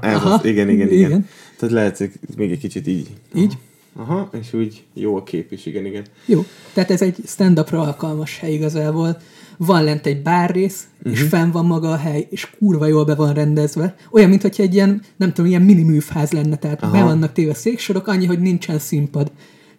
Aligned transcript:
Ez 0.00 0.14
Aha, 0.14 0.30
az, 0.30 0.44
igen, 0.44 0.68
igen, 0.68 0.88
igen, 0.90 1.06
igen. 1.06 1.28
Tehát 1.58 1.74
lehet, 1.74 2.10
még 2.36 2.50
egy 2.50 2.58
kicsit 2.58 2.86
így. 2.86 3.08
Így? 3.34 3.56
Aha, 3.96 4.30
és 4.40 4.52
úgy 4.52 4.84
jó 4.94 5.16
a 5.16 5.22
kép 5.22 5.52
is, 5.52 5.66
igen, 5.66 5.84
igen. 5.84 6.04
Jó, 6.26 6.44
tehát 6.72 6.90
ez 6.90 7.02
egy 7.02 7.16
stand-upra 7.26 7.80
alkalmas 7.80 8.38
hely 8.38 8.52
igazából. 8.52 9.16
Van 9.56 9.84
lent 9.84 10.06
egy 10.06 10.22
bárrész, 10.22 10.88
uh-huh. 10.98 11.12
és 11.12 11.22
fenn 11.22 11.50
van 11.50 11.66
maga 11.66 11.90
a 11.90 11.96
hely, 11.96 12.26
és 12.30 12.50
kurva 12.58 12.86
jól 12.86 13.04
be 13.04 13.14
van 13.14 13.34
rendezve. 13.34 13.94
Olyan, 14.10 14.28
mintha 14.28 14.62
egy 14.62 14.74
ilyen, 14.74 15.02
nem 15.16 15.32
tudom, 15.32 15.50
ilyen 15.50 15.62
mini 15.62 15.82
műfház 15.82 16.30
lenne, 16.30 16.56
tehát 16.56 16.82
Aha. 16.82 16.92
be 16.92 17.02
vannak 17.02 17.32
téve 17.32 17.54
széksorok, 17.54 18.06
annyi, 18.06 18.26
hogy 18.26 18.40
nincsen 18.40 18.78
színpad. 18.78 19.32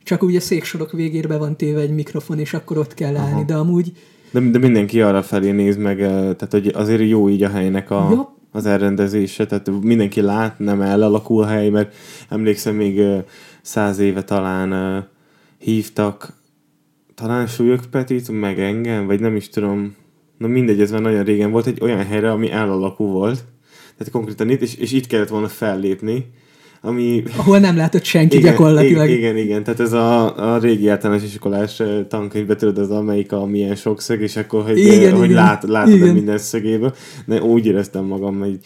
Csak 0.03 0.23
ugye 0.23 0.37
a 0.37 0.41
széksorok 0.41 0.91
végére 0.91 1.27
be 1.27 1.37
van 1.37 1.57
téve 1.57 1.79
egy 1.79 1.93
mikrofon, 1.93 2.39
és 2.39 2.53
akkor 2.53 2.77
ott 2.77 2.93
kell 2.93 3.15
állni, 3.15 3.43
de 3.45 3.55
amúgy 3.55 3.91
De, 4.31 4.39
de 4.39 4.57
mindenki 4.57 5.01
arra 5.01 5.23
felé 5.23 5.51
néz 5.51 5.77
meg, 5.77 6.01
eh, 6.01 6.09
tehát 6.09 6.49
hogy 6.49 6.67
azért 6.67 7.09
jó 7.09 7.29
így 7.29 7.43
a 7.43 7.49
helynek 7.49 7.91
a, 7.91 8.07
Ja. 8.11 8.38
Az 8.51 8.65
elrendezése, 8.65 9.45
tehát 9.45 9.71
mindenki 9.81 10.21
lát, 10.21 10.59
nem 10.59 10.81
elalakul 10.81 11.43
a 11.43 11.47
hely, 11.47 11.69
mert 11.69 11.95
emlékszem 12.29 12.75
még 12.75 13.01
száz 13.61 13.99
éve 13.99 14.23
talán 14.23 15.03
hívtak. 15.57 16.33
Talán 17.15 17.47
Súlyog 17.47 17.85
Petit, 17.85 18.31
meg 18.31 18.59
engem, 18.59 19.05
vagy 19.05 19.19
nem 19.19 19.35
is 19.35 19.49
tudom, 19.49 19.95
na 20.37 20.47
mindegy, 20.47 20.81
ez 20.81 20.91
már 20.91 21.01
nagyon 21.01 21.23
régen 21.23 21.51
volt, 21.51 21.65
egy 21.65 21.81
olyan 21.81 22.05
helyre, 22.05 22.31
ami 22.31 22.51
elalakú 22.51 23.05
volt, 23.05 23.43
tehát 23.97 24.13
konkrétan 24.13 24.49
itt, 24.49 24.61
és, 24.61 24.75
és 24.75 24.91
itt 24.91 25.07
kellett 25.07 25.27
volna 25.27 25.47
fellépni, 25.47 26.25
ami 26.81 27.23
ahol 27.37 27.59
nem 27.59 27.75
látott 27.75 28.03
senki 28.03 28.37
igen, 28.37 28.51
gyakorlatilag. 28.51 29.09
igen, 29.09 29.37
igen, 29.37 29.63
tehát 29.63 29.79
ez 29.79 29.93
a, 29.93 30.53
a 30.53 30.57
régi 30.57 30.87
általános 30.87 31.23
iskolás 31.23 31.81
tankönyvbe 32.07 32.55
tudod, 32.55 32.77
az 32.77 32.91
amelyik 32.91 33.31
a 33.31 33.45
milyen 33.45 33.75
sokszög, 33.75 34.21
és 34.21 34.35
akkor, 34.35 34.63
hogy, 34.63 34.77
Igen, 34.77 34.93
igen, 34.93 35.15
hogy 35.15 35.31
lát, 35.31 35.63
látod 35.63 35.93
Igen. 35.93 36.13
minden 36.13 36.37
szögéből. 36.37 36.93
De 37.25 37.41
úgy 37.41 37.65
éreztem 37.65 38.05
magam, 38.05 38.39
hogy 38.39 38.59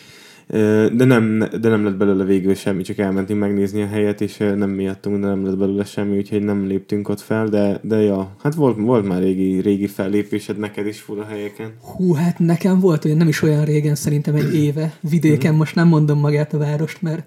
de 0.94 1.05
nem, 1.05 1.44
de 1.62 1.70
nem 1.70 1.84
lett 1.84 1.98
belőle 1.98 2.23
végül 2.23 2.53
semmi, 2.53 2.81
csak 2.81 2.98
elmentünk 2.98 3.39
megnézni 3.39 3.81
a 3.81 3.88
helyet, 3.88 4.22
és 4.22 4.38
nem 4.38 4.70
miattunk, 4.70 5.22
de 5.22 5.27
nem 5.27 5.45
lett 5.45 5.58
belőle 5.58 5.83
semmi, 5.83 6.17
úgyhogy 6.17 6.44
nem 6.44 6.67
léptünk 6.67 7.09
ott 7.09 7.22
fel, 7.22 7.48
de, 7.48 7.80
de 7.83 8.02
ja, 8.02 8.36
hát 8.44 8.53
volt, 8.53 8.77
volt 8.80 9.08
már 9.08 9.22
régi, 9.22 9.61
régi 9.61 9.88
fellépésed 9.88 10.58
neked 10.58 10.88
is 10.88 11.00
fura 11.00 11.25
helyeken. 11.25 11.73
Hú, 11.81 12.14
hát 12.14 12.39
nekem 12.39 12.80
volt 12.80 13.05
olyan, 13.05 13.17
nem 13.17 13.27
is 13.27 13.42
olyan 13.42 13.66
régen, 13.66 13.95
szerintem 13.95 14.36
egy 14.36 14.55
éve, 14.55 14.94
vidéken, 15.09 15.55
most 15.55 15.75
nem 15.75 15.88
mondom 15.88 16.20
magát 16.20 16.53
a 16.53 16.58
várost, 16.58 17.02
mert 17.02 17.23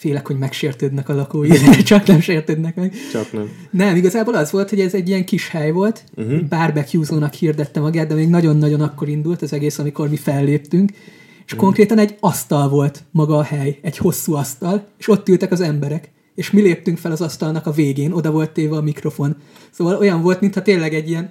félek, 0.00 0.26
hogy 0.26 0.38
megsértődnek 0.38 1.08
a 1.08 1.14
lakói, 1.14 1.48
csak 1.84 2.06
nem 2.06 2.20
sértődnek 2.20 2.74
meg. 2.74 2.94
Csak 3.12 3.32
nem. 3.32 3.48
Nem, 3.70 3.96
igazából 3.96 4.34
az 4.34 4.50
volt, 4.50 4.68
hogy 4.68 4.80
ez 4.80 4.94
egy 4.94 5.08
ilyen 5.08 5.24
kis 5.24 5.48
hely 5.48 5.70
volt, 5.70 6.04
uh-huh. 6.16 6.40
barbecue-zónak 6.48 7.32
hirdette 7.32 7.80
magát, 7.80 8.06
de 8.06 8.14
még 8.14 8.28
nagyon-nagyon 8.28 8.80
akkor 8.80 9.08
indult 9.08 9.42
az 9.42 9.52
egész, 9.52 9.78
amikor 9.78 10.08
mi 10.08 10.16
felléptünk, 10.16 10.90
és 10.90 10.98
uh-huh. 11.44 11.58
konkrétan 11.58 11.98
egy 11.98 12.16
asztal 12.20 12.68
volt 12.68 13.02
maga 13.10 13.36
a 13.36 13.42
hely, 13.42 13.78
egy 13.82 13.96
hosszú 13.96 14.34
asztal, 14.34 14.86
és 14.98 15.08
ott 15.08 15.28
ültek 15.28 15.52
az 15.52 15.60
emberek, 15.60 16.10
és 16.34 16.50
mi 16.50 16.60
léptünk 16.60 16.98
fel 16.98 17.12
az 17.12 17.20
asztalnak 17.20 17.66
a 17.66 17.70
végén, 17.70 18.12
oda 18.12 18.30
volt 18.30 18.50
téve 18.50 18.76
a 18.76 18.82
mikrofon. 18.82 19.36
Szóval 19.70 19.96
olyan 19.96 20.22
volt, 20.22 20.40
mintha 20.40 20.62
tényleg 20.62 20.94
egy 20.94 21.08
ilyen 21.08 21.30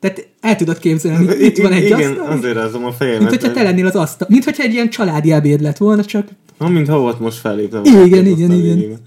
tehát 0.00 0.28
el 0.40 0.56
tudod 0.56 0.78
képzelni, 0.78 1.44
itt 1.44 1.58
van 1.58 1.72
egy 1.72 1.84
Igen, 1.84 2.10
asztal, 2.10 2.26
azért 2.26 2.54
rázom 2.54 2.84
a 2.84 2.92
fejemet. 2.92 3.20
mint 3.20 3.30
hogyha 3.30 3.52
te 3.52 3.62
lennél 3.62 3.86
az 3.86 3.94
asztal, 3.94 4.28
mint 4.30 4.44
hogyha 4.44 4.62
egy 4.62 4.72
ilyen 4.72 4.90
családi 4.90 5.32
ebéd 5.32 5.60
lett 5.60 5.76
volna, 5.76 6.04
csak 6.04 6.28
Ha, 6.58 6.68
mintha 6.68 6.98
volt 6.98 7.20
most 7.20 7.38
felléptem. 7.38 7.84
Igen, 7.84 7.98
volna, 7.98 8.16
igen, 8.16 8.36
igen. 8.36 8.50
végén. 8.50 8.98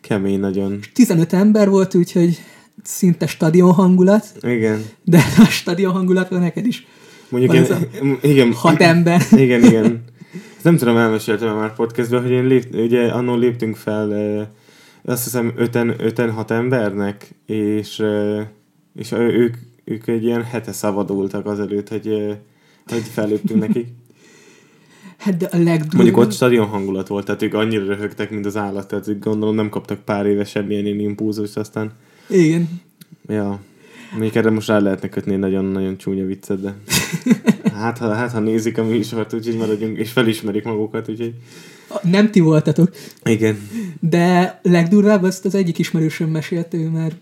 Kemény 0.00 0.40
nagyon. 0.40 0.78
15 0.92 1.32
ember 1.32 1.68
volt, 1.68 1.94
úgyhogy 1.94 2.38
szinte 2.82 3.26
stadion 3.26 3.72
hangulat, 3.72 4.32
Igen. 4.42 4.84
de 5.04 5.18
a 5.38 5.44
stadion 5.44 5.92
hangulat 5.92 6.28
van 6.28 6.40
neked 6.40 6.66
is. 6.66 6.86
Mondjuk 7.28 7.54
én, 7.54 7.66
igen. 8.22 8.52
Hat 8.52 8.80
ember. 8.80 9.22
Igen, 9.36 9.64
igen. 9.64 10.04
Ezt 10.56 10.64
nem 10.64 10.76
tudom, 10.76 10.96
elmeséltem 10.96 11.56
már 11.56 11.74
podcastben, 11.74 12.22
hogy 12.22 12.30
én 12.30 12.46
lép, 12.46 12.74
ugye 12.74 13.08
annól 13.08 13.38
léptünk 13.38 13.76
fel 13.76 14.08
azt 15.06 15.24
hiszem 15.24 15.52
öten, 15.56 15.94
öten 15.98 16.30
hat 16.30 16.50
embernek, 16.50 17.34
és, 17.46 18.02
és 18.94 19.12
ők, 19.12 19.54
ők 19.84 20.06
egy 20.06 20.24
ilyen 20.24 20.42
hete 20.42 20.72
szabadultak 20.72 21.46
azelőtt, 21.46 21.88
hogy, 21.88 22.38
hogy 22.86 23.02
felléptünk 23.02 23.60
nekik. 23.60 23.86
Hát 25.26 25.36
de 25.36 25.46
a 25.46 25.56
legdurvább... 25.56 25.94
Mondjuk 25.94 26.16
ott 26.16 26.32
stadion 26.32 26.66
hangulat 26.66 27.08
volt, 27.08 27.24
tehát 27.24 27.42
ők 27.42 27.54
annyira 27.54 27.84
röhögtek, 27.84 28.30
mint 28.30 28.46
az 28.46 28.56
állat, 28.56 28.88
tehát 28.88 29.08
ők 29.08 29.24
gondolom 29.24 29.54
nem 29.54 29.68
kaptak 29.68 29.98
pár 29.98 30.26
éve 30.26 30.44
semmilyen 30.44 30.86
ilyen 30.86 31.00
impulzust, 31.00 31.56
aztán 31.56 31.92
Igen. 32.28 32.80
Ja. 33.28 33.60
Még 34.18 34.36
erre 34.36 34.50
most 34.50 34.68
rá 34.68 34.78
lehetne 34.78 35.08
kötni 35.08 35.32
egy 35.32 35.38
nagyon-nagyon 35.38 35.96
csúnya 35.96 36.24
viccet, 36.24 36.60
de 36.60 36.74
hát 37.82 37.98
ha, 37.98 38.14
hát, 38.14 38.32
ha 38.32 38.40
nézik 38.40 38.78
a 38.78 38.84
műsort, 38.84 39.32
úgyhogy 39.32 39.56
maradjunk, 39.56 39.98
és 39.98 40.10
felismerik 40.10 40.64
magukat, 40.64 41.08
úgyhogy 41.08 41.34
Nem 42.02 42.30
ti 42.30 42.40
voltatok. 42.40 42.90
igen. 43.24 43.68
De 44.00 44.60
legdurvább 44.62 45.22
azt 45.22 45.44
az 45.44 45.54
egyik 45.54 45.78
ismerősöm 45.78 46.30
mesélte, 46.30 46.76
ő 46.76 46.88
már 46.88 47.12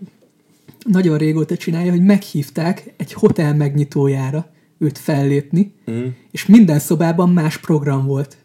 nagyon 0.84 1.18
régóta 1.18 1.56
csinálja, 1.56 1.90
hogy 1.90 2.04
meghívták 2.04 2.92
egy 2.96 3.12
hotel 3.12 3.54
megnyitójára 3.54 4.52
őt 4.78 4.98
fellépni, 4.98 5.74
Mm. 5.90 6.06
és 6.30 6.46
minden 6.46 6.78
szobában 6.78 7.30
más 7.30 7.58
program 7.58 8.06
volt. 8.06 8.36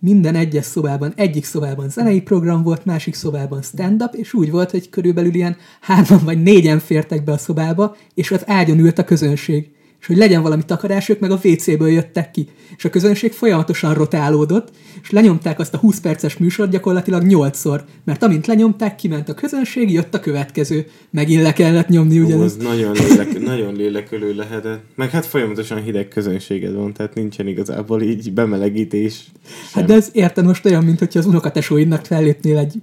Minden 0.00 0.34
egyes 0.34 0.64
szobában, 0.64 1.12
egyik 1.16 1.44
szobában 1.44 1.88
zenei 1.88 2.20
program 2.22 2.62
volt, 2.62 2.84
másik 2.84 3.14
szobában 3.14 3.62
stand-up, 3.62 4.14
és 4.14 4.34
úgy 4.34 4.50
volt, 4.50 4.70
hogy 4.70 4.88
körülbelül 4.88 5.34
ilyen 5.34 5.56
hárman 5.80 6.20
vagy 6.24 6.42
négyen 6.42 6.78
fértek 6.78 7.24
be 7.24 7.32
a 7.32 7.38
szobába, 7.38 7.96
és 8.14 8.30
az 8.30 8.42
ágyon 8.46 8.78
ült 8.78 8.98
a 8.98 9.04
közönség. 9.04 9.70
És 10.00 10.06
hogy 10.06 10.16
legyen 10.16 10.42
valami 10.42 10.62
takarás, 10.64 11.08
ők 11.08 11.20
meg 11.20 11.30
a 11.30 11.38
WC-ből 11.42 11.88
jöttek 11.88 12.30
ki. 12.30 12.48
És 12.76 12.84
a 12.84 12.90
közönség 12.90 13.32
folyamatosan 13.32 13.94
rotálódott, 13.94 14.68
és 15.02 15.10
lenyomták 15.10 15.58
azt 15.58 15.74
a 15.74 15.78
20 15.78 16.00
perces 16.00 16.36
műsort 16.36 16.70
gyakorlatilag 16.70 17.22
8-szor. 17.26 17.80
Mert 18.04 18.22
amint 18.22 18.46
lenyomták, 18.46 18.94
kiment 18.96 19.28
a 19.28 19.34
közönség, 19.34 19.92
jött 19.92 20.14
a 20.14 20.20
következő. 20.20 20.86
Megint 21.10 21.42
le 21.42 21.52
kellett 21.52 21.88
nyomni 21.88 22.20
Ó, 22.20 22.24
ugyanezt. 22.24 22.56
az 22.56 22.62
nagyon, 22.64 22.92
lélek, 22.92 23.38
nagyon 23.40 23.74
lélekölő 23.74 24.34
lehetett. 24.34 24.82
Meg 24.94 25.10
hát 25.10 25.26
folyamatosan 25.26 25.82
hideg 25.82 26.08
közönséged 26.08 26.74
van, 26.74 26.92
tehát 26.92 27.14
nincsen 27.14 27.46
igazából 27.46 28.02
így 28.02 28.32
bemelegítés. 28.32 29.24
sem. 29.44 29.60
Hát 29.72 29.84
de 29.84 29.94
ez 29.94 30.10
érted 30.12 30.44
most 30.44 30.64
olyan, 30.64 30.84
mint 30.84 30.98
hogyha 30.98 31.18
az 31.18 31.26
unokatesóidnak 31.26 32.04
fellépnél 32.04 32.58
egy 32.58 32.74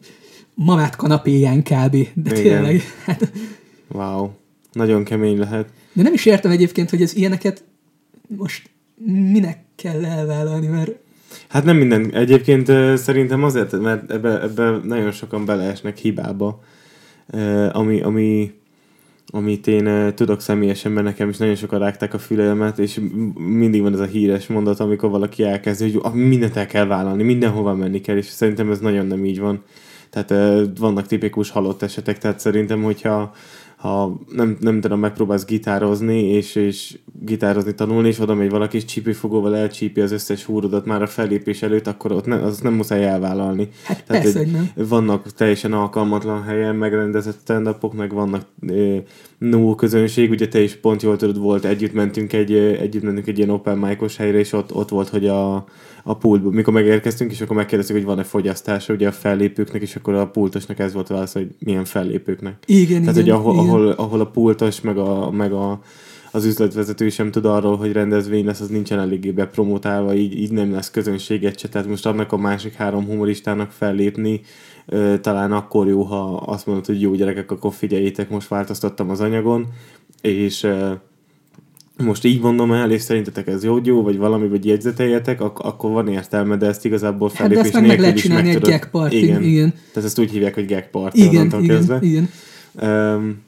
mamát 0.53 0.95
kanapéján 0.95 1.63
kb. 1.63 1.91
De 2.13 2.39
Igen. 2.39 2.41
tényleg. 2.41 2.81
Hát, 3.05 3.31
Wow. 3.91 4.29
Nagyon 4.75 5.03
kemény 5.03 5.37
lehet. 5.39 5.69
de 5.93 6.03
nem 6.03 6.13
is 6.13 6.25
értem 6.25 6.51
egyébként, 6.51 6.89
hogy 6.89 7.01
ez 7.01 7.15
ilyeneket 7.15 7.63
most 8.27 8.69
minek 9.31 9.57
kell 9.75 10.05
elvállalni, 10.05 10.67
mert 10.67 10.91
Hát 11.49 11.63
nem 11.63 11.77
minden. 11.77 12.13
Egyébként 12.13 12.97
szerintem 12.97 13.43
azért, 13.43 13.79
mert 13.79 14.11
ebbe, 14.11 14.41
ebbe 14.41 14.79
nagyon 14.83 15.11
sokan 15.11 15.45
beleesnek 15.45 15.97
hibába, 15.97 16.59
ami, 17.71 18.01
ami, 18.01 18.53
amit 19.27 19.67
én 19.67 20.15
tudok 20.15 20.41
személyesen, 20.41 20.91
mert 20.91 21.05
nekem 21.05 21.29
is 21.29 21.37
nagyon 21.37 21.55
sokan 21.55 21.79
rágták 21.79 22.13
a 22.13 22.19
fülemet, 22.19 22.79
és 22.79 22.99
mindig 23.35 23.81
van 23.81 23.93
ez 23.93 23.99
a 23.99 24.05
híres 24.05 24.47
mondat, 24.47 24.79
amikor 24.79 25.09
valaki 25.09 25.43
elkezdi, 25.43 25.91
hogy 25.91 26.13
mindent 26.13 26.55
el 26.55 26.67
kell 26.67 26.85
vállalni, 26.85 27.23
mindenhova 27.23 27.75
menni 27.75 28.01
kell, 28.01 28.17
és 28.17 28.25
szerintem 28.25 28.71
ez 28.71 28.79
nagyon 28.79 29.05
nem 29.05 29.25
így 29.25 29.39
van. 29.39 29.63
Tehát 30.09 30.67
vannak 30.77 31.07
tipikus 31.07 31.49
halott 31.49 31.81
esetek, 31.81 32.17
tehát 32.17 32.39
szerintem, 32.39 32.83
hogyha 32.83 33.33
ha 33.75 34.19
nem, 34.31 34.57
nem 34.59 34.81
tudom, 34.81 34.99
megpróbálsz 34.99 35.45
gitározni, 35.45 36.23
és, 36.23 36.55
és 36.55 36.99
gitározni 37.19 37.73
tanulni, 37.73 38.07
és 38.07 38.19
oda 38.19 38.33
megy 38.33 38.49
valaki, 38.49 38.77
és 38.77 38.85
csípőfogóval 38.85 39.55
elcsípi 39.55 40.01
az 40.01 40.11
összes 40.11 40.43
húrodat 40.43 40.85
már 40.85 41.01
a 41.01 41.07
fellépés 41.07 41.61
előtt, 41.61 41.87
akkor 41.87 42.11
ott 42.11 42.25
ne, 42.25 42.35
az 42.35 42.59
nem 42.59 42.73
muszáj 42.73 43.05
elvállalni. 43.05 43.69
hát 43.83 44.03
persze, 44.03 44.37
hogy 44.37 44.51
nem. 44.51 44.69
vannak 44.75 45.31
teljesen 45.31 45.73
alkalmatlan 45.73 46.43
helyen 46.43 46.75
megrendezett 46.75 47.39
stand 47.41 47.75
meg 47.93 48.13
vannak 48.13 48.45
e, 48.67 48.73
no 49.37 49.75
közönség, 49.75 50.29
ugye 50.29 50.47
te 50.47 50.61
is 50.61 50.75
pont 50.75 51.01
jól 51.01 51.17
tudod, 51.17 51.39
volt, 51.39 51.65
együtt 51.65 51.93
mentünk 51.93 52.33
egy, 52.33 52.53
együtt 52.53 53.03
mentünk 53.03 53.27
egy 53.27 53.37
ilyen 53.37 53.49
open 53.49 53.77
mic 53.77 54.15
helyre, 54.15 54.37
és 54.37 54.53
ott, 54.53 54.73
ott 54.73 54.89
volt, 54.89 55.09
hogy 55.09 55.27
a, 55.27 55.55
a 56.03 56.17
pultból, 56.17 56.51
mikor 56.51 56.73
megérkeztünk, 56.73 57.31
és 57.31 57.41
akkor 57.41 57.55
megkérdeztük, 57.55 57.95
hogy 57.95 58.05
van-e 58.05 58.23
fogyasztása 58.23 58.93
ugye 58.93 59.07
a 59.07 59.11
fellépőknek, 59.11 59.81
és 59.81 59.95
akkor 59.95 60.13
a 60.13 60.27
pultosnak 60.27 60.79
ez 60.79 60.93
volt 60.93 61.09
a 61.09 61.13
válasz, 61.13 61.33
hogy 61.33 61.47
milyen 61.59 61.85
fellépőknek. 61.85 62.63
Igen, 62.65 63.01
Tehát, 63.01 63.17
igen, 63.17 63.35
hogy 63.35 63.45
ahol, 63.45 63.53
igen. 63.53 63.65
ahol, 63.65 63.89
ahol 63.89 64.19
a 64.19 64.27
pultos, 64.27 64.81
meg, 64.81 64.97
a, 64.97 65.31
meg 65.31 65.53
a, 65.53 65.79
az 66.31 66.45
üzletvezető 66.45 67.09
sem 67.09 67.31
tud 67.31 67.45
arról, 67.45 67.77
hogy 67.77 67.91
rendezvény 67.91 68.45
lesz, 68.45 68.59
az 68.59 68.67
nincsen 68.67 68.99
eléggé 68.99 69.31
bepromotálva, 69.31 70.13
így, 70.15 70.39
így 70.39 70.51
nem 70.51 70.71
lesz 70.71 70.91
közönséget 70.91 71.59
se. 71.59 71.67
Tehát 71.67 71.87
most 71.87 72.05
annak 72.05 72.31
a 72.31 72.37
másik 72.37 72.73
három 72.73 73.05
humoristának 73.05 73.71
fellépni, 73.71 74.41
ö, 74.85 75.15
talán 75.21 75.51
akkor 75.51 75.87
jó, 75.87 76.01
ha 76.01 76.35
azt 76.35 76.65
mondod, 76.65 76.85
hogy 76.85 77.01
jó 77.01 77.13
gyerekek, 77.13 77.51
akkor 77.51 77.73
figyeljétek, 77.73 78.29
most 78.29 78.47
változtattam 78.47 79.09
az 79.09 79.19
anyagon, 79.21 79.67
és 80.21 80.63
ö, 80.63 80.91
most 82.03 82.25
így 82.25 82.41
mondom 82.41 82.71
el, 82.71 82.91
és 82.91 83.01
szerintetek 83.01 83.47
ez 83.47 83.63
jó, 83.63 83.77
jó, 83.83 84.01
vagy 84.01 84.17
valami, 84.17 84.47
vagy 84.47 84.65
jegyzeteljetek, 84.65 85.41
ak- 85.41 85.59
akkor 85.59 85.91
van 85.91 86.07
értelme, 86.07 86.57
de 86.57 86.65
ezt 86.65 86.85
igazából 86.85 87.31
Hát 87.33 87.37
de 87.37 87.43
fellépés 87.43 87.63
ezt 87.63 87.73
meg, 87.73 87.87
meg 87.87 87.99
lehet 87.99 88.17
csinálni 88.17 88.49
egy 88.49 88.59
gag 88.59 88.89
party. 88.89 89.13
Igen. 89.15 89.43
igen. 89.43 89.73
Tehát 89.93 90.09
ezt 90.09 90.19
úgy 90.19 90.31
hívják, 90.31 90.53
hogy 90.53 90.65
gag 90.67 90.89
party 90.89 91.15
Igen, 91.17 91.61
igen, 91.61 92.03
igen. 92.03 92.29
Um, 92.81 93.43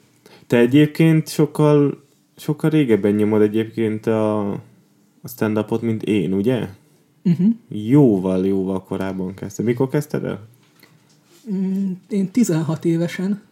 te 0.46 0.56
egyébként 0.58 1.28
sokkal, 1.28 2.02
sokkal 2.36 2.70
régebben 2.70 3.12
nyomod 3.12 3.42
egyébként 3.42 4.06
a, 4.06 4.50
a 5.22 5.28
stand-upot, 5.28 5.82
mint 5.82 6.02
én, 6.02 6.32
ugye? 6.32 6.68
Uh-huh. 7.24 7.46
Jóval, 7.68 8.46
jóval 8.46 8.82
korábban 8.84 9.34
kezdted. 9.34 9.64
Mikor 9.64 9.88
kezdted 9.88 10.24
el? 10.24 10.47
Mm, 11.52 11.92
Én 12.08 12.30
16 12.30 12.84
évesen, 12.84 13.42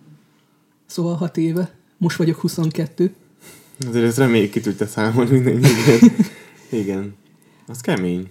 szóval 0.86 1.14
6 1.14 1.36
éve, 1.36 1.70
most 1.98 2.16
vagyok 2.16 2.40
22. 2.40 3.14
Azért 3.88 4.04
ezt 4.04 4.18
reméljük 4.18 4.50
ki 4.50 4.60
tudta 4.60 4.86
számolni. 4.86 5.36
Igen. 5.36 5.60
Igen. 6.82 7.14
Az 7.66 7.80
kemény. 7.80 8.30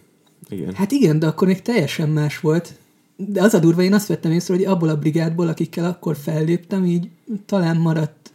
Igen. 0.50 0.73
Hát 0.73 0.91
igen, 0.91 1.19
de 1.19 1.27
akkor 1.27 1.47
még 1.47 1.62
teljesen 1.62 2.09
más 2.09 2.39
volt. 2.39 2.73
De 3.15 3.41
az 3.41 3.53
a 3.53 3.59
durva, 3.59 3.81
én 3.81 3.94
azt 3.94 4.07
vettem 4.07 4.31
észre, 4.31 4.53
hogy 4.56 4.63
abból 4.65 4.89
a 4.89 4.97
brigádból, 4.97 5.47
akikkel 5.47 5.85
akkor 5.85 6.15
felléptem, 6.15 6.85
így 6.85 7.09
talán 7.45 7.77
maradt 7.77 8.31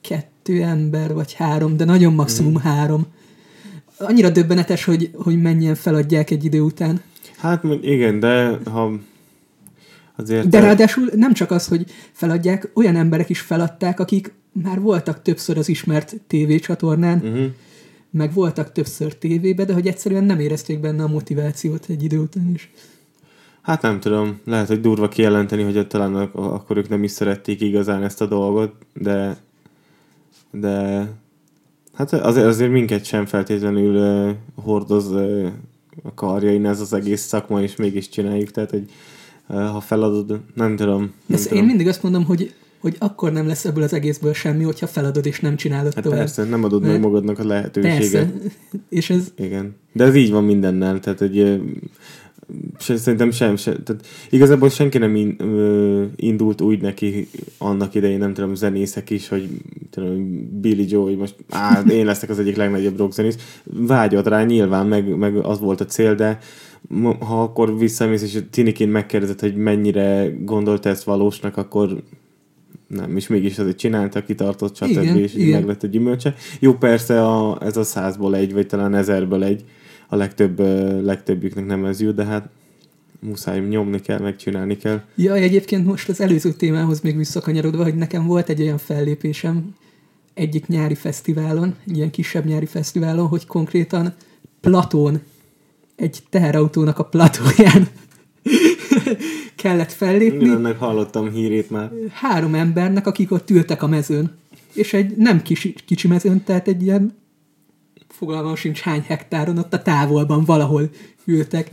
kettő 0.00 0.62
ember, 0.62 1.14
vagy 1.14 1.32
három, 1.32 1.76
de 1.76 1.84
nagyon 1.84 2.14
maximum 2.14 2.52
mm. 2.52 2.56
három. 2.56 3.06
Annyira 3.98 4.30
döbbenetes, 4.30 4.84
hogy, 4.84 5.10
hogy 5.14 5.42
mennyien 5.42 5.74
feladják 5.74 6.30
egy 6.30 6.44
idő 6.44 6.60
után. 6.60 7.00
Hát 7.36 7.64
igen, 7.80 8.20
de 8.20 8.58
ha 8.64 8.92
azért... 10.16 10.48
De 10.48 10.60
ráadásul 10.60 11.10
nem 11.14 11.32
csak 11.32 11.50
az, 11.50 11.66
hogy 11.66 11.84
feladják, 12.12 12.70
olyan 12.74 12.96
emberek 12.96 13.28
is 13.28 13.40
feladták, 13.40 14.00
akik 14.00 14.32
már 14.62 14.80
voltak 14.80 15.22
többször 15.22 15.58
az 15.58 15.68
ismert 15.68 16.14
tévécsatornán, 16.26 17.18
Uh-huh. 17.18 17.46
meg 18.10 18.32
voltak 18.32 18.72
többször 18.72 19.14
tévébe, 19.14 19.64
de 19.64 19.72
hogy 19.72 19.86
egyszerűen 19.86 20.24
nem 20.24 20.40
érezték 20.40 20.80
benne 20.80 21.02
a 21.02 21.08
motivációt 21.08 21.86
egy 21.88 22.02
idő 22.02 22.18
után 22.18 22.50
is. 22.54 22.70
Hát 23.62 23.82
nem 23.82 24.00
tudom, 24.00 24.40
lehet, 24.44 24.66
hogy 24.66 24.80
durva 24.80 25.08
kijelenteni, 25.08 25.62
hogy 25.62 25.86
talán 25.86 26.14
ak- 26.14 26.34
akkor 26.34 26.76
ők 26.76 26.88
nem 26.88 27.02
is 27.02 27.10
szerették 27.10 27.60
igazán 27.60 28.02
ezt 28.02 28.20
a 28.20 28.26
dolgot, 28.26 28.72
de 28.94 29.36
de 30.50 31.06
hát 31.94 32.12
azért, 32.12 32.46
azért 32.46 32.70
minket 32.70 33.04
sem 33.04 33.26
feltétlenül 33.26 33.96
uh, 33.96 34.34
hordoz 34.64 35.10
uh, 35.10 35.48
a 36.02 36.14
karjain 36.14 36.66
ez 36.66 36.80
az 36.80 36.92
egész 36.92 37.22
szakma, 37.22 37.62
és 37.62 37.76
mégis 37.76 38.08
csináljuk, 38.08 38.50
tehát 38.50 38.70
hogy 38.70 38.90
ha 39.46 39.80
feladod, 39.80 40.40
nem 40.54 40.76
tudom. 40.76 41.00
Nem 41.00 41.10
Ezt 41.28 41.42
tudom. 41.48 41.58
én 41.62 41.68
mindig 41.68 41.88
azt 41.88 42.02
mondom, 42.02 42.24
hogy, 42.24 42.54
hogy 42.80 42.96
akkor 42.98 43.32
nem 43.32 43.46
lesz 43.46 43.64
ebből 43.64 43.82
az 43.82 43.92
egészből 43.92 44.32
semmi, 44.32 44.64
hogyha 44.64 44.86
feladod 44.86 45.26
és 45.26 45.40
nem 45.40 45.56
csinálod 45.56 45.94
Hát 45.94 46.02
tovább. 46.04 46.18
persze, 46.18 46.44
nem 46.44 46.64
adod 46.64 46.82
meg 46.82 47.00
magadnak 47.00 47.38
a 47.38 47.44
lehetőséget. 47.44 48.10
Persze. 48.10 48.32
És 48.88 49.10
ez, 49.10 49.32
Igen. 49.36 49.74
De 49.92 50.04
ez 50.04 50.14
így 50.14 50.30
van 50.30 50.44
mindennel, 50.44 51.00
tehát 51.00 51.20
egy 51.20 51.38
ö, 51.38 51.56
se, 52.78 52.96
szerintem 52.96 53.30
sem, 53.30 53.56
sem, 53.56 53.82
tehát 53.82 54.06
igazából 54.30 54.68
senki 54.68 54.98
nem 54.98 55.16
in, 55.16 55.36
ö, 55.38 56.04
indult 56.16 56.60
úgy 56.60 56.80
neki 56.80 57.28
annak 57.58 57.94
idején, 57.94 58.18
nem 58.18 58.34
tudom, 58.34 58.54
zenészek 58.54 59.10
is, 59.10 59.28
hogy 59.28 59.48
tudom, 59.90 60.48
Billy 60.60 60.84
Joe, 60.88 61.02
hogy 61.02 61.16
most 61.16 61.34
á, 61.50 61.82
én 61.88 62.04
leszek 62.04 62.30
az 62.30 62.38
egyik 62.38 62.56
legnagyobb 62.56 62.98
rockzenész. 62.98 63.58
Vágyott 63.64 64.26
rá 64.28 64.44
nyilván, 64.44 64.86
meg, 64.86 65.16
meg 65.16 65.36
az 65.36 65.58
volt 65.60 65.80
a 65.80 65.84
cél, 65.84 66.14
de 66.14 66.38
ha 67.18 67.42
akkor 67.42 67.78
visszamész, 67.78 68.22
és 68.22 68.38
tiniként 68.50 68.92
megkérdezed, 68.92 69.40
hogy 69.40 69.56
mennyire 69.56 70.32
gondolta 70.40 70.88
ezt 70.88 71.04
valósnak, 71.04 71.56
akkor 71.56 72.02
nem, 72.86 73.16
és 73.16 73.26
mégis 73.26 73.58
azért 73.58 73.76
csinálta, 73.76 74.24
kitartott, 74.24 74.76
stb. 74.76 74.88
Igen, 74.88 75.16
és 75.16 75.34
igen. 75.34 75.50
meg 75.50 75.66
lett 75.66 75.82
a 75.82 75.86
gyümölcse. 75.86 76.34
Jó, 76.60 76.74
persze 76.74 77.26
a, 77.26 77.58
ez 77.62 77.76
a 77.76 77.84
százból 77.84 78.36
egy, 78.36 78.52
vagy 78.52 78.66
talán 78.66 78.94
ezerből 78.94 79.44
egy, 79.44 79.64
a 80.08 80.16
legtöbb, 80.16 80.58
legtöbbjüknek 81.04 81.66
nem 81.66 81.84
ez 81.84 82.00
jut, 82.00 82.14
de 82.14 82.24
hát 82.24 82.48
muszáj 83.20 83.60
nyomni 83.60 84.00
kell, 84.00 84.18
megcsinálni 84.18 84.76
kell. 84.76 85.00
ja, 85.14 85.34
egyébként 85.34 85.86
most 85.86 86.08
az 86.08 86.20
előző 86.20 86.52
témához 86.52 87.00
még 87.00 87.16
visszakanyarodva, 87.16 87.82
hogy 87.82 87.94
nekem 87.94 88.26
volt 88.26 88.48
egy 88.48 88.60
olyan 88.60 88.78
fellépésem 88.78 89.74
egyik 90.34 90.66
nyári 90.66 90.94
fesztiválon, 90.94 91.74
egy 91.86 91.96
ilyen 91.96 92.10
kisebb 92.10 92.44
nyári 92.44 92.66
fesztiválon, 92.66 93.26
hogy 93.26 93.46
konkrétan 93.46 94.14
platón, 94.60 95.20
egy 95.96 96.18
teherautónak 96.30 96.98
a 96.98 97.04
platóján 97.04 97.88
kellett 99.56 99.92
fellépni. 99.92 100.48
Ennek 100.48 100.78
hallottam 100.78 101.30
hírét 101.30 101.70
már. 101.70 101.90
három 102.12 102.54
embernek, 102.54 103.06
akik 103.06 103.32
ott 103.32 103.50
ültek 103.50 103.82
a 103.82 103.86
mezőn. 103.86 104.36
És 104.72 104.92
egy 104.92 105.16
nem 105.16 105.42
kicsi, 105.42 105.74
kicsi 105.86 106.08
mezőn, 106.08 106.44
tehát 106.44 106.68
egy 106.68 106.82
ilyen 106.82 107.16
fogalmam 108.08 108.56
sincs 108.56 108.80
hány 108.80 109.04
hektáron, 109.06 109.58
ott 109.58 109.72
a 109.72 109.82
távolban 109.82 110.44
valahol 110.44 110.90
ültek. 111.24 111.70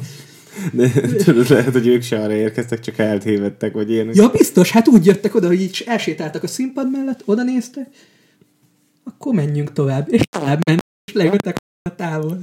De 0.72 0.90
tudod, 1.24 1.50
lehet, 1.50 1.74
hogy 1.74 1.88
ők 1.88 2.02
se 2.02 2.20
arra 2.20 2.34
érkeztek, 2.34 2.80
csak 2.80 2.98
eltévedtek, 2.98 3.74
vagy 3.74 3.92
ilyenek. 3.92 4.16
Ja, 4.16 4.30
biztos, 4.30 4.72
hát 4.72 4.88
úgy 4.88 5.06
jöttek 5.06 5.36
oda, 5.36 5.48
hogy 5.48 5.62
így 5.62 5.84
elsétáltak 5.86 6.44
a 6.44 6.48
színpad 6.48 6.92
mellett, 6.92 7.22
oda 7.26 7.44
néztek, 7.44 7.88
akkor 9.04 9.34
menjünk 9.34 9.74
tovább. 9.74 10.08
És 10.14 10.22
tovább 10.30 10.60
mentek, 10.66 10.86
és 11.06 11.14
leültek 11.14 11.58
a 11.90 11.96
távol. 11.96 12.40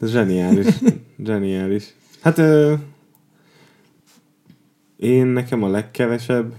Ez 0.00 0.10
zseniális. 0.10 0.66
zseniális. 1.26 1.94
Hát 2.20 2.38
ö, 2.38 2.74
én 4.96 5.26
nekem 5.26 5.62
a 5.62 5.68
legkevesebb, 5.68 6.54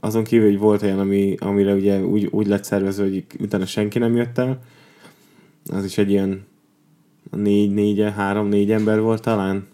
azon 0.00 0.24
kívül, 0.24 0.48
hogy 0.48 0.58
volt 0.58 0.82
olyan, 0.82 0.98
ami, 0.98 1.34
amire 1.38 1.74
ugye 1.74 2.04
úgy, 2.04 2.28
úgy 2.30 2.46
lett 2.46 2.64
szervezve, 2.64 3.02
hogy 3.02 3.24
utána 3.40 3.66
senki 3.66 3.98
nem 3.98 4.16
jött 4.16 4.38
el. 4.38 4.62
Az 5.66 5.84
is 5.84 5.98
egy 5.98 6.10
ilyen 6.10 6.44
négy, 7.30 7.70
négy, 7.70 8.04
három, 8.16 8.48
négy 8.48 8.70
ember 8.70 9.00
volt 9.00 9.22
talán. 9.22 9.66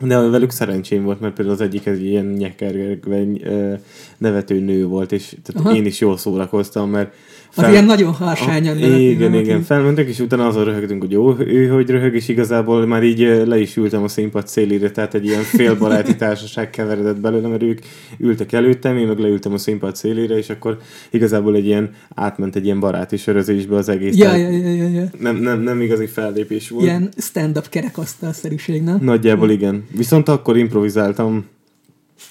De 0.00 0.18
velük 0.18 0.50
szerencsém 0.50 1.02
volt, 1.02 1.20
mert 1.20 1.34
például 1.34 1.56
az 1.56 1.62
egyik 1.62 1.86
egy 1.86 2.04
ilyen 2.04 2.26
nyekergve 2.26 3.24
ö, 3.42 3.74
nevető 4.18 4.60
nő 4.60 4.86
volt, 4.86 5.12
és 5.12 5.36
tehát 5.42 5.66
Aha. 5.66 5.76
én 5.76 5.84
is 5.84 6.00
jól 6.00 6.16
szórakoztam, 6.16 6.90
mert 6.90 7.14
Az 7.56 7.68
ilyen 7.68 7.84
nagyon 7.84 8.12
harsányan 8.12 8.76
nevetni, 8.76 9.04
Igen, 9.04 9.34
igen, 9.34 9.62
felmentünk, 9.62 10.08
és 10.08 10.18
utána 10.18 10.46
azon 10.46 10.64
röhögtünk, 10.64 11.02
hogy 11.02 11.10
jó, 11.10 11.38
ő 11.38 11.68
hogy 11.68 11.90
röhög, 11.90 12.14
és 12.14 12.28
igazából 12.28 12.86
már 12.86 13.02
így 13.02 13.42
le 13.46 13.58
is 13.58 13.76
ültem 13.76 14.02
a 14.02 14.08
színpad 14.08 14.48
szélére, 14.48 14.90
tehát 14.90 15.14
egy 15.14 15.24
ilyen 15.24 15.42
félbaráti 15.42 16.16
társaság 16.26 16.70
keveredett 16.70 17.20
belőle, 17.20 17.48
mert 17.48 17.62
ők 17.62 17.78
ültek 18.18 18.52
előttem, 18.52 18.96
én 18.96 19.06
meg 19.06 19.18
leültem 19.18 19.52
a 19.52 19.58
színpad 19.58 19.96
szélére, 19.96 20.36
és 20.36 20.50
akkor 20.50 20.78
igazából 21.10 21.54
egy 21.54 21.66
ilyen, 21.66 21.90
átment 22.14 22.56
egy 22.56 22.64
ilyen 22.64 22.80
baráti 22.80 23.16
sörözésbe 23.16 23.76
az 23.76 23.88
egész. 23.88 24.16
Ja, 24.16 24.34
ja, 24.34 24.48
ja, 24.48 24.68
ja, 24.68 24.88
ja. 24.88 25.10
Nem, 25.18 25.36
nem, 25.36 25.60
nem 25.60 25.80
igazi 25.80 26.06
fellépés 26.06 26.68
volt. 26.68 26.84
Ilyen 26.84 27.08
stand-up 27.16 27.68
kerekasztalszerűség, 27.68 28.82
nem? 28.82 28.98
Nagyjából 29.00 29.50
igen. 29.50 29.84
Viszont 29.96 30.28
akkor 30.28 30.56
improvizáltam 30.56 31.44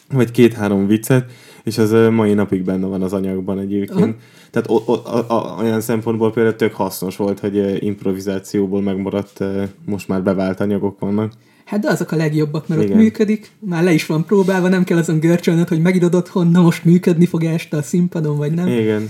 vagy 0.09 0.31
két-három 0.31 0.87
viccet, 0.87 1.31
és 1.65 1.77
az 1.77 1.95
mai 2.11 2.33
napig 2.33 2.63
benne 2.63 2.85
van 2.85 3.01
az 3.01 3.13
anyagban 3.13 3.59
egyébként. 3.59 4.15
Tehát 4.51 4.69
o, 4.69 4.81
o, 4.85 4.93
a, 4.93 5.25
a, 5.27 5.61
olyan 5.61 5.81
szempontból 5.81 6.31
például 6.31 6.55
tök 6.55 6.73
hasznos 6.73 7.15
volt, 7.15 7.39
hogy 7.39 7.83
improvizációból 7.83 8.81
megmaradt, 8.81 9.43
most 9.85 10.07
már 10.07 10.23
bevált 10.23 10.59
anyagok 10.59 10.99
vannak. 10.99 11.31
Hát 11.65 11.79
de 11.79 11.89
azok 11.89 12.11
a 12.11 12.15
legjobbak, 12.15 12.67
mert 12.67 12.81
Igen. 12.81 12.93
ott 12.93 13.01
működik, 13.01 13.51
már 13.59 13.83
le 13.83 13.91
is 13.91 14.05
van 14.05 14.25
próbálva, 14.25 14.67
nem 14.67 14.83
kell 14.83 14.97
azon 14.97 15.19
görcsölnöd, 15.19 15.67
hogy 15.67 15.81
megidod 15.81 16.15
otthon, 16.15 16.47
na 16.47 16.61
most 16.61 16.85
működni 16.85 17.25
fog 17.25 17.43
este 17.43 17.77
a 17.77 17.81
színpadon, 17.81 18.37
vagy 18.37 18.51
nem. 18.51 18.67
Igen. 18.67 19.09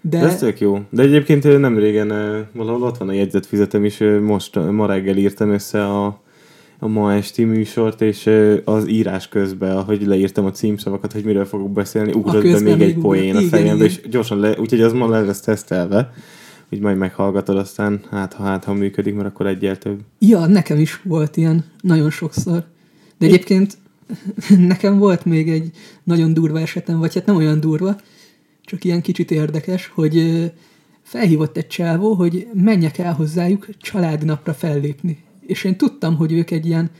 De, 0.00 0.18
De 0.18 0.26
ez 0.26 0.38
tök 0.38 0.60
jó. 0.60 0.80
De 0.90 1.02
egyébként 1.02 1.58
nem 1.58 1.78
régen 1.78 2.08
valahol 2.52 2.82
ott 2.82 2.98
van 2.98 3.08
a 3.08 3.12
jegyzetfizetem 3.12 3.84
is, 3.84 3.98
most 4.22 4.70
ma 4.70 4.86
reggel 4.86 5.16
írtam 5.16 5.50
össze 5.50 5.84
a, 5.84 6.20
a 6.78 6.86
ma 6.86 7.12
esti 7.12 7.44
műsort, 7.44 8.00
és 8.00 8.30
az 8.64 8.88
írás 8.88 9.28
közben, 9.28 9.76
ahogy 9.76 10.06
leírtam 10.06 10.44
a 10.44 10.50
címszavakat, 10.50 11.12
hogy 11.12 11.24
miről 11.24 11.44
fogok 11.44 11.72
beszélni, 11.72 12.12
ugrott 12.12 12.42
be 12.42 12.60
még 12.60 12.76
még 12.76 12.80
egy 12.80 12.98
poén 12.98 13.36
a 13.36 13.40
fejembe, 13.40 13.84
és 13.84 14.00
gyorsan 14.10 14.38
le, 14.38 14.58
úgyhogy 14.58 14.80
az 14.80 14.92
ma 14.92 15.08
le 15.08 15.20
lesz 15.20 15.40
tesztelve, 15.40 16.12
hogy 16.68 16.80
majd 16.80 16.96
meghallgatod, 16.96 17.56
aztán 17.56 18.00
hát 18.10 18.32
ha, 18.32 18.42
hát, 18.42 18.64
ha 18.64 18.72
működik, 18.72 19.14
mert 19.14 19.28
akkor 19.28 19.46
egyel 19.46 19.78
több. 19.78 20.00
ja, 20.18 20.46
nekem 20.46 20.78
is 20.78 21.00
volt 21.04 21.36
ilyen 21.36 21.64
nagyon 21.80 22.10
sokszor. 22.10 22.64
De 23.18 23.26
egyébként 23.26 23.78
nekem 24.72 24.98
volt 24.98 25.24
még 25.24 25.48
egy 25.48 25.70
nagyon 26.04 26.34
durva 26.34 26.60
esetem, 26.60 26.98
vagy 26.98 27.14
hát 27.14 27.26
nem 27.26 27.36
olyan 27.36 27.60
durva, 27.60 27.96
csak 28.64 28.84
ilyen 28.84 29.02
kicsit 29.02 29.30
érdekes, 29.30 29.90
hogy 29.94 30.44
felhívott 31.02 31.56
egy 31.56 31.66
csávó, 31.66 32.14
hogy 32.14 32.46
menjek 32.54 32.98
el 32.98 33.12
hozzájuk 33.12 33.68
családi 33.78 34.24
napra 34.24 34.54
fellépni. 34.54 35.26
És 35.48 35.64
én 35.64 35.76
tudtam, 35.76 36.16
hogy 36.16 36.32
ők 36.32 36.50
egy 36.50 36.66
ilyen 36.66 36.90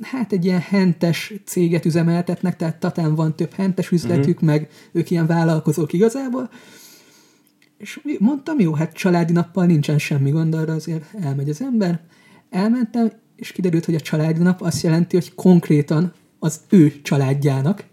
hát 0.00 0.32
egy 0.32 0.44
ilyen 0.44 0.60
hentes 0.60 1.32
céget 1.44 1.84
üzemeltetnek, 1.84 2.56
tehát 2.56 2.80
Tatán 2.80 3.14
van 3.14 3.36
több 3.36 3.52
hentes 3.52 3.90
üzletük, 3.90 4.34
uh-huh. 4.34 4.48
meg 4.48 4.68
ők 4.92 5.10
ilyen 5.10 5.26
vállalkozók 5.26 5.92
igazából. 5.92 6.50
És 7.78 8.00
mondtam, 8.18 8.60
jó, 8.60 8.74
hát 8.74 8.92
családi 8.92 9.32
nappal 9.32 9.66
nincsen 9.66 9.98
semmi 9.98 10.30
gond, 10.30 10.54
arra 10.54 10.72
azért 10.72 11.04
elmegy 11.22 11.48
az 11.48 11.60
ember. 11.60 12.00
Elmentem, 12.50 13.12
és 13.36 13.52
kiderült, 13.52 13.84
hogy 13.84 13.94
a 13.94 14.00
családi 14.00 14.42
nap 14.42 14.60
azt 14.62 14.82
jelenti, 14.82 15.16
hogy 15.16 15.34
konkrétan 15.34 16.12
az 16.38 16.60
ő 16.68 17.00
családjának. 17.02 17.84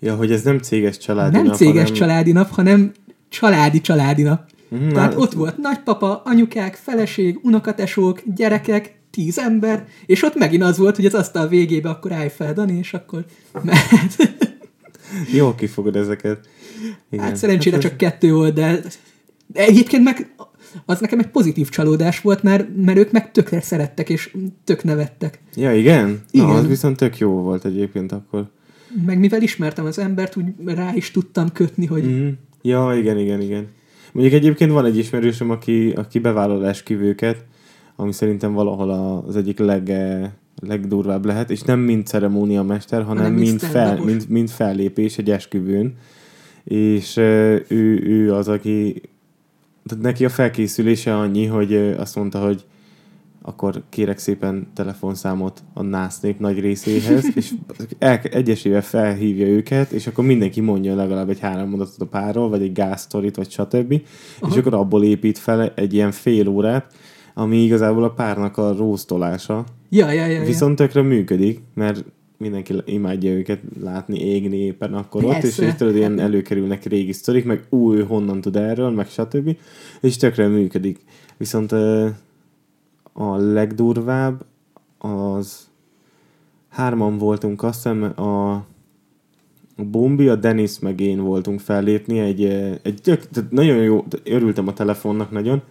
Ja, 0.00 0.16
hogy 0.16 0.32
ez 0.32 0.42
nem 0.42 0.58
céges 0.58 0.98
családi 0.98 1.36
nem 1.36 1.44
nap, 1.44 1.54
céges 1.54 1.82
hanem... 1.82 1.94
családi 1.94 2.32
nap, 2.32 2.50
hanem 2.50 2.92
családi 3.28 3.80
családi 3.80 4.22
nap. 4.22 4.50
Mhm, 4.68 4.88
Tehát 4.88 5.12
hát- 5.12 5.20
ott 5.22 5.32
volt 5.32 5.56
nagypapa, 5.58 6.22
anyukák, 6.24 6.74
feleség, 6.74 7.38
unokatesók, 7.42 8.22
gyerekek, 8.36 8.96
tíz 9.10 9.38
ember, 9.38 9.86
és 10.06 10.22
ott 10.22 10.34
megint 10.34 10.62
az 10.62 10.78
volt, 10.78 10.96
hogy 10.96 11.06
az 11.06 11.14
asztal 11.14 11.48
végébe 11.48 11.88
akkor 11.88 12.12
állj 12.12 12.28
fel, 12.28 12.52
Dani, 12.52 12.78
és 12.78 12.94
akkor 12.94 13.24
mehet. 13.62 14.16
Jól 15.32 15.54
kifogod 15.54 15.96
ezeket. 15.96 16.48
Igen. 17.10 17.24
Hát 17.24 17.36
szerencsére 17.36 17.76
ez- 17.76 17.82
csak 17.82 17.96
kettő 17.96 18.32
volt, 18.32 18.54
de 18.54 18.80
De 19.46 19.60
egyébként 19.64 20.04
meg 20.04 20.34
az 20.84 21.00
nekem 21.00 21.18
egy 21.18 21.26
pozitív 21.28 21.68
csalódás 21.68 22.20
volt, 22.20 22.42
mert, 22.42 22.66
mert 22.76 22.98
ők 22.98 23.10
meg 23.12 23.30
tökre 23.32 23.60
szerettek, 23.60 24.08
és 24.10 24.36
tök 24.64 24.84
nevettek. 24.84 25.40
Ja, 25.54 25.74
igen? 25.74 26.20
Igen. 26.30 26.46
Na, 26.46 26.54
az 26.54 26.66
viszont 26.66 26.96
tök 26.96 27.18
jó 27.18 27.30
volt 27.30 27.64
egyébként 27.64 28.12
akkor. 28.12 28.50
Meg 29.06 29.18
mivel 29.18 29.42
ismertem 29.42 29.84
az 29.84 29.98
embert, 29.98 30.36
úgy 30.36 30.44
rá 30.64 30.90
is 30.94 31.10
tudtam 31.10 31.52
kötni, 31.52 31.86
hogy 31.86 32.02
Mhm. 32.02 32.28
Ja, 32.62 32.94
igen, 32.96 33.18
igen, 33.18 33.40
igen. 33.40 33.66
Mondjuk 34.12 34.34
egyébként 34.34 34.70
van 34.70 34.84
egy 34.84 34.98
ismerősöm, 34.98 35.50
aki, 35.50 35.92
aki 35.96 36.18
bevállal 36.18 36.66
esküvőket, 36.66 37.44
ami 37.96 38.12
szerintem 38.12 38.52
valahol 38.52 38.90
az 39.26 39.36
egyik 39.36 39.58
leg, 39.58 39.92
legdurvább 40.60 41.24
lehet, 41.24 41.50
és 41.50 41.62
nem 41.62 41.80
mint 41.80 42.06
ceremóniamester, 42.06 43.02
hanem, 43.02 43.22
Hanem 43.22 43.38
mint, 43.38 43.62
fel, 43.62 43.96
mint, 44.04 44.28
mint 44.28 44.50
fellépés 44.50 45.18
egy 45.18 45.30
esküvőn. 45.30 45.96
És 46.64 47.16
ő, 47.16 48.02
ő 48.06 48.34
az, 48.34 48.48
aki 48.48 49.02
tehát 49.88 50.04
neki 50.04 50.24
a 50.24 50.28
felkészülése 50.28 51.16
annyi, 51.16 51.46
hogy 51.46 51.74
azt 51.74 52.16
mondta, 52.16 52.38
hogy 52.38 52.64
akkor 53.42 53.82
kérek 53.88 54.18
szépen 54.18 54.66
telefonszámot 54.74 55.62
a 55.74 55.82
nász 55.82 56.20
nép 56.20 56.38
nagy 56.38 56.60
részéhez, 56.60 57.26
és 57.34 57.52
el, 57.98 58.18
egyesével 58.18 58.82
felhívja 58.82 59.46
őket, 59.46 59.90
és 59.90 60.06
akkor 60.06 60.24
mindenki 60.24 60.60
mondja 60.60 60.94
legalább 60.94 61.30
egy 61.30 61.40
három 61.40 61.68
mondatot 61.68 62.00
a 62.00 62.06
párról, 62.06 62.48
vagy 62.48 62.62
egy 62.62 62.72
gázsztorit, 62.72 63.36
vagy 63.36 63.50
stb. 63.50 64.02
Aha. 64.40 64.52
És 64.52 64.58
akkor 64.58 64.74
abból 64.74 65.04
épít 65.04 65.38
fel 65.38 65.72
egy 65.74 65.94
ilyen 65.94 66.10
fél 66.10 66.48
órát, 66.48 66.92
ami 67.34 67.62
igazából 67.62 68.04
a 68.04 68.10
párnak 68.10 68.56
a 68.56 68.76
róztolása. 68.76 69.64
ja, 69.88 70.10
ja, 70.10 70.26
ja, 70.26 70.32
ja. 70.32 70.44
Viszont 70.44 70.76
tökre 70.76 71.02
működik, 71.02 71.60
mert 71.74 72.04
mindenki 72.38 72.74
imádja 72.84 73.30
őket 73.30 73.60
látni, 73.80 74.20
égni 74.20 74.56
éppen 74.56 74.94
akkor 74.94 75.24
ott, 75.24 75.34
és, 75.34 75.40
Persze. 75.40 75.66
és 75.66 75.74
tudod, 75.74 75.96
ilyen 75.96 76.18
előkerülnek 76.18 76.84
régi 76.84 77.12
sztorik, 77.12 77.44
meg 77.44 77.64
új, 77.68 78.02
honnan 78.02 78.40
tud 78.40 78.56
erről, 78.56 78.90
meg 78.90 79.06
stb. 79.08 79.56
És 80.00 80.16
tökre 80.16 80.48
működik. 80.48 80.98
Viszont 81.36 81.74
a 83.20 83.36
legdurvább 83.36 84.44
az 84.98 85.68
hárman 86.68 87.18
voltunk, 87.18 87.62
azt 87.62 87.74
hiszem 87.74 88.12
a, 88.16 88.52
a 88.54 88.64
Bombi, 89.90 90.28
a 90.28 90.36
Dennis 90.36 90.78
meg 90.78 91.00
én 91.00 91.20
voltunk 91.20 91.60
fellépni, 91.60 92.18
egy, 92.18 92.42
ö, 92.42 92.72
egy 92.82 93.00
tehát 93.02 93.50
nagyon 93.50 93.76
jó, 93.76 94.04
örültem 94.24 94.68
a 94.68 94.72
telefonnak 94.72 95.30
nagyon, 95.30 95.62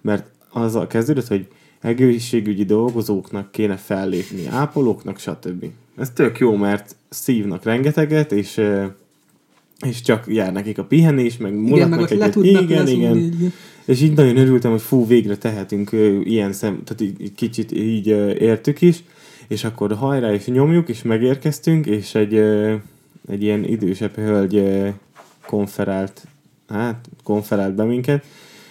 mert 0.00 0.30
azzal 0.52 0.86
kezdődött, 0.86 1.26
hogy 1.26 1.48
egészségügyi 1.80 2.64
dolgozóknak 2.64 3.50
kéne 3.50 3.76
fellépni, 3.76 4.46
ápolóknak, 4.46 5.18
stb. 5.18 5.64
Ez 5.96 6.10
tök 6.10 6.38
jó, 6.38 6.54
mert 6.54 6.96
szívnak 7.08 7.62
rengeteget, 7.62 8.32
és, 8.32 8.56
ö, 8.56 8.84
és 9.86 10.00
csak 10.00 10.24
jár 10.28 10.52
nekik 10.52 10.78
a 10.78 10.84
pihenés, 10.84 11.36
meg 11.36 11.50
igen, 11.52 11.62
meg 11.64 11.70
mulatnak 11.72 12.00
ott 12.00 12.08
le 12.08 12.14
egyet. 12.14 12.30
tudnak 12.32 12.62
Igen, 12.62 12.86
igen. 12.88 13.16
így- 13.16 13.52
És 13.84 14.02
így 14.02 14.12
nagyon 14.14 14.36
örültem, 14.36 14.70
hogy 14.70 14.80
fú, 14.80 15.06
végre 15.06 15.36
tehetünk 15.36 15.92
ö, 15.92 16.20
ilyen 16.20 16.52
szem, 16.52 16.80
tehát 16.84 17.00
így, 17.00 17.20
így 17.20 17.34
kicsit 17.34 17.72
így 17.72 18.08
ö, 18.10 18.30
értük 18.30 18.80
is, 18.80 19.02
és 19.48 19.64
akkor 19.64 19.92
hajrá 19.94 20.32
is 20.34 20.44
nyomjuk, 20.44 20.88
és 20.88 21.02
megérkeztünk, 21.02 21.86
és 21.86 22.14
egy, 22.14 22.34
ö, 22.34 22.74
egy 23.28 23.42
ilyen 23.42 23.64
idősebb 23.64 24.14
hölgy 24.16 24.54
ö, 24.56 24.88
konferált, 25.46 26.26
hát 26.68 27.08
konferált 27.22 27.74
be 27.74 27.84
minket. 27.84 28.24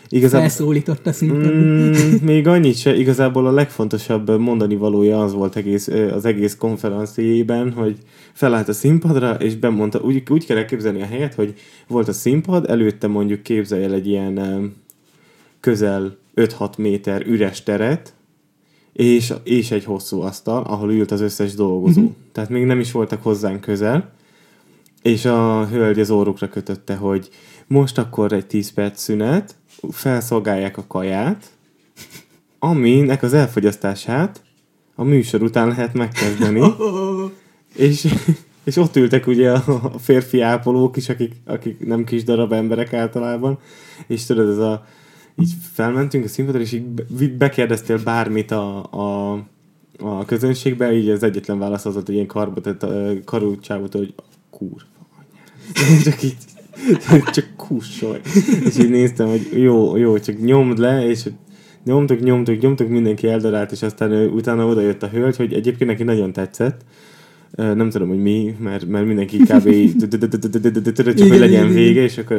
Igazából, 0.10 0.48
Felszólított 0.48 1.08
a 1.08 1.12
szinten. 1.12 1.54
Mm, 1.54 1.94
még 2.22 2.48
annyit 2.48 2.78
se, 2.78 2.96
igazából 2.96 3.48
a 3.48 3.52
legfontosabb 3.52 4.40
mondani 4.40 4.76
valója 4.76 5.24
az 5.24 5.34
volt 5.34 5.56
egész, 5.56 5.88
az 5.88 6.26
egész 6.26 6.56
konferenciében, 6.56 7.72
hogy 7.72 7.98
felállt 8.34 8.68
a 8.68 8.74
színpadra, 8.74 9.34
és 9.34 9.56
bemondta, 9.56 10.00
úgy, 10.00 10.24
úgy 10.30 10.46
kell 10.46 10.58
elképzelni 10.58 11.02
a 11.02 11.06
helyet, 11.06 11.34
hogy 11.34 11.54
volt 11.88 12.08
a 12.08 12.14
színpad, 12.14 12.70
előtte 12.70 13.08
mondjuk 13.08 13.44
képzelj 13.44 13.84
el 13.84 13.94
egy 13.94 14.08
ilyen 14.08 14.74
közel 15.60 16.18
5-6 16.36 16.78
méter 16.78 17.26
üres 17.28 17.64
teret, 17.64 18.14
és, 18.94 19.34
és 19.44 19.72
egy 19.72 19.84
hosszú 19.84 20.22
asztal, 20.22 20.64
ahol 20.64 20.92
ült 20.92 21.12
az 21.12 21.22
összes 21.22 21.54
dolgozó. 21.54 22.02
Mhm. 22.02 22.12
Tehát 22.32 22.50
még 22.50 22.66
nem 22.66 22.80
is 22.80 22.92
voltak 22.92 23.24
hozzánk 23.24 23.62
közel, 23.62 24.14
és 25.02 25.26
a 25.26 25.68
hölgy 25.68 26.00
az 26.00 26.10
órukra 26.10 26.50
kötötte, 26.50 26.96
hogy 26.96 27.30
most 27.68 27.98
akkor 27.98 28.34
egy 28.34 28.46
10 28.46 28.72
perc 28.72 29.02
szünet, 29.02 29.56
felszolgálják 29.92 30.78
a 30.78 30.88
kaját, 30.88 31.52
aminek 32.60 33.24
az 33.24 33.34
elfogyasztását 33.34 34.42
a 34.96 35.04
műsor 35.04 35.44
után 35.44 35.68
lehet 35.68 35.94
megkezdeni. 35.94 36.62
És, 37.76 38.14
és 38.64 38.76
ott 38.76 38.96
ültek 38.96 39.28
ugye 39.28 39.52
a 39.52 39.92
férfi 40.00 40.42
ápolók 40.42 40.98
is, 40.98 41.10
akik, 41.10 41.34
akik 41.46 41.86
nem 41.86 42.04
kis 42.04 42.24
darab 42.24 42.52
emberek 42.52 42.94
általában, 42.94 43.60
és 44.08 44.26
tudod, 44.26 44.50
ez 44.50 44.58
a, 44.58 44.86
így 45.40 45.52
felmentünk 45.74 46.26
a 46.26 46.28
színpadra, 46.28 46.62
és 46.62 46.72
így 46.72 46.84
be- 46.84 47.28
bekérdeztél 47.38 48.04
bármit 48.04 48.52
a, 48.52 48.84
a, 48.92 49.32
a 50.00 50.26
közönségbe, 50.26 50.94
így 50.94 51.10
az 51.10 51.24
egyetlen 51.24 51.60
válasz 51.60 51.86
az 51.86 51.94
volt, 51.94 52.06
hogy 52.06 52.16
ilyen 52.16 52.76
ö, 52.80 53.14
karú 53.26 53.60
csávótól, 53.60 54.02
hogy 54.02 54.14
kurva 54.50 55.06
anyád. 55.18 56.02
Csak 56.06 56.24
így, 56.24 56.38
csak 57.34 57.46
kussolj. 57.56 58.20
És 58.66 58.78
így 58.78 58.90
néztem, 58.90 59.28
hogy 59.28 59.48
jó, 59.54 59.98
jó, 59.98 60.20
csak 60.20 60.42
nyomd 60.42 60.78
le, 60.78 61.08
és 61.10 61.30
nyomtuk, 61.86 62.20
nyomtuk, 62.20 62.62
nyomtuk, 62.62 62.90
mindenki 62.90 63.28
eldarált, 63.28 63.72
és 63.72 63.82
aztán 63.82 64.12
ö, 64.12 64.26
utána 64.28 64.66
oda 64.66 64.82
jött 64.82 65.04
a 65.04 65.08
hölgy, 65.08 65.36
hogy 65.36 65.54
egyébként 65.54 65.90
neki 65.90 66.04
nagyon 66.04 66.34
tetszett. 66.34 66.82
Nem 67.56 67.90
tudom, 67.90 68.08
hogy 68.08 68.22
mi, 68.22 68.56
mert, 68.60 68.88
mert 68.88 69.06
mindenki 69.06 69.38
kb. 69.38 69.70
csak 71.16 71.30
hogy 71.30 71.40
legyen 71.40 71.70
vége, 71.74 72.02
és 72.02 72.18
akkor 72.18 72.38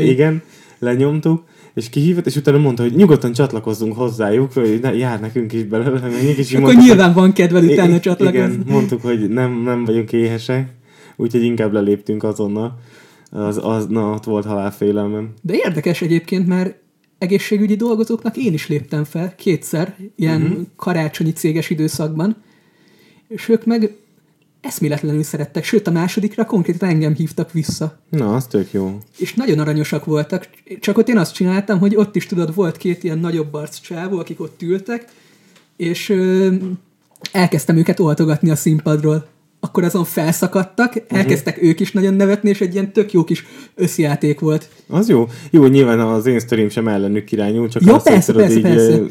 igen, 0.00 0.42
lenyomtuk, 0.78 1.42
és 1.74 1.88
kihívott, 1.88 2.26
és 2.26 2.36
utána 2.36 2.58
mondta, 2.58 2.82
hogy 2.82 2.94
nyugodtan 2.94 3.32
csatlakozzunk 3.32 3.96
hozzájuk, 3.96 4.52
hogy 4.52 4.78
ne, 4.82 4.94
jár 4.94 5.20
nekünk 5.20 5.52
is 5.52 5.64
belőle, 5.64 6.00
menjünk, 6.00 6.36
és 6.36 6.52
Akkor 6.52 6.60
mondtuk, 6.60 6.84
nyilván 6.84 7.12
van 7.14 7.32
kedved 7.32 7.64
utána 7.64 8.00
csatlakozni. 8.00 8.38
Igen, 8.38 8.64
mondtuk, 8.66 9.02
hogy 9.02 9.28
nem, 9.28 9.62
nem 9.64 9.84
vagyunk 9.84 10.12
éhesek, 10.12 10.68
úgyhogy 11.16 11.42
inkább 11.42 11.72
leléptünk 11.72 12.22
azonnal. 12.22 12.78
Az, 13.34 13.58
az, 13.62 13.86
na, 13.86 14.10
ott 14.10 14.24
volt 14.24 14.44
halálfélelmem. 14.44 15.32
De 15.42 15.54
érdekes 15.54 16.02
egyébként, 16.02 16.46
mert 16.46 16.76
egészségügyi 17.18 17.76
dolgozóknak 17.76 18.36
én 18.36 18.52
is 18.52 18.68
léptem 18.68 19.04
fel 19.04 19.34
kétszer, 19.34 19.96
ilyen 20.16 20.42
uh-huh. 20.42 20.66
karácsonyi 20.76 21.32
céges 21.32 21.70
időszakban, 21.70 22.36
és 23.28 23.48
ők 23.48 23.66
meg 23.66 23.96
eszméletlenül 24.60 25.22
szerettek, 25.22 25.64
sőt 25.64 25.86
a 25.86 25.90
másodikra 25.90 26.44
konkrétan 26.44 26.88
engem 26.88 27.14
hívtak 27.14 27.52
vissza. 27.52 27.98
Na, 28.08 28.34
az 28.34 28.46
tök 28.46 28.72
jó. 28.72 28.98
És 29.18 29.34
nagyon 29.34 29.58
aranyosak 29.58 30.04
voltak, 30.04 30.48
csak 30.80 30.98
ott 30.98 31.08
én 31.08 31.18
azt 31.18 31.34
csináltam, 31.34 31.78
hogy 31.78 31.96
ott 31.96 32.16
is 32.16 32.26
tudod, 32.26 32.54
volt 32.54 32.76
két 32.76 33.04
ilyen 33.04 33.18
nagyobb 33.18 33.54
arc 33.54 33.80
csávó, 33.80 34.18
akik 34.18 34.40
ott 34.40 34.62
ültek, 34.62 35.04
és 35.76 36.08
ö, 36.08 36.54
elkezdtem 37.32 37.76
őket 37.76 38.00
oltogatni 38.00 38.50
a 38.50 38.56
színpadról. 38.56 39.26
Akkor 39.64 39.84
azon 39.84 40.04
felszakadtak, 40.04 41.02
elkezdtek 41.08 41.62
ők 41.62 41.80
is 41.80 41.92
nagyon 41.92 42.14
nevetni, 42.14 42.48
és 42.48 42.60
egy 42.60 42.74
ilyen 42.74 42.92
tök 42.92 43.12
jó 43.12 43.24
kis 43.24 43.44
összjáték 43.74 44.40
volt. 44.40 44.68
Az 44.88 45.08
jó. 45.08 45.28
Jó, 45.50 45.66
nyilván 45.66 46.00
az 46.00 46.26
én 46.26 46.40
sztorim 46.40 46.68
sem 46.68 46.88
ellenük 46.88 47.32
irányul, 47.32 47.68
csak 47.68 47.82
Jó, 47.82 47.96
persze, 47.96 48.32
persze, 48.32 48.56
így, 48.56 48.62
persze. 48.62 49.02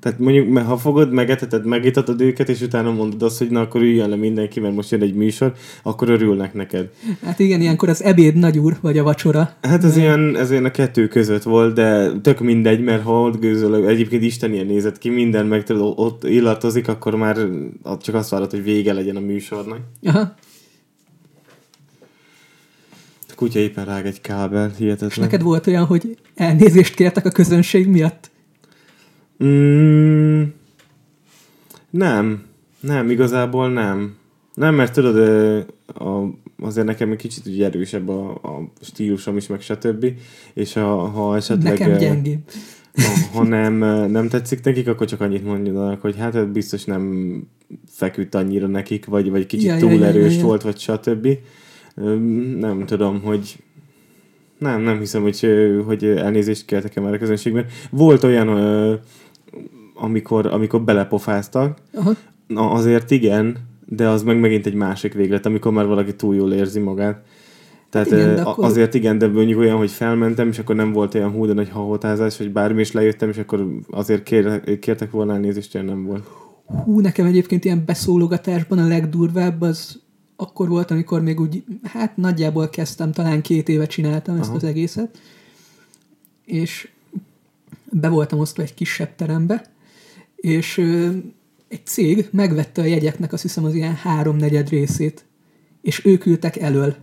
Tehát 0.00 0.18
mondjuk, 0.18 0.48
mert 0.48 0.66
ha 0.66 0.76
fogod, 0.76 1.12
megeteted, 1.12 1.64
megitatod 1.64 2.20
őket, 2.20 2.48
és 2.48 2.60
utána 2.60 2.92
mondod 2.92 3.22
azt, 3.22 3.38
hogy 3.38 3.50
na 3.50 3.60
akkor 3.60 3.80
üljön 3.80 4.08
le 4.08 4.16
mindenki, 4.16 4.60
mert 4.60 4.74
most 4.74 4.90
jön 4.90 5.02
egy 5.02 5.14
műsor, 5.14 5.52
akkor 5.82 6.08
örülnek 6.08 6.54
neked. 6.54 6.90
Hát 7.24 7.38
igen, 7.38 7.60
ilyenkor 7.60 7.88
az 7.88 8.02
ebéd 8.02 8.34
nagyúr, 8.36 8.76
vagy 8.80 8.98
a 8.98 9.02
vacsora. 9.02 9.56
Hát 9.62 9.84
ez 9.84 9.96
ilyen, 9.96 10.36
ez 10.36 10.50
ilyen 10.50 10.64
a 10.64 10.70
kettő 10.70 11.08
között 11.08 11.42
volt, 11.42 11.74
de 11.74 12.12
tök 12.20 12.40
mindegy, 12.40 12.80
mert 12.80 13.02
ha 13.02 13.22
ott 13.22 13.40
gőzölök, 13.40 13.88
egyébként 13.88 14.22
Isten 14.22 14.52
ilyen 14.52 14.66
nézett 14.66 14.98
ki, 14.98 15.08
minden 15.08 15.46
meg 15.46 15.64
tudod, 15.64 15.92
ott 15.96 16.24
illatozik, 16.24 16.88
akkor 16.88 17.14
már 17.14 17.36
csak 18.00 18.14
azt 18.14 18.30
várod, 18.30 18.50
hogy 18.50 18.62
vége 18.62 18.92
legyen 18.92 19.16
a 19.16 19.20
műsornak. 19.20 19.80
Aha. 20.02 20.34
A 23.28 23.34
kutya 23.34 23.58
éppen 23.58 23.84
rág 23.84 24.06
egy 24.06 24.20
kábel, 24.20 24.72
hihetetlen. 24.78 25.10
És 25.10 25.16
neked 25.16 25.42
volt 25.42 25.66
olyan, 25.66 25.84
hogy 25.84 26.18
elnézést 26.34 26.94
kértek 26.94 27.26
a 27.26 27.30
közönség 27.30 27.88
miatt? 27.88 28.30
Mm, 29.44 30.42
nem. 31.90 32.46
Nem, 32.80 33.10
igazából 33.10 33.70
nem. 33.70 34.16
Nem, 34.54 34.74
mert 34.74 34.92
tudod, 34.92 35.16
a, 35.86 36.24
azért 36.60 36.86
nekem 36.86 37.10
egy 37.10 37.16
kicsit 37.16 37.46
ugye 37.46 37.64
erősebb 37.64 38.08
a, 38.08 38.30
a 38.30 38.70
stílusom 38.80 39.36
is, 39.36 39.46
meg 39.46 39.60
stb. 39.60 40.06
És 40.54 40.72
ha, 40.72 40.96
ha 40.96 41.36
esetleg... 41.36 41.78
Nekem 41.78 41.98
gyengébb. 41.98 42.40
Ha, 42.94 43.38
ha 43.38 43.44
nem, 43.44 43.74
nem 44.10 44.28
tetszik 44.28 44.64
nekik, 44.64 44.88
akkor 44.88 45.06
csak 45.06 45.20
annyit 45.20 45.44
mondjanak, 45.44 46.00
hogy 46.00 46.16
hát 46.16 46.34
ez 46.34 46.46
biztos 46.46 46.84
nem 46.84 47.42
feküdt 47.88 48.34
annyira 48.34 48.66
nekik, 48.66 49.06
vagy, 49.06 49.30
vagy 49.30 49.46
kicsit 49.46 49.66
Ja, 49.66 49.74
ja, 49.74 49.80
túl 49.80 49.92
ja, 49.92 49.98
ja, 49.98 50.04
erős 50.04 50.36
ja. 50.36 50.42
volt, 50.42 50.62
vagy 50.62 50.78
stb. 50.78 51.28
Nem 52.58 52.82
tudom, 52.86 53.22
hogy 53.22 53.56
nem, 54.58 54.80
nem 54.80 54.98
hiszem, 54.98 55.22
hogy, 55.22 55.46
hogy 55.86 56.04
elnézést 56.04 56.64
kértek-e 56.64 57.00
már 57.00 57.14
a 57.14 57.18
közönségben. 57.18 57.66
Volt 57.90 58.24
olyan, 58.24 58.48
amikor, 60.00 60.46
amikor 60.46 60.82
belepofáztak, 60.82 61.78
Aha. 61.94 62.12
Na, 62.46 62.70
azért 62.70 63.10
igen, 63.10 63.56
de 63.86 64.08
az 64.08 64.22
meg 64.22 64.40
megint 64.40 64.66
egy 64.66 64.74
másik 64.74 65.14
véglet, 65.14 65.46
amikor 65.46 65.72
már 65.72 65.86
valaki 65.86 66.16
túl 66.16 66.34
jól 66.34 66.52
érzi 66.52 66.78
magát. 66.78 67.24
Tehát 67.90 68.06
Igen, 68.06 68.18
igen, 68.18 68.34
de 68.34 68.42
akkor... 68.42 68.64
azért 68.64 68.94
igen, 68.94 69.18
de 69.18 69.28
mondjuk 69.28 69.58
olyan, 69.58 69.76
hogy 69.76 69.90
felmentem, 69.90 70.48
és 70.48 70.58
akkor 70.58 70.74
nem 70.74 70.92
volt 70.92 71.14
olyan 71.14 71.30
hú, 71.30 71.46
de 71.46 71.52
nagy 71.52 71.68
hahotázás, 71.68 72.38
vagy 72.38 72.52
bármi, 72.52 72.80
és 72.80 72.92
lejöttem, 72.92 73.28
és 73.28 73.38
akkor 73.38 73.66
azért 73.90 74.22
kér, 74.22 74.78
kértek 74.78 75.10
volna 75.10 75.32
elnézést, 75.32 75.74
olyan 75.74 75.86
nem 75.86 76.04
volt. 76.04 76.26
Hú, 76.66 77.00
nekem 77.00 77.26
egyébként 77.26 77.64
ilyen 77.64 77.82
beszólogatásban 77.86 78.78
a 78.78 78.86
legdurvább 78.86 79.60
az 79.60 80.00
akkor 80.36 80.68
volt, 80.68 80.90
amikor 80.90 81.22
még 81.22 81.40
úgy, 81.40 81.64
hát 81.82 82.16
nagyjából 82.16 82.68
kezdtem, 82.68 83.12
talán 83.12 83.42
két 83.42 83.68
éve 83.68 83.86
csináltam 83.86 84.36
ezt 84.36 84.48
Aha. 84.48 84.56
az 84.56 84.64
egészet, 84.64 85.18
és 86.44 86.88
be 87.90 88.08
voltam 88.08 88.38
osztva 88.38 88.62
egy 88.62 88.74
kisebb 88.74 89.14
terembe, 89.14 89.64
és 90.40 90.78
egy 91.68 91.86
cég 91.86 92.28
megvette 92.30 92.82
a 92.82 92.84
jegyeknek 92.84 93.32
azt 93.32 93.42
hiszem 93.42 93.64
az 93.64 93.74
ilyen 93.74 93.94
háromnegyed 93.94 94.68
részét, 94.68 95.24
és 95.82 96.04
ők 96.04 96.26
ültek 96.26 96.56
elől. 96.56 96.96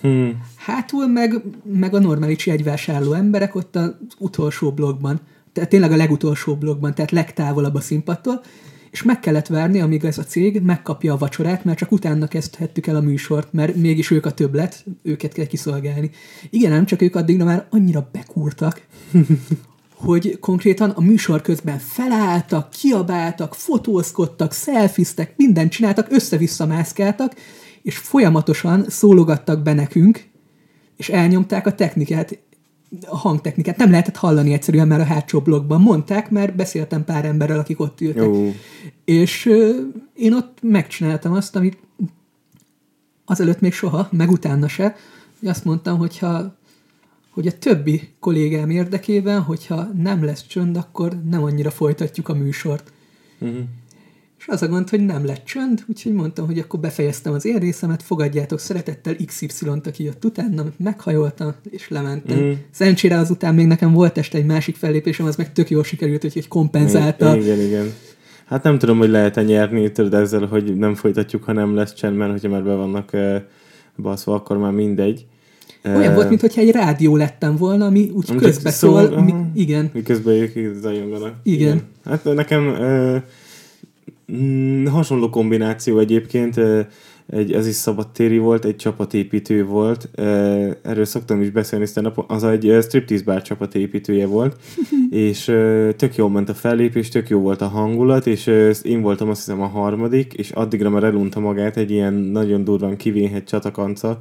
Hmm. 0.00 0.42
Hátul 0.56 1.06
meg, 1.06 1.42
meg 1.64 1.94
a 1.94 1.98
normális 1.98 2.46
jegyvásárló 2.46 3.12
emberek 3.12 3.54
ott 3.54 3.76
az 3.76 3.94
utolsó 4.18 4.72
blogban, 4.72 5.20
tehát 5.52 5.68
tényleg 5.68 5.92
a 5.92 5.96
legutolsó 5.96 6.54
blogban, 6.54 6.94
tehát 6.94 7.10
legtávolabb 7.10 7.74
a 7.74 7.80
színpadtól, 7.80 8.42
és 8.90 9.02
meg 9.02 9.20
kellett 9.20 9.46
várni, 9.46 9.80
amíg 9.80 10.04
ez 10.04 10.18
a 10.18 10.24
cég 10.24 10.60
megkapja 10.60 11.12
a 11.12 11.18
vacsorát, 11.18 11.64
mert 11.64 11.78
csak 11.78 11.92
utána 11.92 12.26
kezdhettük 12.26 12.86
el 12.86 12.96
a 12.96 13.00
műsort, 13.00 13.52
mert 13.52 13.74
mégis 13.74 14.10
ők 14.10 14.26
a 14.26 14.32
többlet, 14.32 14.84
őket 15.02 15.32
kell 15.32 15.46
kiszolgálni. 15.46 16.10
Igen, 16.50 16.70
nem 16.70 16.86
csak 16.86 17.02
ők 17.02 17.16
addigra 17.16 17.44
már 17.44 17.66
annyira 17.70 18.08
bekúrtak, 18.12 18.86
hogy 19.98 20.38
konkrétan 20.40 20.90
a 20.90 21.00
műsor 21.00 21.42
közben 21.42 21.78
felálltak, 21.78 22.70
kiabáltak, 22.70 23.54
fotózkodtak, 23.54 24.52
szelfiztek, 24.52 25.32
mindent 25.36 25.70
csináltak, 25.70 26.06
össze-vissza 26.10 26.66
mászkáltak, 26.66 27.34
és 27.82 27.96
folyamatosan 27.96 28.84
szólogattak 28.88 29.62
be 29.62 29.72
nekünk, 29.72 30.26
és 30.96 31.08
elnyomták 31.08 31.66
a 31.66 31.74
technikát, 31.74 32.38
a 33.06 33.16
hangtechnikát. 33.16 33.76
Nem 33.76 33.90
lehetett 33.90 34.16
hallani 34.16 34.52
egyszerűen 34.52 34.88
már 34.88 35.00
a 35.00 35.04
hátsó 35.04 35.40
blogban. 35.40 35.80
Mondták, 35.80 36.30
mert 36.30 36.56
beszéltem 36.56 37.04
pár 37.04 37.24
emberrel, 37.24 37.58
akik 37.58 37.80
ott 37.80 38.00
ültek. 38.00 38.24
Jó. 38.24 38.54
És 39.04 39.46
ö, 39.46 39.80
én 40.14 40.32
ott 40.32 40.58
megcsináltam 40.62 41.32
azt, 41.32 41.56
amit 41.56 41.78
azelőtt 43.24 43.60
még 43.60 43.72
soha, 43.72 44.08
meg 44.10 44.30
utána 44.30 44.68
se, 44.68 44.96
hogy 45.40 45.48
azt 45.48 45.64
mondtam, 45.64 45.98
hogyha 45.98 46.57
hogy 47.38 47.46
a 47.46 47.58
többi 47.58 48.08
kollégám 48.20 48.70
érdekében, 48.70 49.40
hogyha 49.40 49.88
nem 50.02 50.24
lesz 50.24 50.46
csönd, 50.46 50.76
akkor 50.76 51.12
nem 51.30 51.42
annyira 51.42 51.70
folytatjuk 51.70 52.28
a 52.28 52.34
műsort. 52.34 52.92
Uh-huh. 53.38 53.58
És 54.38 54.48
az 54.48 54.62
a 54.62 54.68
gond, 54.68 54.88
hogy 54.88 55.04
nem 55.04 55.24
lett 55.24 55.44
csönd, 55.44 55.84
úgyhogy 55.86 56.12
mondtam, 56.12 56.46
hogy 56.46 56.58
akkor 56.58 56.80
befejeztem 56.80 57.32
az 57.32 57.44
én 57.44 57.58
részemet, 57.58 58.02
fogadjátok 58.02 58.58
szeretettel 58.58 59.16
XY-t, 59.26 59.86
aki 59.86 60.04
jött 60.04 60.24
utána, 60.24 60.64
meghajoltam, 60.76 61.54
és 61.70 61.88
lementem. 61.88 62.38
Mm. 62.38 62.52
Szerencsére 62.70 63.16
azután 63.16 63.54
még 63.54 63.66
nekem 63.66 63.92
volt 63.92 64.18
este 64.18 64.38
egy 64.38 64.46
másik 64.46 64.76
fellépésem, 64.76 65.26
az 65.26 65.36
meg 65.36 65.52
tök 65.52 65.70
jól 65.70 65.84
sikerült, 65.84 66.24
úgyhogy 66.24 66.48
kompenzálta. 66.48 67.36
Igen, 67.36 67.60
igen. 67.60 67.92
Hát 68.46 68.62
nem 68.62 68.78
tudom, 68.78 68.98
hogy 68.98 69.10
lehet-e 69.10 69.42
nyerni 69.42 69.92
tudod 69.92 70.14
ezzel, 70.14 70.46
hogy 70.46 70.76
nem 70.76 70.94
folytatjuk, 70.94 71.44
ha 71.44 71.52
nem 71.52 71.74
lesz 71.74 71.94
csend, 71.94 72.16
mert 72.16 72.30
hogyha 72.30 72.48
már 72.48 72.64
be 72.64 72.74
vannak 72.74 73.10
uh, 73.12 73.36
baszva, 73.96 74.34
akkor 74.34 74.56
már 74.56 74.72
mindegy. 74.72 75.26
Olyan 75.96 76.14
volt, 76.14 76.28
mintha 76.28 76.60
egy 76.60 76.70
rádió 76.70 77.16
lettem 77.16 77.56
volna, 77.56 77.86
ami 77.86 78.10
úgy 78.14 78.24
Ami 78.28 78.38
közbe 78.38 78.62
csak 78.62 78.78
szól, 78.78 79.06
szól. 79.06 79.22
Mi, 79.22 79.34
igen. 79.54 79.90
Miközben 79.92 80.34
ők 80.34 80.74
zajonganak. 80.80 81.34
Igen. 81.42 81.82
Hát 82.04 82.24
nekem 82.24 82.66
ö, 82.66 83.16
mm, 84.32 84.86
hasonló 84.86 85.30
kombináció 85.30 85.98
egyébként, 85.98 86.56
ö, 86.56 86.80
egy, 87.28 87.52
ez 87.52 87.66
is 87.66 87.74
szabadtéri 87.74 88.38
volt, 88.38 88.64
egy 88.64 88.76
csapatépítő 88.76 89.64
volt, 89.64 90.08
erről 90.82 91.04
szoktam 91.04 91.40
is 91.40 91.50
beszélni 91.50 91.86
stand 91.86 92.12
az 92.26 92.44
egy 92.44 92.76
striptease 92.82 93.24
bar 93.24 93.42
csapatépítője 93.42 94.26
volt, 94.26 94.56
és 95.10 95.44
tök 95.96 96.16
jól 96.16 96.30
ment 96.30 96.48
a 96.48 96.54
fellépés, 96.54 97.08
tök 97.08 97.28
jó 97.28 97.40
volt 97.40 97.60
a 97.60 97.68
hangulat, 97.68 98.26
és 98.26 98.46
én 98.82 99.00
voltam 99.00 99.28
azt 99.28 99.44
hiszem 99.44 99.60
a 99.60 99.66
harmadik, 99.66 100.32
és 100.32 100.50
addigra 100.50 100.90
már 100.90 101.04
elunta 101.04 101.40
magát 101.40 101.76
egy 101.76 101.90
ilyen 101.90 102.14
nagyon 102.14 102.64
durván 102.64 102.96
kivénhet 102.96 103.48
csatakanca, 103.48 104.20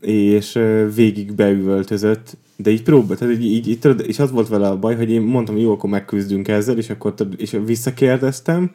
és 0.00 0.58
végig 0.94 1.34
beüvöltözött, 1.34 2.36
de 2.56 2.70
így 2.70 2.82
próbált, 2.82 3.18
tehát 3.18 3.34
így, 3.34 3.44
így, 3.44 3.68
így, 3.68 4.04
és 4.06 4.18
az 4.18 4.30
volt 4.30 4.48
vele 4.48 4.68
a 4.68 4.78
baj, 4.78 4.96
hogy 4.96 5.10
én 5.10 5.22
mondtam, 5.22 5.56
jó, 5.56 5.72
akkor 5.72 5.90
megküzdünk 5.90 6.48
ezzel, 6.48 6.78
és 6.78 6.90
akkor 6.90 7.14
és 7.36 7.58
visszakérdeztem, 7.64 8.70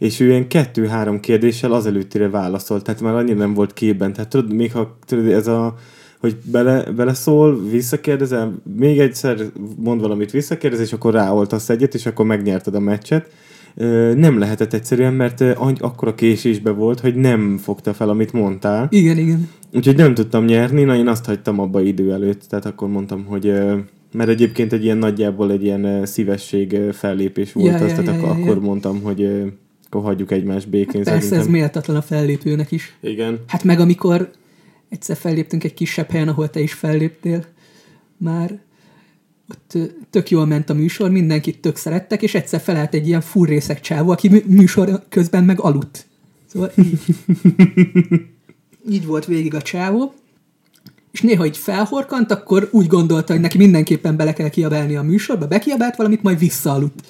és 0.00 0.20
ő 0.20 0.26
ilyen 0.26 0.48
kettő-három 0.48 1.20
kérdéssel 1.20 1.72
az 1.72 1.86
előttire 1.86 2.28
válaszolt, 2.28 2.84
tehát 2.84 3.00
már 3.00 3.14
annyira 3.14 3.38
nem 3.38 3.54
volt 3.54 3.72
képben, 3.72 4.12
tehát 4.12 4.30
tudod, 4.30 4.52
még 4.52 4.72
ha 4.72 4.96
tudod, 5.06 5.26
ez 5.26 5.46
a 5.46 5.74
hogy 6.20 6.36
bele, 6.44 6.82
beleszól, 6.96 7.60
visszakérdezel, 7.70 8.62
még 8.76 8.98
egyszer 8.98 9.38
mond 9.76 10.00
valamit 10.00 10.30
visszakérdez, 10.30 10.80
és 10.80 10.92
akkor 10.92 11.12
ráoltasz 11.12 11.68
egyet, 11.68 11.94
és 11.94 12.06
akkor 12.06 12.26
megnyerted 12.26 12.74
a 12.74 12.80
meccset. 12.80 13.30
Nem 14.14 14.38
lehetett 14.38 14.72
egyszerűen, 14.72 15.14
mert 15.14 15.40
akkora 15.78 16.14
késésbe 16.14 16.70
volt, 16.70 17.00
hogy 17.00 17.14
nem 17.14 17.56
fogta 17.56 17.92
fel, 17.92 18.08
amit 18.08 18.32
mondtál. 18.32 18.86
Igen, 18.90 19.18
igen. 19.18 19.48
Úgyhogy 19.72 19.96
nem 19.96 20.14
tudtam 20.14 20.44
nyerni, 20.44 20.82
na 20.82 20.96
én 20.96 21.08
azt 21.08 21.24
hagytam 21.24 21.58
abba 21.58 21.80
idő 21.80 22.12
előtt, 22.12 22.42
tehát 22.48 22.66
akkor 22.66 22.88
mondtam, 22.88 23.24
hogy 23.24 23.52
mert 24.12 24.28
egyébként 24.28 24.72
egy 24.72 24.84
ilyen 24.84 24.98
nagyjából 24.98 25.52
egy 25.52 25.62
ilyen 25.62 26.06
szívesség 26.06 26.76
fellépés 26.92 27.52
volt 27.52 27.66
Ja, 27.66 27.74
az, 27.74 27.80
ja, 27.80 27.86
tehát 27.88 28.06
ja, 28.06 28.12
akkor, 28.12 28.28
ja, 28.28 28.34
ja. 28.34 28.42
akkor 28.42 28.60
mondtam, 28.60 29.02
hogy 29.02 29.52
akkor 29.90 30.02
hagyjuk 30.02 30.30
egymást 30.30 30.68
békén 30.68 31.04
Persze 31.04 31.36
ez 31.36 31.46
méltatlan 31.46 31.96
a 31.96 32.02
fellépőnek 32.02 32.72
is. 32.72 32.96
Igen. 33.00 33.40
Hát 33.46 33.64
meg 33.64 33.80
amikor 33.80 34.30
egyszer 34.88 35.16
felléptünk 35.16 35.64
egy 35.64 35.74
kisebb 35.74 36.10
helyen, 36.10 36.28
ahol 36.28 36.50
te 36.50 36.60
is 36.60 36.72
felléptél, 36.72 37.44
már 38.16 38.58
ott 39.48 39.78
tök 40.10 40.30
jól 40.30 40.46
ment 40.46 40.70
a 40.70 40.74
műsor, 40.74 41.10
mindenkit 41.10 41.60
tök 41.60 41.76
szerettek, 41.76 42.22
és 42.22 42.34
egyszer 42.34 42.60
felállt 42.60 42.94
egy 42.94 43.06
ilyen 43.06 43.20
furrészek 43.20 43.80
csávó, 43.80 44.10
aki 44.10 44.28
mű- 44.28 44.46
műsor 44.46 45.02
közben 45.08 45.44
meg 45.44 45.60
aludt. 45.60 46.06
Szóval 46.46 46.72
így, 46.76 47.00
így 48.90 49.06
volt 49.06 49.24
végig 49.24 49.54
a 49.54 49.62
csávó, 49.62 50.14
és 51.10 51.20
néha 51.20 51.46
így 51.46 51.56
felhorkant, 51.56 52.30
akkor 52.30 52.68
úgy 52.72 52.86
gondolta, 52.86 53.32
hogy 53.32 53.42
neki 53.42 53.58
mindenképpen 53.58 54.16
bele 54.16 54.32
kell 54.32 54.48
kiabálni 54.48 54.96
a 54.96 55.02
műsorba, 55.02 55.46
bekiabált 55.46 55.96
valamit, 55.96 56.22
majd 56.22 56.38
visszaaludt. 56.38 57.02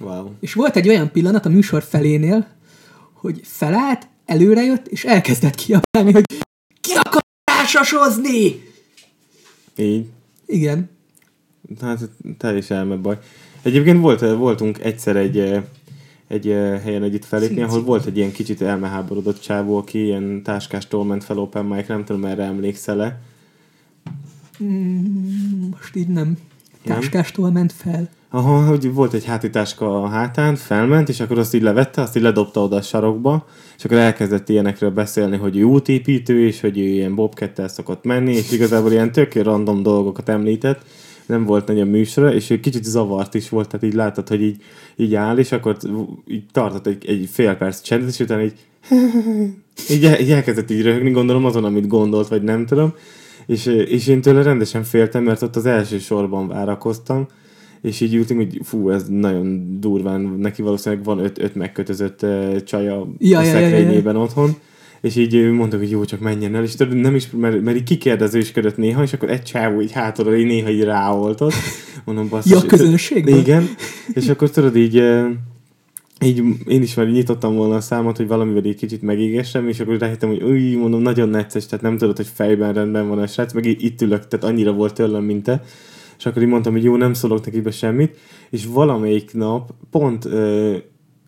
Wow. 0.00 0.30
És 0.40 0.52
volt 0.52 0.76
egy 0.76 0.88
olyan 0.88 1.10
pillanat 1.10 1.46
a 1.46 1.48
műsor 1.48 1.82
felénél, 1.82 2.46
hogy 3.12 3.40
felállt, 3.44 4.08
előrejött, 4.24 4.86
és 4.86 5.04
elkezdett 5.04 5.54
kiabálni, 5.54 6.12
hogy 6.12 6.24
ki 6.80 6.92
akar 6.92 7.22
társashozni? 7.44 8.62
Így. 9.76 10.06
Igen. 10.46 10.90
Hát 11.80 12.10
teljesen 12.38 12.76
elme 12.76 12.96
baj. 12.96 13.18
Egyébként 13.62 14.00
volt, 14.00 14.20
voltunk 14.20 14.80
egyszer 14.80 15.16
egy, 15.16 15.38
eh, 15.38 15.62
egy 16.28 16.48
eh, 16.48 16.80
helyen 16.82 17.02
együtt 17.02 17.24
felépni, 17.24 17.62
ahol 17.62 17.82
volt 17.82 18.06
egy 18.06 18.16
ilyen 18.16 18.32
kicsit 18.32 18.62
elmeháborodott 18.62 19.40
csávó, 19.40 19.76
aki 19.76 20.04
ilyen 20.04 20.42
táskástól 20.42 21.04
ment 21.04 21.24
fel 21.24 21.38
open 21.38 21.64
mic, 21.64 21.88
nem 21.88 22.04
tudom, 22.04 22.24
erre 22.24 22.42
emlékszel-e. 22.42 23.20
Mm, 24.62 25.68
most 25.70 25.96
így 25.96 26.08
nem. 26.08 26.38
Táskástól 26.84 27.50
ment 27.50 27.72
fel. 27.72 28.08
Aha, 28.32 28.64
hogy 28.64 28.92
volt 28.92 29.12
egy 29.12 29.24
hátitáska 29.24 30.02
a 30.02 30.08
hátán, 30.08 30.56
felment, 30.56 31.08
és 31.08 31.20
akkor 31.20 31.38
azt 31.38 31.54
így 31.54 31.62
levette, 31.62 32.02
azt 32.02 32.16
így 32.16 32.22
ledobta 32.22 32.62
oda 32.62 32.76
a 32.76 32.82
sarokba, 32.82 33.46
és 33.76 33.84
akkor 33.84 33.96
elkezdett 33.96 34.48
ilyenekről 34.48 34.90
beszélni, 34.90 35.36
hogy 35.36 35.56
ő 35.56 35.62
útépítő, 35.62 36.46
és 36.46 36.60
hogy 36.60 36.78
ő 36.78 36.82
ilyen 36.82 37.14
bobkettel 37.14 37.68
szokott 37.68 38.04
menni, 38.04 38.34
és 38.34 38.52
igazából 38.52 38.92
ilyen 38.92 39.12
tök 39.12 39.34
random 39.34 39.82
dolgokat 39.82 40.28
említett, 40.28 40.84
nem 41.26 41.44
volt 41.44 41.66
nagyon 41.66 41.86
műsora, 41.86 42.34
és 42.34 42.50
ő 42.50 42.60
kicsit 42.60 42.84
zavart 42.84 43.34
is 43.34 43.48
volt, 43.48 43.68
tehát 43.68 43.86
így 43.86 43.94
láttad, 43.94 44.28
hogy 44.28 44.42
így, 44.42 44.62
így 44.96 45.14
áll, 45.14 45.38
és 45.38 45.52
akkor 45.52 45.76
így 46.26 46.44
tartott 46.52 46.86
egy, 46.86 47.04
egy 47.06 47.28
fél 47.32 47.54
perc 47.54 47.80
csendet, 47.80 48.08
és 48.08 48.20
utána 48.20 48.42
így, 48.42 48.54
így, 49.94 50.04
el, 50.04 50.20
így 50.20 50.30
elkezdett 50.30 50.70
így 50.70 50.82
röhögni, 50.82 51.10
gondolom 51.10 51.44
azon, 51.44 51.64
amit 51.64 51.86
gondolt, 51.86 52.28
vagy 52.28 52.42
nem 52.42 52.66
tudom, 52.66 52.94
és, 53.50 53.66
és 53.66 54.06
én 54.06 54.20
tőle 54.20 54.42
rendesen 54.42 54.82
féltem, 54.82 55.22
mert 55.22 55.42
ott 55.42 55.56
az 55.56 55.66
első 55.66 55.98
sorban 55.98 56.48
várakoztam, 56.48 57.26
és 57.82 58.00
így 58.00 58.14
ültünk, 58.14 58.40
hogy 58.40 58.60
fú, 58.64 58.90
ez 58.90 59.08
nagyon 59.08 59.76
durván, 59.80 60.20
neki 60.20 60.62
valószínűleg 60.62 61.04
van 61.04 61.18
öt, 61.18 61.42
öt 61.42 61.54
megkötözött 61.54 62.22
uh, 62.22 62.62
csaja 62.62 63.08
Ja, 63.18 63.38
a 63.38 63.42
ja, 63.42 63.48
ja, 63.48 63.52
ja, 63.52 63.58
ja. 63.58 63.68
szekrényében 63.68 64.16
otthon, 64.16 64.56
és 65.00 65.16
így 65.16 65.34
ö, 65.34 65.52
mondtuk, 65.52 65.80
hogy 65.80 65.90
jó, 65.90 66.04
csak 66.04 66.20
menjen 66.20 66.54
el, 66.54 66.62
és 66.62 66.74
tudod, 66.74 66.96
nem 66.96 67.14
is, 67.14 67.30
mert, 67.30 67.62
mert 67.62 67.76
így 67.76 67.82
kikérdezősködött 67.82 68.76
néha, 68.76 69.02
és 69.02 69.12
akkor 69.12 69.30
egy 69.30 69.42
csávó 69.42 69.80
így 69.80 69.92
hátulról 69.92 70.34
így 70.34 70.46
néha 70.46 70.70
így 70.70 70.82
ráoltott. 70.82 71.54
Mondom, 72.04 72.28
basszus. 72.28 72.52
Ja, 72.52 72.66
közönségben? 72.66 73.38
Igen, 73.38 73.68
és 74.14 74.28
akkor 74.28 74.50
tudod 74.50 74.76
így, 74.76 75.02
így 76.24 76.42
én 76.66 76.82
is 76.82 76.94
már 76.94 77.06
így 77.06 77.12
nyitottam 77.12 77.54
volna 77.54 77.74
a 77.74 77.80
számot, 77.80 78.16
hogy 78.16 78.26
valamivel 78.26 78.62
egy 78.64 78.76
kicsit 78.76 79.02
megégessem, 79.02 79.68
és 79.68 79.80
akkor 79.80 79.98
rájöttem, 79.98 80.28
hogy 80.28 80.42
új, 80.42 80.74
mondom, 80.74 81.00
nagyon 81.00 81.28
necces, 81.28 81.66
tehát 81.66 81.84
nem 81.84 81.96
tudod, 81.96 82.16
hogy 82.16 82.30
fejben 82.34 82.72
rendben 82.72 83.08
van 83.08 83.18
a 83.18 83.26
srác, 83.26 83.52
meg 83.52 83.64
itt 83.66 84.02
ülök, 84.02 84.28
tehát 84.28 84.46
annyira 84.46 84.72
volt 84.72 84.94
tőlem, 84.94 85.24
mint 85.24 85.42
te. 85.42 85.62
És 86.18 86.26
akkor 86.26 86.42
így 86.42 86.48
mondtam, 86.48 86.72
hogy 86.72 86.84
jó, 86.84 86.96
nem 86.96 87.14
szólok 87.14 87.44
neki 87.44 87.60
be 87.60 87.70
semmit, 87.70 88.16
és 88.50 88.66
valamelyik 88.66 89.34
nap 89.34 89.70
pont 89.90 90.24
ö, 90.24 90.76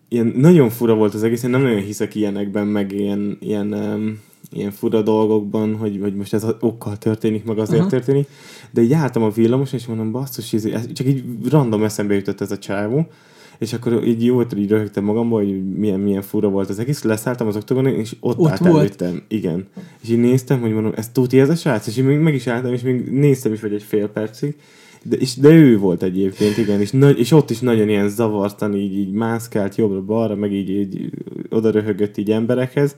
ilyen 0.09 0.33
nagyon 0.35 0.69
fura 0.69 0.93
volt 0.93 1.13
az 1.13 1.23
egész, 1.23 1.43
én 1.43 1.49
nem 1.49 1.61
nagyon 1.61 1.81
hiszek 1.81 2.15
ilyenekben, 2.15 2.67
meg 2.67 2.91
ilyen, 2.91 3.37
ilyen, 3.39 3.73
um, 3.73 4.19
ilyen 4.51 4.71
fura 4.71 5.01
dolgokban, 5.01 5.75
hogy, 5.75 5.99
hogy 6.01 6.15
most 6.15 6.33
ez 6.33 6.45
okkal 6.59 6.97
történik, 6.97 7.43
meg 7.43 7.57
azért 7.57 7.79
Aha. 7.79 7.89
történik. 7.89 8.27
De 8.71 8.81
így 8.81 8.93
álltam 8.93 9.23
a 9.23 9.29
villamos, 9.29 9.73
és 9.73 9.85
mondom, 9.85 10.11
basszus, 10.11 10.53
ez, 10.53 10.65
ez 10.65 10.91
csak 10.93 11.07
így 11.07 11.23
random 11.49 11.83
eszembe 11.83 12.13
jutott 12.13 12.41
ez 12.41 12.51
a 12.51 12.57
csávó. 12.57 13.07
És 13.57 13.73
akkor 13.73 14.07
így 14.07 14.25
jó, 14.25 14.41
így 14.57 14.69
röhögtem 14.69 15.03
magamból, 15.03 15.43
hogy 15.43 15.73
milyen, 15.75 15.99
milyen 15.99 16.21
fura 16.21 16.49
volt 16.49 16.69
az 16.69 16.79
egész. 16.79 17.03
Leszálltam 17.03 17.47
az 17.47 17.55
oktogonon, 17.55 17.93
és 17.93 18.15
ott, 18.19 18.37
Ott 18.37 18.49
állt 18.49 18.59
volt. 18.59 18.77
előttem. 18.77 19.23
Igen. 19.27 19.67
És 20.03 20.09
így 20.09 20.19
néztem, 20.19 20.61
hogy 20.61 20.73
mondom, 20.73 20.93
ez 20.95 21.09
tuti 21.09 21.39
ez 21.39 21.49
a 21.49 21.55
srác? 21.55 21.87
És 21.87 21.97
így 21.97 22.05
még 22.05 22.17
meg 22.17 22.33
is 22.33 22.47
álltam, 22.47 22.73
és 22.73 22.81
még 22.81 23.11
néztem 23.11 23.53
is, 23.53 23.61
vagy 23.61 23.73
egy 23.73 23.83
fél 23.83 24.07
percig. 24.07 24.55
De, 25.03 25.15
és, 25.15 25.35
de 25.35 25.49
ő 25.49 25.77
volt 25.77 26.03
egyébként, 26.03 26.57
igen, 26.57 26.79
és, 26.81 26.91
nagy, 26.91 27.19
és 27.19 27.31
ott 27.31 27.49
is 27.49 27.59
nagyon 27.59 27.89
ilyen 27.89 28.09
zavartan, 28.09 28.75
így, 28.75 28.97
így 28.97 29.11
mászkált 29.11 29.75
jobbra-balra, 29.75 30.35
meg 30.35 30.53
így, 30.53 30.69
így 30.69 31.09
oda 31.49 31.71
röhögött 31.71 32.17
így 32.17 32.31
emberekhez. 32.31 32.95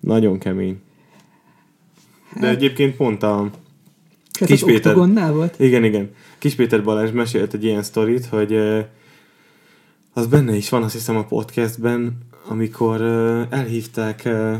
Nagyon 0.00 0.38
kemény. 0.38 0.76
De 2.40 2.46
Hát- 2.46 2.56
egyébként 2.56 2.96
pont 2.96 3.22
a... 3.22 3.50
Kis 4.46 4.64
Péter. 4.64 4.94
volt? 4.94 5.54
Igen, 5.60 5.84
igen. 5.84 6.10
Kis 6.38 6.54
Péter 6.54 6.84
Balázs 6.84 7.10
mesélt 7.10 7.54
egy 7.54 7.64
ilyen 7.64 7.82
sztorit, 7.82 8.26
hogy 8.26 8.58
az 10.14 10.26
benne 10.26 10.54
is 10.56 10.68
van, 10.68 10.82
azt 10.82 10.92
hiszem 10.92 11.16
a 11.16 11.24
podcastben, 11.24 12.18
amikor 12.48 13.00
ö, 13.00 13.42
elhívták 13.50 14.24
ö, 14.24 14.54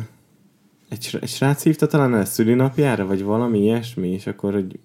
egy, 0.89 1.19
egy 1.21 1.29
srác 1.29 1.63
hívta 1.63 1.87
talán 1.87 2.15
el 2.15 2.25
szülinapjára, 2.25 3.07
vagy 3.07 3.23
valami 3.23 3.59
ilyesmi, 3.59 4.09
és 4.09 4.27
akkor, 4.27 4.53
hogy 4.53 4.79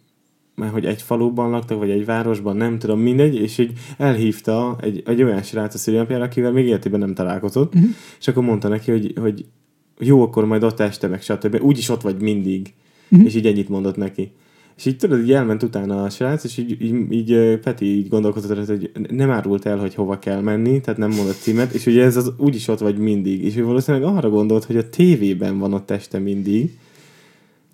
már 0.55 0.69
hogy 0.71 0.86
egy 0.86 1.01
faluban 1.01 1.49
laktak, 1.49 1.77
vagy 1.77 1.89
egy 1.89 2.05
városban, 2.05 2.58
nem 2.58 2.79
tudom, 2.79 2.99
mindegy, 2.99 3.36
és 3.36 3.58
így 3.58 3.71
elhívta 3.97 4.77
egy, 4.82 5.03
egy 5.05 5.23
olyan 5.23 5.41
srác 5.43 5.73
a 5.73 5.77
szülinapjára, 5.77 6.23
akivel 6.23 6.51
még 6.51 6.65
életében 6.65 6.99
nem 6.99 7.13
találkozott, 7.13 7.73
Mhm. 7.73 7.84
és 8.19 8.27
akkor 8.27 8.43
mondta 8.43 8.67
neki, 8.67 8.91
hogy, 8.91 9.13
hogy 9.19 9.45
jó, 9.99 10.21
akkor 10.21 10.45
majd 10.45 10.63
ott 10.63 10.79
este, 10.79 11.08
meg 11.08 11.21
stb. 11.21 11.60
Úgyis 11.62 11.89
ott 11.89 12.01
vagy 12.01 12.21
mindig. 12.21 12.73
Mhm. 13.10 13.25
És 13.25 13.36
így 13.36 13.45
ennyit 13.45 13.69
mondott 13.69 13.95
neki. 13.95 14.32
És 14.79 14.85
így 14.85 14.97
tudod, 14.97 15.19
így 15.19 15.31
elment 15.31 15.63
utána 15.63 16.03
a 16.03 16.09
srác, 16.09 16.43
és 16.43 16.57
így, 16.57 16.81
így, 16.81 17.11
így 17.11 17.59
Peti 17.59 17.85
így 17.85 18.09
gondolkozott 18.09 18.55
rajta, 18.55 18.71
hogy 18.71 18.91
nem 19.09 19.29
árult 19.29 19.65
el, 19.65 19.77
hogy 19.77 19.95
hova 19.95 20.19
kell 20.19 20.41
menni, 20.41 20.81
tehát 20.81 20.99
nem 20.99 21.09
mondott 21.09 21.39
címet, 21.39 21.73
és 21.73 21.85
ugye 21.85 22.03
ez 22.03 22.17
az 22.17 22.31
úgyis 22.37 22.67
ott 22.67 22.79
vagy 22.79 22.97
mindig. 22.97 23.43
És 23.43 23.57
ő 23.57 23.63
valószínűleg 23.63 24.15
arra 24.15 24.29
gondolt, 24.29 24.63
hogy 24.63 24.77
a 24.77 24.89
tévében 24.89 25.57
van 25.57 25.73
ott 25.73 25.91
este 25.91 26.19
mindig. 26.19 26.77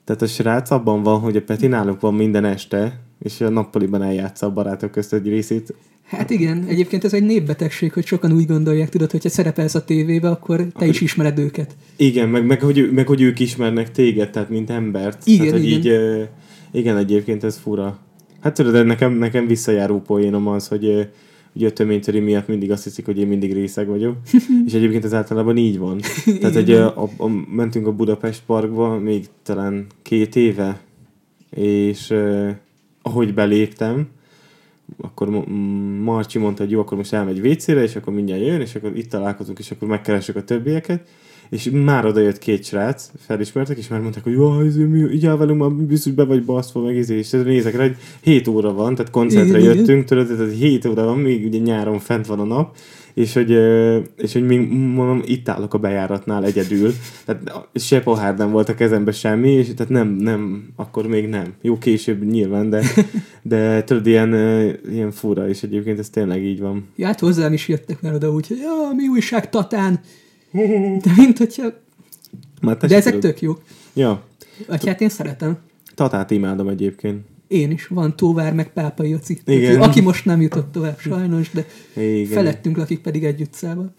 Tehát 0.04 0.22
a 0.22 0.28
srác 0.28 0.72
abban 0.72 1.04
van, 1.04 1.20
hogy 1.20 1.36
a 1.36 1.42
Peti 1.42 1.68
náluk 1.68 2.00
van 2.00 2.14
minden 2.14 2.46
este, 2.46 3.00
és 3.24 3.42
a 3.42 3.50
nappaliban 3.50 4.02
eljátsza 4.02 4.46
a 4.46 4.54
barátok 4.54 4.92
közt 4.92 5.14
egy 5.14 5.28
részét. 5.28 5.74
Hát 6.06 6.30
igen, 6.30 6.66
egyébként 6.68 7.04
ez 7.04 7.14
egy 7.14 7.26
népbetegség, 7.26 7.94
hogy 7.94 8.06
sokan 8.06 8.32
úgy 8.32 8.46
gondolják, 8.46 8.90
tudod, 8.90 9.12
hogyha 9.12 9.30
szerepelsz 9.30 9.76
a 9.76 9.84
tévébe, 9.84 10.30
akkor 10.30 10.68
te 10.78 10.86
is 10.86 11.02
ismered 11.02 11.40
őket. 11.40 11.76
Igen, 11.96 12.30
meg, 12.30 12.46
meg, 12.46 12.62
hogy, 12.62 12.92
meg 12.92 13.08
hogy 13.08 13.22
ők 13.22 13.40
ismernek 13.40 13.92
téged, 13.92 14.30
tehát 14.30 14.50
mint 14.50 14.70
embert. 14.70 15.28
Igen, 15.28 15.46
tehát, 15.46 15.54
hogy 15.54 15.70
igen. 15.70 15.80
Így, 15.80 16.28
igen, 16.76 16.98
egyébként 16.98 17.44
ez 17.44 17.58
fura. 17.58 18.00
Hát 18.42 18.54
tudod, 18.54 18.72
de 18.72 18.84
nekem, 18.84 19.14
nekem 19.14 19.48
visszajáró 19.48 20.02
poénom 20.02 20.48
az, 20.48 20.68
hogy 20.68 21.10
ugye 21.54 21.68
a 21.68 21.72
töménytöri 21.72 22.20
miatt 22.20 22.48
mindig 22.48 22.72
azt 22.72 22.84
hiszik, 22.84 23.06
hogy 23.06 23.20
én 23.20 23.28
mindig 23.28 23.54
részeg 23.54 23.88
vagyok. 23.88 24.16
és 24.66 24.74
egyébként 24.74 25.04
ez 25.04 25.14
általában 25.14 25.58
így 25.58 25.78
van. 25.78 26.00
Tehát 26.40 26.56
egy, 26.56 26.72
a, 26.72 27.04
a, 27.04 27.10
a, 27.18 27.28
mentünk 27.56 27.88
a 27.88 27.92
Budapest 27.92 28.42
Parkba 28.46 29.00
még 29.00 29.26
talán 29.44 29.86
két 30.02 30.36
éve, 30.36 30.82
és 31.50 32.10
uh, 32.10 32.50
ahogy 33.02 33.34
beléptem, 33.34 34.08
akkor 34.98 35.30
Mo- 35.30 35.48
M- 35.48 36.04
Marcsi 36.04 36.40
mondta, 36.40 36.64
hogy 36.64 36.72
jó, 36.72 36.80
akkor 36.80 36.98
most 36.98 37.14
elmegy 37.14 37.48
WC-re, 37.48 37.84
és 37.84 37.96
akkor 37.96 38.14
mindjárt 38.14 38.42
jön, 38.42 38.62
és 38.62 38.76
akkor 38.76 38.98
itt 38.98 39.10
találkozunk, 39.10 39.60
és 39.60 39.72
akkor 39.72 39.88
megkeressük 39.88 40.36
a 40.36 40.44
többieket. 40.44 41.08
És 41.50 41.70
már 41.74 42.06
oda 42.06 42.20
jött 42.20 42.38
két 42.38 42.64
srác, 42.64 43.12
felismertek, 43.20 43.78
és 43.78 43.88
már 43.88 44.00
mondták, 44.00 44.24
hogy 44.24 44.34
jó, 44.34 44.60
ez 44.60 44.76
mi, 44.76 45.00
így 45.00 45.26
áll 45.26 45.38
velünk, 45.38 45.60
már 45.60 45.72
biztos 45.72 46.14
be 46.14 46.24
vagy 46.24 46.46
baszva, 46.46 46.82
meg 46.82 46.96
izé, 46.96 47.18
és 47.18 47.30
nézek 47.30 47.76
rá, 47.76 47.82
hogy 47.82 47.96
7 48.22 48.48
óra 48.48 48.74
van, 48.74 48.96
tehát 48.96 49.12
koncertre 49.12 49.60
Igen, 49.60 49.76
jöttünk, 49.76 50.06
tudod, 50.06 50.28
tehát 50.28 50.54
7 50.54 50.86
óra 50.86 51.06
van, 51.06 51.18
még 51.18 51.46
ugye 51.46 51.60
nyáron 51.60 52.00
fent 52.00 52.26
van 52.26 52.40
a 52.40 52.44
nap, 52.44 52.76
és 53.16 53.34
hogy, 53.34 53.52
és 54.18 54.34
hogy 54.34 54.46
még 54.46 54.70
mondom, 54.70 55.22
itt 55.26 55.50
állok 55.50 55.74
a 55.74 55.78
bejáratnál 55.78 56.46
egyedül, 56.46 56.94
tehát 57.26 57.68
se 57.76 58.02
pohár 58.02 58.38
nem 58.38 58.52
volt 58.52 58.70
a 58.70 58.76
kezembe 58.76 59.12
semmi, 59.12 59.52
és 59.52 59.74
tehát 59.76 59.92
nem, 59.92 60.08
nem, 60.08 60.68
akkor 60.76 61.08
még 61.08 61.28
nem. 61.28 61.54
Jó, 61.62 61.78
később 61.78 62.24
nyilván, 62.24 62.70
de, 62.70 62.84
de 63.42 63.84
tudod, 63.84 64.08
ilyen, 64.08 64.34
ilyen 64.92 65.12
fura, 65.12 65.50
és 65.50 65.64
egyébként 65.64 66.00
ez 66.00 66.10
tényleg 66.10 66.44
így 66.44 66.60
van. 66.60 66.88
Ja, 66.96 67.06
hát 67.06 67.20
hozzám 67.20 67.54
is 67.54 67.68
jöttek 67.68 68.02
már 68.02 68.14
oda 68.14 68.32
úgy, 68.32 68.48
hogy 68.48 68.58
ja, 68.58 68.96
mi 68.96 69.08
újság 69.08 69.50
Tatán. 69.50 70.00
De 71.02 71.12
mint 71.18 71.38
hogyha... 71.38 71.64
Már 72.62 72.78
De 72.78 72.96
ezek 72.96 73.20
tök 73.20 73.42
jók. 73.42 73.62
Ja, 73.94 74.24
Vagy 74.68 74.88
hát 74.88 75.02
én 75.02 75.10
szeretem. 75.10 75.58
Tatát 75.96 76.32
imádom 76.32 76.68
egyébként. 76.68 77.26
Én 77.48 77.72
is. 77.72 77.88
Van 77.88 78.16
Tóvár 78.16 78.54
meg 78.54 78.74
Pápai 78.74 79.10
Joci. 79.10 79.38
Igen. 79.46 79.82
Aki, 79.82 80.02
most 80.02 80.26
nem 80.26 80.42
jutott 80.42 80.72
tovább, 80.72 81.00
sajnos, 81.00 81.52
de 81.52 81.66
Igen. 82.02 82.26
felettünk 82.26 82.78
lakik 82.78 83.00
pedig 83.00 83.24
egy 83.24 83.42
utcában. 83.42 83.94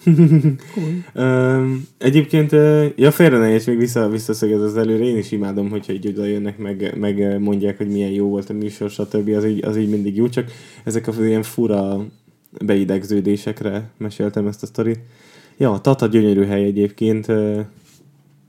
Egyébként, 1.98 2.52
ja 2.96 3.10
félre 3.10 3.38
ne 3.38 3.48
még 3.66 3.78
vissza, 3.78 4.08
visszaszögez 4.08 4.60
az 4.60 4.76
előre, 4.76 5.04
én 5.04 5.16
is 5.16 5.32
imádom, 5.32 5.70
hogyha 5.70 5.92
így 5.92 6.06
oda 6.06 6.24
jönnek, 6.24 6.58
meg, 6.58 6.94
meg 6.98 7.40
mondják, 7.40 7.76
hogy 7.76 7.88
milyen 7.88 8.10
jó 8.10 8.28
volt 8.28 8.50
a 8.50 8.52
műsor, 8.52 8.90
stb. 8.90 9.28
Az 9.28 9.44
így, 9.44 9.64
az 9.64 9.76
így 9.76 9.88
mindig 9.88 10.16
jó, 10.16 10.28
csak 10.28 10.50
ezek 10.84 11.08
a 11.08 11.12
ilyen 11.24 11.42
fura 11.42 12.06
beidegződésekre 12.64 13.90
meséltem 13.96 14.46
ezt 14.46 14.62
a 14.62 14.66
sztorit. 14.66 15.00
Ja, 15.56 15.78
Tata 15.78 16.06
gyönyörű 16.06 16.44
hely 16.44 16.64
egyébként, 16.64 17.28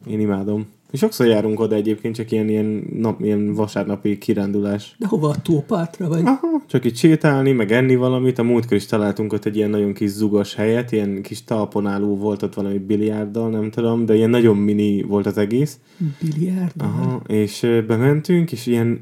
én 0.08 0.20
imádom. 0.20 0.68
És 0.92 1.00
sokszor 1.00 1.28
járunk 1.28 1.60
oda 1.60 1.76
egyébként, 1.76 2.16
csak 2.16 2.32
ilyen, 2.32 2.50
ilyen, 2.50 2.88
nap, 2.94 3.22
ilyen 3.22 3.54
vasárnapi 3.54 4.18
kirándulás. 4.18 4.96
De 5.00 5.08
hova 5.08 5.30
a 5.30 5.42
tópartra 5.42 6.08
vagy? 6.08 6.22
Aha, 6.26 6.64
csak 6.68 6.86
itt 6.86 6.96
sétálni, 6.96 7.52
meg 7.52 7.72
enni 7.72 7.96
valamit. 7.96 8.40
A 8.40 8.44
múltkor 8.44 8.78
is 8.78 8.86
találtunk 8.86 9.34
ott 9.34 9.46
egy 9.46 9.56
ilyen 9.56 9.70
nagyon 9.70 9.94
kis 9.94 10.10
zugos 10.10 10.56
helyet, 10.56 10.92
ilyen 10.92 11.22
kis 11.22 11.44
talponáló 11.44 12.16
volt 12.16 12.44
ott 12.44 12.54
valami 12.54 12.78
biliárddal, 12.78 13.50
nem 13.50 13.70
tudom, 13.70 14.06
de 14.06 14.16
ilyen 14.16 14.30
nagyon 14.30 14.58
mini 14.58 15.02
volt 15.02 15.26
az 15.26 15.38
egész. 15.38 15.80
Biliárd? 16.22 16.74
Aha, 16.78 17.22
és 17.28 17.84
bementünk, 17.88 18.52
és 18.52 18.66
ilyen, 18.66 19.02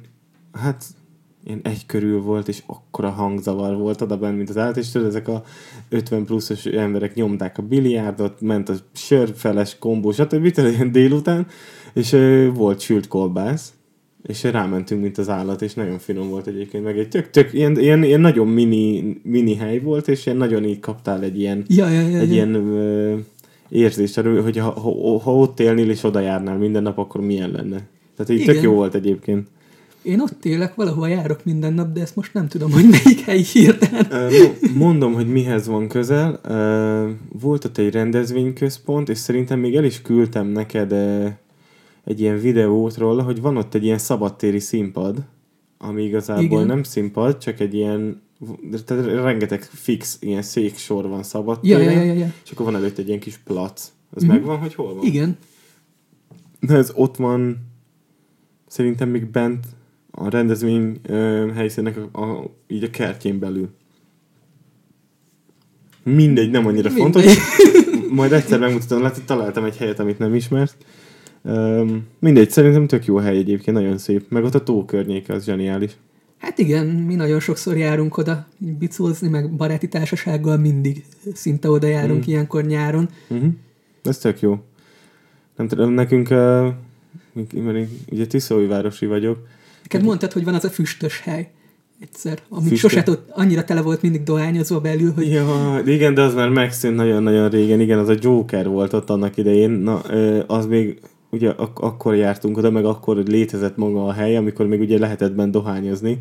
hát 0.51 0.85
ilyen 1.45 1.59
egy 1.63 1.85
körül 1.85 2.21
volt, 2.21 2.47
és 2.47 2.63
akkora 2.65 3.09
hangzavar 3.09 3.77
volt 3.77 4.01
oda 4.01 4.17
bent, 4.17 4.37
mint 4.37 4.49
az 4.49 4.57
állat, 4.57 4.77
és 4.77 4.91
tudod, 4.91 5.07
ezek 5.07 5.27
a 5.27 5.43
50 5.89 6.25
pluszos 6.25 6.65
emberek 6.65 7.15
nyomták 7.15 7.57
a 7.57 7.61
biliárdot, 7.61 8.41
ment 8.41 8.69
a 8.69 8.73
sörfeles 8.93 9.77
kombó, 9.79 10.11
stb. 10.11 10.51
ilyen 10.55 10.91
délután, 10.91 11.47
és 11.93 12.13
ö, 12.13 12.51
volt 12.53 12.79
sült 12.79 13.07
kolbász, 13.07 13.73
és 14.23 14.43
rámentünk, 14.43 15.01
mint 15.01 15.17
az 15.17 15.29
állat, 15.29 15.61
és 15.61 15.73
nagyon 15.73 15.99
finom 15.99 16.29
volt 16.29 16.47
egyébként, 16.47 16.83
meg 16.83 16.97
egy 16.97 17.09
tök, 17.09 17.29
tök 17.29 17.53
ilyen, 17.53 17.79
ilyen, 17.79 18.03
ilyen 18.03 18.21
nagyon 18.21 18.47
mini, 18.47 19.17
mini 19.23 19.55
hely 19.55 19.79
volt, 19.79 20.07
és 20.07 20.25
ilyen 20.25 20.37
nagyon 20.37 20.63
így 20.63 20.79
kaptál 20.79 21.23
egy 21.23 21.39
ilyen, 21.39 21.65
Ja, 21.67 21.89
ja, 21.89 22.01
ja, 22.01 22.19
egy 22.19 22.27
ja. 22.27 22.33
ilyen 22.33 22.53
ö, 22.53 23.15
érzést, 23.69 24.15
hogy 24.15 24.57
ha, 24.57 24.69
ha, 24.69 25.19
ha 25.19 25.35
ott 25.35 25.59
élnél 25.59 25.89
és 25.89 26.03
oda 26.03 26.19
járnál 26.19 26.57
minden 26.57 26.83
nap, 26.83 26.97
akkor 26.97 27.21
milyen 27.21 27.51
lenne. 27.51 27.87
Tehát 28.15 28.31
így 28.31 28.45
tök 28.45 28.55
Igen. 28.55 28.63
jó 28.63 28.73
volt 28.73 28.95
egyébként. 28.95 29.47
Én 30.05 30.19
ott 30.19 30.45
élek, 30.45 30.75
valahova 30.75 31.07
járok 31.07 31.45
minden 31.45 31.73
nap, 31.73 31.91
de 31.91 32.01
ezt 32.01 32.15
most 32.15 32.33
nem 32.33 32.47
tudom, 32.47 32.71
hogy 32.71 32.83
melyik 32.89 33.19
hely 33.19 33.41
hirtelen. 33.41 34.31
Mondom, 34.75 35.13
hogy 35.13 35.27
mihez 35.27 35.67
van 35.67 35.87
közel. 35.87 36.39
Volt 37.39 37.65
ott 37.65 37.77
egy 37.77 37.93
rendezvényközpont, 37.93 39.09
és 39.09 39.17
szerintem 39.17 39.59
még 39.59 39.75
el 39.75 39.83
is 39.83 40.01
küldtem 40.01 40.47
neked 40.47 40.91
egy 42.03 42.19
ilyen 42.19 42.39
videót 42.39 42.97
róla, 42.97 43.23
hogy 43.23 43.41
van 43.41 43.57
ott 43.57 43.73
egy 43.73 43.83
ilyen 43.83 43.97
szabadtéri 43.97 44.59
színpad, 44.59 45.23
ami 45.77 46.03
igazából 46.03 46.43
Igen. 46.43 46.65
Nem 46.65 46.83
színpad, 46.83 47.37
csak 47.37 47.59
egy 47.59 47.73
ilyen, 47.73 48.21
tehát 48.85 49.05
rengeteg 49.05 49.61
fix 49.63 50.17
ilyen 50.21 50.41
széksor 50.41 51.07
van 51.07 51.23
szabadtéren, 51.23 51.81
ja, 51.83 51.89
ja, 51.91 52.03
ja, 52.03 52.13
ja. 52.13 52.33
és 52.45 52.51
akkor 52.51 52.65
van 52.65 52.75
előtt 52.75 52.97
egy 52.97 53.07
ilyen 53.07 53.19
kis 53.19 53.37
plac. 53.37 53.91
Az 54.13 54.23
Mhm. 54.23 54.31
megvan, 54.31 54.57
hogy 54.57 54.75
hol 54.75 54.93
van? 54.95 55.03
Igen. 55.05 55.37
De 56.59 56.75
ez 56.75 56.91
ott 56.95 57.15
van, 57.15 57.57
szerintem 58.67 59.09
még 59.09 59.25
bent 59.25 59.65
a 60.17 60.29
rendezvény 60.29 60.99
ö, 61.03 61.47
helyszínek 61.55 61.97
a, 62.11 62.21
a, 62.21 62.49
így 62.67 62.83
a 62.83 62.89
kertjén 62.89 63.39
belül. 63.39 63.69
Mindegy, 66.03 66.51
nem 66.51 66.65
annyira 66.67 66.89
Mindegy. 66.93 67.23
fontos. 67.23 67.37
Majd 68.19 68.31
egyszer 68.31 68.59
megmutatom, 68.59 68.99
lehet, 68.99 69.15
hogy 69.15 69.25
találtam 69.25 69.63
egy 69.63 69.77
helyet, 69.77 69.99
amit 69.99 70.19
nem 70.19 70.35
ismert. 70.35 70.75
Um, 71.41 72.07
mindegy, 72.19 72.49
szerintem 72.49 72.87
tök 72.87 73.05
jó 73.05 73.15
hely 73.17 73.37
egyébként, 73.37 73.77
nagyon 73.77 73.97
szép. 73.97 74.25
Meg 74.29 74.43
ott 74.43 74.55
a 74.55 74.63
tó 74.63 74.85
környéke, 74.85 75.33
az 75.33 75.43
zseniális. 75.45 75.91
Hát 76.37 76.57
igen, 76.57 76.85
mi 76.85 77.15
nagyon 77.15 77.39
sokszor 77.39 77.77
járunk 77.77 78.17
oda 78.17 78.47
bicózni, 78.57 79.27
meg 79.29 79.51
baráti 79.55 79.87
társasággal 79.87 80.57
mindig 80.57 81.03
szinte 81.33 81.69
oda 81.69 81.87
járunk 81.87 82.19
Mm. 82.25 82.29
ilyenkor 82.29 82.63
nyáron. 82.63 83.09
Uh-huh. 83.27 83.49
Ez 84.03 84.17
tök 84.17 84.39
jó. 84.41 84.63
Nem 85.55 85.67
tudom, 85.67 85.91
nekünk, 85.91 86.29
uh, 86.29 86.67
mert 87.53 87.77
én 87.77 87.89
ugye 88.11 88.27
Tiszaújvárosi 88.27 89.05
vagyok, 89.05 89.47
Neked 89.89 90.03
mondtad, 90.07 90.31
hogy 90.31 90.43
van 90.43 90.53
az 90.53 90.63
a 90.63 90.69
füstös 90.69 91.19
hely 91.19 91.51
egyszer, 92.01 92.39
ami 92.49 92.67
Füstös? 92.67 92.79
sose 92.79 93.03
tud, 93.03 93.19
annyira 93.29 93.63
tele 93.63 93.81
volt 93.81 94.01
mindig 94.01 94.23
dohányozva 94.23 94.79
belül, 94.81 95.11
hogy 95.13 95.27
Ja, 95.31 95.81
igen, 95.85 96.13
de 96.13 96.21
az 96.21 96.33
már 96.33 96.49
megszűnt 96.49 96.95
nagyon-nagyon 96.95 97.49
régen. 97.49 97.79
Igen, 97.79 97.99
az 97.99 98.07
a 98.09 98.15
Joker 98.19 98.67
volt 98.67 98.93
ott 98.93 99.09
annak 99.09 99.37
idején. 99.37 99.69
Na, 99.69 99.99
az 100.47 100.65
még 100.65 100.99
ugye 101.31 101.49
ak- 101.49 101.79
akkor 101.79 102.15
jártunk 102.15 102.57
oda, 102.57 102.71
meg 102.71 102.85
akkor 102.85 103.17
létezett 103.17 103.77
maga 103.77 104.05
a 104.05 104.11
hely, 104.11 104.35
amikor 104.37 104.67
még 104.67 104.79
ugye 104.79 104.99
lehetett 104.99 105.31
bent 105.33 105.51
dohányozni, 105.51 106.17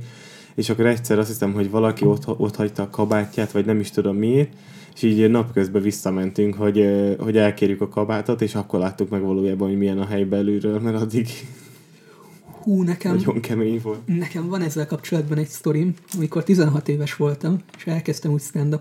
és 0.54 0.70
akkor 0.70 0.86
egyszer 0.86 1.18
azt 1.18 1.28
hiszem, 1.28 1.52
hogy 1.52 1.70
valaki 1.70 2.04
ott, 2.04 2.22
ott 2.26 2.56
hagyta 2.56 2.82
a 2.82 2.90
kabátját, 2.90 3.52
vagy 3.52 3.64
nem 3.64 3.80
is 3.80 3.90
tudom 3.90 4.16
miért, 4.16 4.52
és 4.94 5.02
így 5.02 5.30
napközben 5.30 5.82
visszamentünk, 5.82 6.54
hogy, 6.54 6.88
hogy 7.18 7.36
elkérjük 7.36 7.80
a 7.80 7.88
kabátot, 7.88 8.42
és 8.42 8.54
akkor 8.54 8.78
láttuk 8.80 9.08
meg 9.08 9.22
valójában, 9.22 9.68
hogy 9.68 9.78
milyen 9.78 9.98
a 9.98 10.06
hely 10.06 10.24
belülről, 10.24 10.80
mert 10.80 11.00
addig 11.00 11.26
Hú, 12.64 12.82
nekem, 12.82 13.16
nagyon 13.16 13.40
kemény 13.40 13.80
volt. 13.82 14.00
nekem 14.06 14.48
van 14.48 14.62
ezzel 14.62 14.86
kapcsolatban 14.86 15.38
egy 15.38 15.48
sztorim, 15.48 15.94
amikor 16.16 16.44
16 16.44 16.88
éves 16.88 17.16
voltam, 17.16 17.58
és 17.76 17.86
elkezdtem 17.86 18.32
úgy 18.32 18.42
stand 18.42 18.72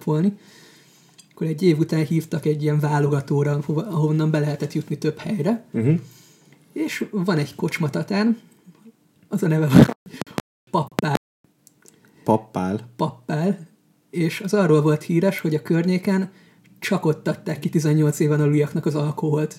akkor 1.31 1.47
egy 1.47 1.61
év 1.61 1.77
után 1.77 2.05
hívtak 2.05 2.45
egy 2.45 2.63
ilyen 2.63 2.79
válogatóra, 2.79 3.59
ahonnan 3.67 4.31
be 4.31 4.39
lehetett 4.39 4.73
jutni 4.73 4.97
több 4.97 5.17
helyre, 5.17 5.65
Uh-huh. 5.71 5.99
és 6.73 7.05
van 7.11 7.37
egy 7.37 7.55
kocsmatatán, 7.55 8.39
az 9.27 9.43
a 9.43 9.47
neve 9.47 9.67
van 9.67 9.85
Pappál, 10.71 11.15
Pappál. 12.23 12.89
Pappál, 12.95 13.67
és 14.09 14.41
az 14.41 14.53
arról 14.53 14.81
volt 14.81 15.03
híres, 15.03 15.39
hogy 15.39 15.55
a 15.55 15.61
környéken 15.61 16.31
csak 16.79 17.05
ott 17.05 17.27
adták 17.27 17.59
ki 17.59 17.69
18 17.69 18.19
éven 18.19 18.41
aluliaknak 18.41 18.85
az 18.85 18.95
alkoholt. 18.95 19.55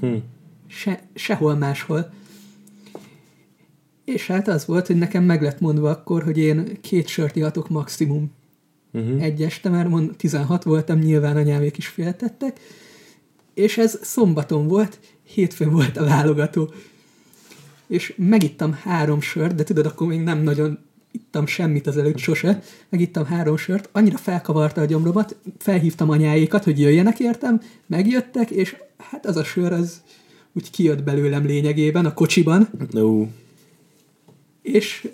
Hm. 0.00 0.14
Se, 0.66 1.02
sehol 1.14 1.54
máshol. 1.54 2.10
És 4.06 4.26
hát 4.26 4.48
az 4.48 4.66
volt, 4.66 4.86
hogy 4.86 4.96
nekem 4.96 5.24
meg 5.24 5.42
lett 5.42 5.60
mondva 5.60 5.90
akkor, 5.90 6.22
hogy 6.22 6.38
én 6.38 6.78
két 6.80 7.06
sört 7.06 7.36
ihatok 7.36 7.68
maximum. 7.68 8.30
Uh-huh. 8.92 9.22
egy 9.22 9.42
este, 9.42 9.68
mert 9.68 9.88
mond, 9.88 10.16
16 10.16 10.64
voltam, 10.64 10.98
nyilván 10.98 11.36
anyámék 11.36 11.78
is 11.78 11.86
féltettek, 11.86 12.60
és 13.54 13.78
ez 13.78 13.98
szombaton 14.02 14.66
volt, 14.66 14.98
hétfőn 15.22 15.70
volt 15.70 15.96
a 15.96 16.04
válogató. 16.04 16.70
És 17.86 18.14
megittam 18.16 18.72
három 18.72 19.20
sört, 19.20 19.54
de 19.54 19.62
tudod, 19.62 19.86
akkor 19.86 20.06
még 20.06 20.20
nem 20.20 20.42
nagyon 20.42 20.78
ittam 21.10 21.46
semmit 21.46 21.86
az 21.86 21.96
előtt 21.96 22.18
sose, 22.18 22.62
megittam 22.88 23.24
három 23.24 23.56
sört, 23.56 23.88
annyira 23.92 24.16
felkavarta 24.16 24.80
a 24.80 24.84
gyomromat, 24.84 25.36
felhívtam 25.58 26.10
anyáékat, 26.10 26.64
hogy 26.64 26.80
jöjjenek 26.80 27.18
értem, 27.18 27.60
megjöttek, 27.86 28.50
és 28.50 28.76
hát 28.98 29.26
az 29.26 29.36
a 29.36 29.44
sör 29.44 29.72
az 29.72 30.02
úgy 30.52 30.70
kijött 30.70 31.02
belőlem 31.02 31.46
lényegében 31.46 32.06
a 32.06 32.14
kocsiban, 32.14 32.68
Ú, 32.92 33.28
és 34.72 35.08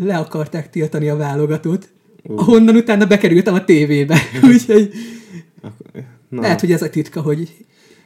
le 0.00 0.16
akarták 0.16 0.70
tiltani 0.70 1.08
a 1.08 1.16
válogatót, 1.16 1.88
Ú. 2.22 2.38
ahonnan 2.38 2.76
utána 2.76 3.06
bekerültem 3.06 3.54
a 3.54 3.64
tévébe. 3.64 4.18
Úgyhogy 4.52 4.90
na, 6.28 6.40
lehet, 6.40 6.60
hogy 6.60 6.72
ez 6.72 6.82
a 6.82 6.90
titka, 6.90 7.20
hogy 7.20 7.64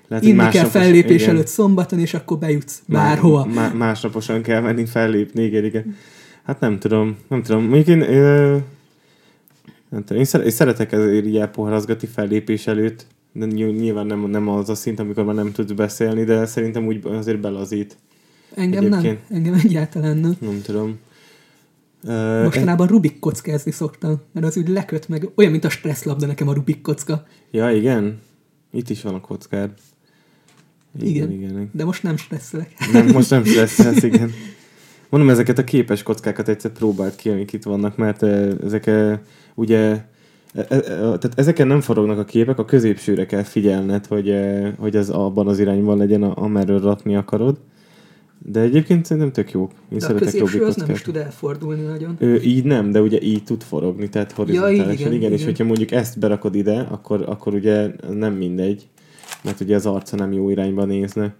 lehet, 0.08 0.24
inni 0.24 0.48
kell 0.48 0.64
fellépés 0.64 1.22
igen. 1.22 1.34
előtt 1.34 1.46
szombaton, 1.46 1.98
és 1.98 2.14
akkor 2.14 2.38
bejutsz 2.38 2.82
Má- 2.86 3.02
bárhova. 3.02 3.44
Má- 3.44 3.74
másnaposan 3.74 4.42
kell 4.42 4.60
menni 4.60 4.86
fellépni, 4.86 5.42
igen, 5.42 5.64
igen. 5.64 5.96
Hát 6.42 6.60
nem 6.60 6.78
tudom, 6.78 7.16
nem 7.28 7.42
tudom. 7.42 7.62
Mondjuk 7.62 7.86
én, 7.86 8.00
ö, 8.02 8.56
nem 9.88 10.04
tudom, 10.04 10.18
én, 10.18 10.24
szere- 10.24 10.44
én 10.44 10.50
szeretek 10.50 10.92
ezért 10.92 11.26
így 11.26 11.36
elpoharazgatni 11.36 12.08
fellépés 12.08 12.66
előtt, 12.66 13.06
de 13.32 13.44
ny- 13.44 13.78
nyilván 13.80 14.06
nem, 14.06 14.30
nem 14.30 14.48
az 14.48 14.68
a 14.68 14.74
szint, 14.74 14.98
amikor 15.00 15.24
már 15.24 15.34
nem 15.34 15.52
tudsz 15.52 15.72
beszélni, 15.72 16.24
de 16.24 16.46
szerintem 16.46 16.86
úgy 16.86 17.00
azért 17.06 17.40
belazít. 17.40 17.96
Engem 18.54 18.84
nem, 18.84 18.98
egyébként. 18.98 19.30
engem 19.30 19.54
egyáltalán 19.54 20.16
nem. 20.16 20.36
Nem 20.40 20.62
tudom. 20.62 20.98
Ö, 22.04 22.42
Mostanában 22.42 22.86
Rubik 22.86 23.18
kockázni 23.18 23.70
szoktam, 23.70 24.20
mert 24.32 24.46
az 24.46 24.56
úgy 24.56 24.68
leköt 24.68 25.08
meg, 25.08 25.30
olyan, 25.34 25.50
mint 25.50 25.64
a 25.64 25.68
stresszlabda 25.68 26.26
nekem 26.26 26.48
a 26.48 26.52
Rubik 26.52 26.80
kocka, 26.80 27.26
Ja, 27.50 27.70
igen. 27.70 28.20
Itt 28.72 28.90
is 28.90 29.02
van 29.02 29.14
a 29.14 29.20
kockád. 29.20 29.70
Igen. 31.00 31.30
igen. 31.30 31.50
igen. 31.50 31.70
de 31.72 31.84
most 31.84 32.02
nem 32.02 32.16
stresszelek. 32.16 32.74
Nem, 32.92 33.06
most 33.06 33.30
nem 33.30 33.44
stresszelsz, 33.50 34.02
igen. 34.02 34.30
Mondom, 35.08 35.30
ezeket 35.30 35.58
a 35.58 35.64
képes 35.64 36.02
kockákat 36.02 36.48
egyszer 36.48 36.70
próbált 36.70 37.16
ki, 37.16 37.28
amik 37.28 37.52
itt 37.52 37.62
vannak, 37.62 37.96
mert 37.96 38.22
eh, 38.22 38.48
ezek 38.64 38.90
ugye, 39.54 39.78
eh, 40.54 40.66
eh, 40.68 40.78
tehát 40.88 41.32
ezeken 41.34 41.66
nem 41.66 41.80
forognak 41.80 42.18
a 42.18 42.24
képek, 42.24 42.58
a 42.58 42.64
középsőre 42.64 43.26
kell 43.26 43.42
figyelned, 43.42 44.06
hogy, 44.06 44.34
hogy 44.78 44.96
az 44.96 45.10
abban 45.10 45.48
az 45.48 45.58
irányban 45.58 45.98
legyen, 45.98 46.22
amerről 46.22 46.80
rakni 46.80 47.16
akarod. 47.16 47.58
De 48.44 48.60
egyébként 48.60 49.04
szerintem 49.04 49.32
tök 49.32 49.50
jók. 49.52 49.70
Én 49.70 49.76
De 49.88 49.96
a 49.96 50.00
szeretek 50.00 50.22
középső 50.24 50.52
Rubik 50.58 50.68
az 50.68 50.76
nem 50.76 50.90
is 50.90 51.02
tud 51.02 51.16
elfordulni 51.16 51.82
nagyon. 51.82 52.16
Ö, 52.18 52.34
így 52.40 52.64
nem, 52.64 52.90
de 52.90 53.00
ugye 53.00 53.20
így 53.20 53.44
tud 53.44 53.62
forogni, 53.62 54.08
tehát 54.08 54.32
horizontálisan. 54.32 54.84
igen, 54.84 54.92
igen, 54.98 55.12
igen, 55.12 55.32
és 55.32 55.44
hogyha 55.44 55.64
mondjuk 55.64 55.90
ezt 55.90 56.18
berakod 56.18 56.54
ide, 56.54 56.80
akkor, 56.90 57.22
akkor 57.26 57.54
ugye 57.54 57.90
nem 58.10 58.34
mindegy, 58.34 58.88
mert 59.44 59.60
ugye 59.60 59.74
az 59.74 59.86
arca 59.86 60.16
nem 60.16 60.32
jó 60.32 60.50
irányba 60.50 60.84
nézne. 60.84 61.34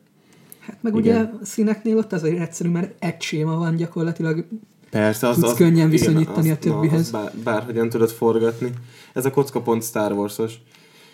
Hát 0.58 0.76
meg 0.80 0.94
Igen. 0.96 1.02
ugye 1.14 1.20
a 1.22 1.30
színeknél 1.42 1.96
ott 1.96 2.12
azért 2.12 2.40
egyszerű, 2.40 2.68
mert 2.68 2.94
egy 3.04 3.20
séma 3.22 3.56
van 3.56 3.76
gyakorlatilag. 3.76 4.44
Persze, 4.90 5.28
az, 5.28 5.34
Tudsz 5.34 5.50
az 5.50 5.56
könnyen 5.56 5.74
igen, 5.74 5.90
viszonyítani 5.90 6.50
a 6.50 6.52
azt- 6.52 6.64
na, 6.64 6.72
többihez. 6.72 7.00
azt 7.00 7.12
bár, 7.12 7.32
bárhogyan 7.44 7.88
tudod 7.88 8.10
forgatni. 8.10 8.70
Ez 9.12 9.24
a 9.24 9.30
kocka 9.30 9.60
pont 9.60 9.82
Star 9.82 10.12
Wars-os. 10.12 10.54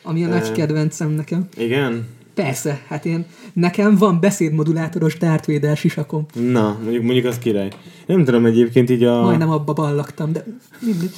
Ami 0.02 0.24
a 0.24 0.28
nagy 0.28 0.52
kedvencem 0.52 1.10
nekem. 1.10 1.48
Igen? 1.56 2.06
Persze, 2.36 2.82
hát 2.88 3.04
én, 3.06 3.24
nekem 3.52 3.96
van 3.96 4.20
beszédmodulátoros 4.20 5.18
Darth 5.18 5.52
Vader 5.52 5.76
sisakom. 5.76 6.26
Na, 6.50 6.78
mondjuk, 6.82 7.02
mondjuk 7.04 7.24
az 7.26 7.38
király. 7.38 7.68
Nem 8.06 8.24
tudom, 8.24 8.44
egyébként 8.46 8.90
így 8.90 9.04
a, 9.04 9.22
Majdnem 9.22 9.50
abba 9.50 9.72
ballaktam, 9.72 10.32
de 10.32 10.44
mindegy. 10.80 11.10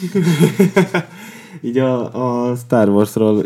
így 1.69 1.79
a, 1.79 2.51
a 2.51 2.57
Star 2.57 2.89
Wars-ról 2.89 3.45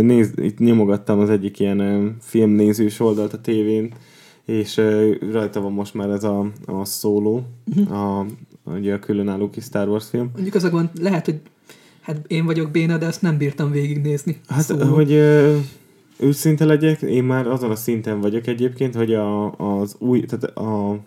néz, 0.00 0.30
itt 0.36 0.58
nyomogattam 0.58 1.18
az 1.20 1.30
egyik 1.30 1.58
ilyen 1.60 2.16
filmnézős 2.20 3.00
oldalt 3.00 3.32
a 3.32 3.40
tévén, 3.40 3.92
és 4.44 4.80
rajta 5.32 5.60
van 5.60 5.72
most 5.72 5.94
már 5.94 6.08
ez 6.10 6.24
a, 6.24 6.40
a 6.66 6.84
szóló, 6.84 7.42
Mhm. 7.76 7.92
a, 7.92 8.26
ugye 8.64 8.94
a 8.94 8.98
különálló 8.98 9.50
kis 9.50 9.64
Star 9.64 9.88
Wars 9.88 10.08
film. 10.08 10.30
Mondjuk 10.32 10.54
az 10.54 10.64
a 10.64 10.70
gond, 10.70 10.88
lehet, 11.00 11.24
hogy 11.24 11.40
hát 12.00 12.20
én 12.26 12.44
vagyok 12.44 12.70
béna, 12.70 12.98
de 12.98 13.06
azt 13.06 13.22
nem 13.22 13.36
bírtam 13.36 13.70
végignézni. 13.70 14.40
Hát, 14.48 14.62
Szóval- 14.62 14.86
hogy 14.88 15.10
őszinte 16.20 16.64
legyek, 16.64 17.02
én 17.02 17.24
már 17.24 17.46
azon 17.46 17.70
a 17.70 17.76
szinten 17.76 18.20
vagyok 18.20 18.46
egyébként, 18.46 18.94
hogy 18.94 19.14
a, 19.14 19.52
az 19.52 19.96
új, 19.98 20.20
tehát 20.20 20.56
a, 20.56 20.98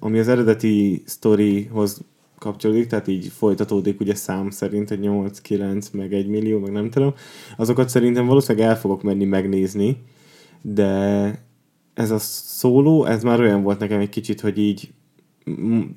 ami 0.00 0.18
az 0.18 0.28
eredeti 0.28 1.02
sztorihoz 1.06 2.00
kapcsolódik, 2.38 2.86
tehát 2.86 3.08
így 3.08 3.26
folytatódik 3.26 4.00
ugye 4.00 4.14
szám 4.14 4.50
szerint, 4.50 4.88
hogy 4.88 5.00
8, 5.00 5.40
9, 5.40 5.90
meg 5.90 6.12
1 6.12 6.26
millió, 6.26 6.58
meg 6.58 6.72
nem 6.72 6.90
tudom, 6.90 7.14
azokat 7.56 7.88
szerintem 7.88 8.26
valószínűleg 8.26 8.68
el 8.68 8.78
fogok 8.78 9.02
menni 9.02 9.24
megnézni, 9.24 10.02
de 10.62 11.44
ez 11.94 12.10
a 12.10 12.18
szóló, 12.18 13.04
ez 13.04 13.22
már 13.22 13.40
olyan 13.40 13.62
volt 13.62 13.78
nekem 13.78 14.00
egy 14.00 14.08
kicsit, 14.08 14.40
hogy 14.40 14.58
így 14.58 14.88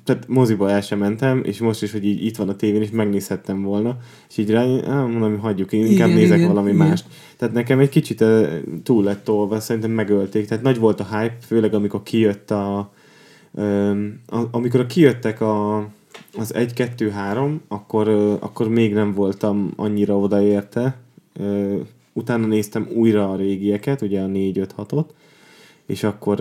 tehát 0.04 0.28
moziba 0.28 0.70
el 0.70 0.80
sem 0.80 0.98
mentem, 0.98 1.42
és 1.44 1.58
most 1.58 1.82
is, 1.82 1.92
hogy 1.92 2.04
így 2.04 2.24
itt 2.24 2.36
van 2.36 2.48
a 2.48 2.56
tévén, 2.56 2.82
és 2.82 2.90
megnézhettem 2.90 3.62
volna, 3.62 3.96
és 4.28 4.36
így 4.36 4.50
rá, 4.50 4.60
á, 4.60 5.04
mondom, 5.04 5.30
hogy 5.30 5.40
hagyjuk, 5.40 5.72
én 5.72 5.86
inkább 5.86 6.08
Igen, 6.08 6.20
nézek 6.20 6.36
igen, 6.36 6.48
valami 6.48 6.72
igen. 6.72 6.86
mást. 6.86 7.04
Tehát 7.36 7.54
nekem 7.54 7.78
egy 7.78 7.88
kicsit 7.88 8.24
túl 8.82 9.04
lett 9.04 9.24
tolva, 9.24 9.60
szerintem 9.60 9.90
megölték. 9.90 10.46
Tehát 10.46 10.62
nagy 10.62 10.78
volt 10.78 11.00
a 11.00 11.18
hype, 11.18 11.36
főleg 11.46 11.74
amikor 11.74 12.02
kijött 12.02 12.50
a, 12.50 12.92
öm, 13.54 14.20
a 14.26 14.40
amikor 14.50 14.86
kijöttek 14.86 15.40
a, 15.40 15.76
az 16.36 16.54
1, 16.54 16.72
2, 16.72 17.10
3, 17.10 17.60
akkor, 17.68 18.08
akkor 18.40 18.68
még 18.68 18.92
nem 18.92 19.12
voltam 19.12 19.72
annyira 19.76 20.18
odaérte. 20.18 20.96
Utána 22.12 22.46
néztem 22.46 22.88
újra 22.94 23.30
a 23.30 23.36
régieket, 23.36 24.02
ugye 24.02 24.20
a 24.20 24.26
4, 24.26 24.58
5, 24.58 24.74
6-ot, 24.78 25.06
és 25.86 26.02
akkor, 26.02 26.40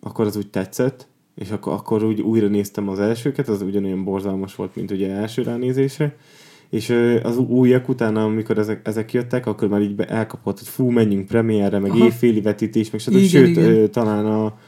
akkor 0.00 0.26
az 0.26 0.36
úgy 0.36 0.48
tetszett, 0.48 1.10
és 1.34 1.50
akkor, 1.50 1.72
akkor 1.72 2.04
úgy 2.04 2.20
újra 2.20 2.46
néztem 2.46 2.88
az 2.88 2.98
elsőket, 2.98 3.48
az 3.48 3.62
ugyanolyan 3.62 4.04
borzalmas 4.04 4.54
volt, 4.54 4.76
mint 4.76 4.90
ugye 4.90 5.10
első 5.10 5.42
ránézésre, 5.42 6.16
és 6.70 6.90
az 7.22 7.36
újak 7.36 7.88
utána, 7.88 8.24
amikor 8.24 8.58
ezek, 8.58 8.86
ezek 8.86 9.12
jöttek, 9.12 9.46
akkor 9.46 9.68
már 9.68 9.80
így 9.80 10.00
elkapott, 10.00 10.58
hogy 10.58 10.68
fú, 10.68 10.90
menjünk 10.90 11.26
premierre, 11.26 11.78
meg 11.78 11.90
Aha. 11.90 12.04
évféli 12.04 12.40
vetítés, 12.40 12.90
meg 12.90 13.00
stb. 13.00 13.18
Sőt, 13.18 13.48
igen. 13.48 13.90
Talán 13.90 14.26
a 14.26 14.58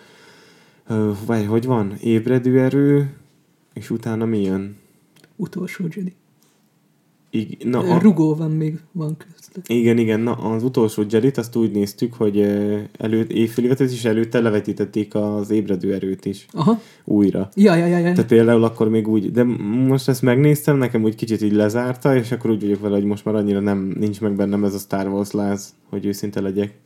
vagy 1.26 1.46
hogy 1.46 1.64
van? 1.64 1.94
Ébredő 2.00 2.60
erő, 2.60 3.16
és 3.72 3.90
utána 3.90 4.24
mi 4.24 4.42
jön? 4.42 4.76
Utolsó 5.36 5.84
Jedi. 5.94 6.14
Ig- 7.34 7.64
na, 7.64 7.78
a, 7.78 7.98
Rugó 7.98 8.34
van 8.34 8.50
még, 8.50 8.78
van 8.92 9.16
közte. 9.16 9.74
igen, 9.74 9.98
igen, 9.98 10.20
na, 10.20 10.32
az 10.32 10.62
utolsó 10.62 11.02
Jedit 11.08 11.38
azt 11.38 11.56
úgy 11.56 11.70
néztük, 11.70 12.14
hogy 12.14 12.38
ö, 12.38 12.78
előtt, 12.98 13.30
évféli 13.30 13.68
vetítés, 13.68 13.92
és 13.94 14.04
előtte 14.04 14.40
levetítették 14.40 15.14
az 15.14 15.50
ébredő 15.50 15.94
erőt 15.94 16.24
is 16.24 16.46
Aha. 16.52 16.80
újra. 17.04 17.48
Ja, 17.54 17.74
ja, 17.74 17.86
ja, 17.86 17.98
ja. 17.98 18.12
Tehát 18.12 18.26
például 18.26 18.64
akkor 18.64 18.88
még 18.88 19.08
úgy, 19.08 19.30
de 19.30 19.42
most 19.88 20.08
ezt 20.08 20.22
megnéztem, 20.22 20.76
nekem 20.76 21.02
úgy 21.02 21.14
kicsit 21.14 21.42
így 21.42 21.52
lezárta, 21.52 22.16
és 22.16 22.32
akkor 22.32 22.50
úgy 22.50 22.60
vagyok 22.60 22.80
vele, 22.80 22.94
hogy 22.94 23.04
most 23.04 23.24
már 23.24 23.34
annyira 23.34 23.60
nem, 23.60 23.94
nincs 23.98 24.20
meg 24.20 24.36
bennem 24.36 24.64
ez 24.64 24.74
a 24.74 24.78
Star 24.78 25.08
Wars 25.08 25.30
láz, 25.30 25.74
hogy 25.90 26.06
őszinte 26.06 26.40
legyek. 26.40 26.82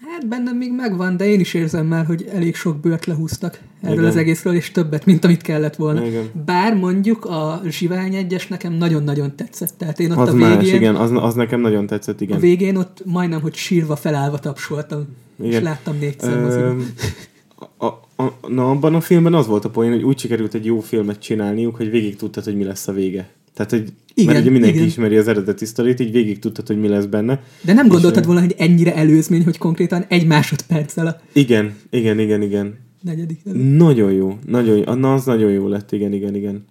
Hát 0.00 0.28
bennem 0.28 0.56
még 0.56 0.72
megvan, 0.72 1.16
de 1.16 1.26
én 1.26 1.40
is 1.40 1.54
érzem 1.54 1.86
már, 1.86 2.06
hogy 2.06 2.28
elég 2.32 2.54
sok 2.54 2.76
bőrt 2.80 3.06
lehúztak 3.06 3.60
erről 3.82 3.94
Igen. 3.94 4.08
az 4.08 4.16
egészről, 4.16 4.54
és 4.54 4.70
többet, 4.70 5.04
mint 5.04 5.24
amit 5.24 5.42
kellett 5.42 5.76
volna. 5.76 6.06
Igen. 6.06 6.24
Bár 6.44 6.74
mondjuk 6.74 7.24
a 7.24 7.60
Zsivány 7.68 8.14
egyes 8.14 8.46
nekem 8.46 8.72
nagyon-nagyon 8.72 9.36
tetszett. 9.36 9.74
Tehát 9.78 10.00
én 10.00 10.10
ott 10.10 10.18
Az 10.18 10.28
a 10.28 10.36
más, 10.36 10.56
végén, 10.56 10.74
igen, 10.74 10.94
az, 10.94 11.10
az 11.14 11.34
nekem 11.34 11.60
nagyon 11.60 11.86
tetszett, 11.86 12.20
a 12.20 12.22
igen. 12.22 12.40
végén 12.40 12.76
ott 12.76 13.02
majdnem, 13.04 13.40
hogy 13.40 13.54
sírva 13.54 13.96
felállva 13.96 14.38
tapsoltam. 14.38 15.06
Igen. 15.38 15.50
És 15.50 15.60
láttam 15.60 15.98
négyszer 15.98 16.36
Ö, 16.36 16.40
moziban. 16.40 16.92
a, 17.78 18.48
na, 18.48 18.70
abban 18.70 18.94
a 18.94 19.00
filmben 19.00 19.34
az 19.34 19.46
volt 19.46 19.64
a 19.64 19.70
poén, 19.70 19.90
hogy 19.90 20.02
úgy 20.02 20.18
sikerült 20.18 20.54
egy 20.54 20.64
jó 20.64 20.80
filmet 20.80 21.18
csinálniuk, 21.18 21.76
hogy 21.76 21.90
végig 21.90 22.16
tudtad, 22.16 22.44
hogy 22.44 22.56
mi 22.56 22.64
lesz 22.64 22.88
a 22.88 22.92
vége. 22.92 23.28
Tehát, 23.56 23.70
hogy 23.70 23.92
igen, 24.14 24.32
mert 24.32 24.40
ugye 24.40 24.50
mindenki 24.50 24.76
igen. 24.76 24.88
ismeri 24.88 25.16
az 25.16 25.28
eredeti 25.28 25.64
sztorit, 25.64 26.00
így 26.00 26.12
végig 26.12 26.38
tudtad, 26.38 26.66
hogy 26.66 26.80
mi 26.80 26.88
lesz 26.88 27.04
benne. 27.04 27.42
De 27.60 27.72
nem 27.72 27.88
gondoltad 27.88 28.20
és, 28.20 28.26
volna, 28.26 28.40
hogy 28.40 28.54
ennyire 28.58 28.94
előzmény, 28.94 29.44
hogy 29.44 29.58
konkrétan 29.58 30.04
egy 30.08 30.26
másodperccel 30.26 31.06
a... 31.06 31.20
Igen, 31.32 31.74
igen, 31.90 32.18
igen, 32.18 32.42
igen. 32.42 32.78
Negyedik. 33.02 33.40
Nagyon 33.76 34.12
jó, 34.12 34.38
nagyon 34.46 34.76
jó. 34.76 34.94
Na, 34.94 35.14
az 35.14 35.24
nagyon 35.24 35.50
jó 35.50 35.68
lett, 35.68 35.92
igen, 35.92 36.12
igen, 36.12 36.34
igen. 36.34 36.64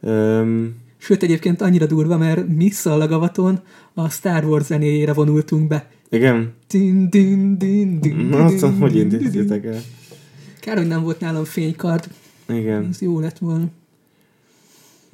Um, 0.00 0.74
Sőt, 0.98 1.22
egyébként 1.22 1.60
annyira 1.60 1.86
durva, 1.86 2.18
mert 2.18 2.48
mi 2.48 2.70
szallagavaton 2.70 3.60
a 3.94 4.08
Star 4.08 4.44
Wars 4.44 4.64
zenéjére 4.64 5.12
vonultunk 5.12 5.68
be. 5.68 5.90
Igen? 6.10 6.52
Din, 6.68 7.10
din, 7.10 7.58
din, 7.58 8.00
din, 8.00 8.16
Na, 8.16 8.44
azt 8.44 8.66
hogy 8.78 8.96
intéztétek 8.96 9.64
el? 9.64 9.80
Kár, 10.60 10.76
hogy 10.76 10.86
nem 10.86 11.02
volt 11.02 11.20
nálam 11.20 11.44
fénykard. 11.44 12.08
Igen. 12.48 12.86
Ez 12.90 13.00
jó 13.00 13.20
lett 13.20 13.38
volna. 13.38 13.70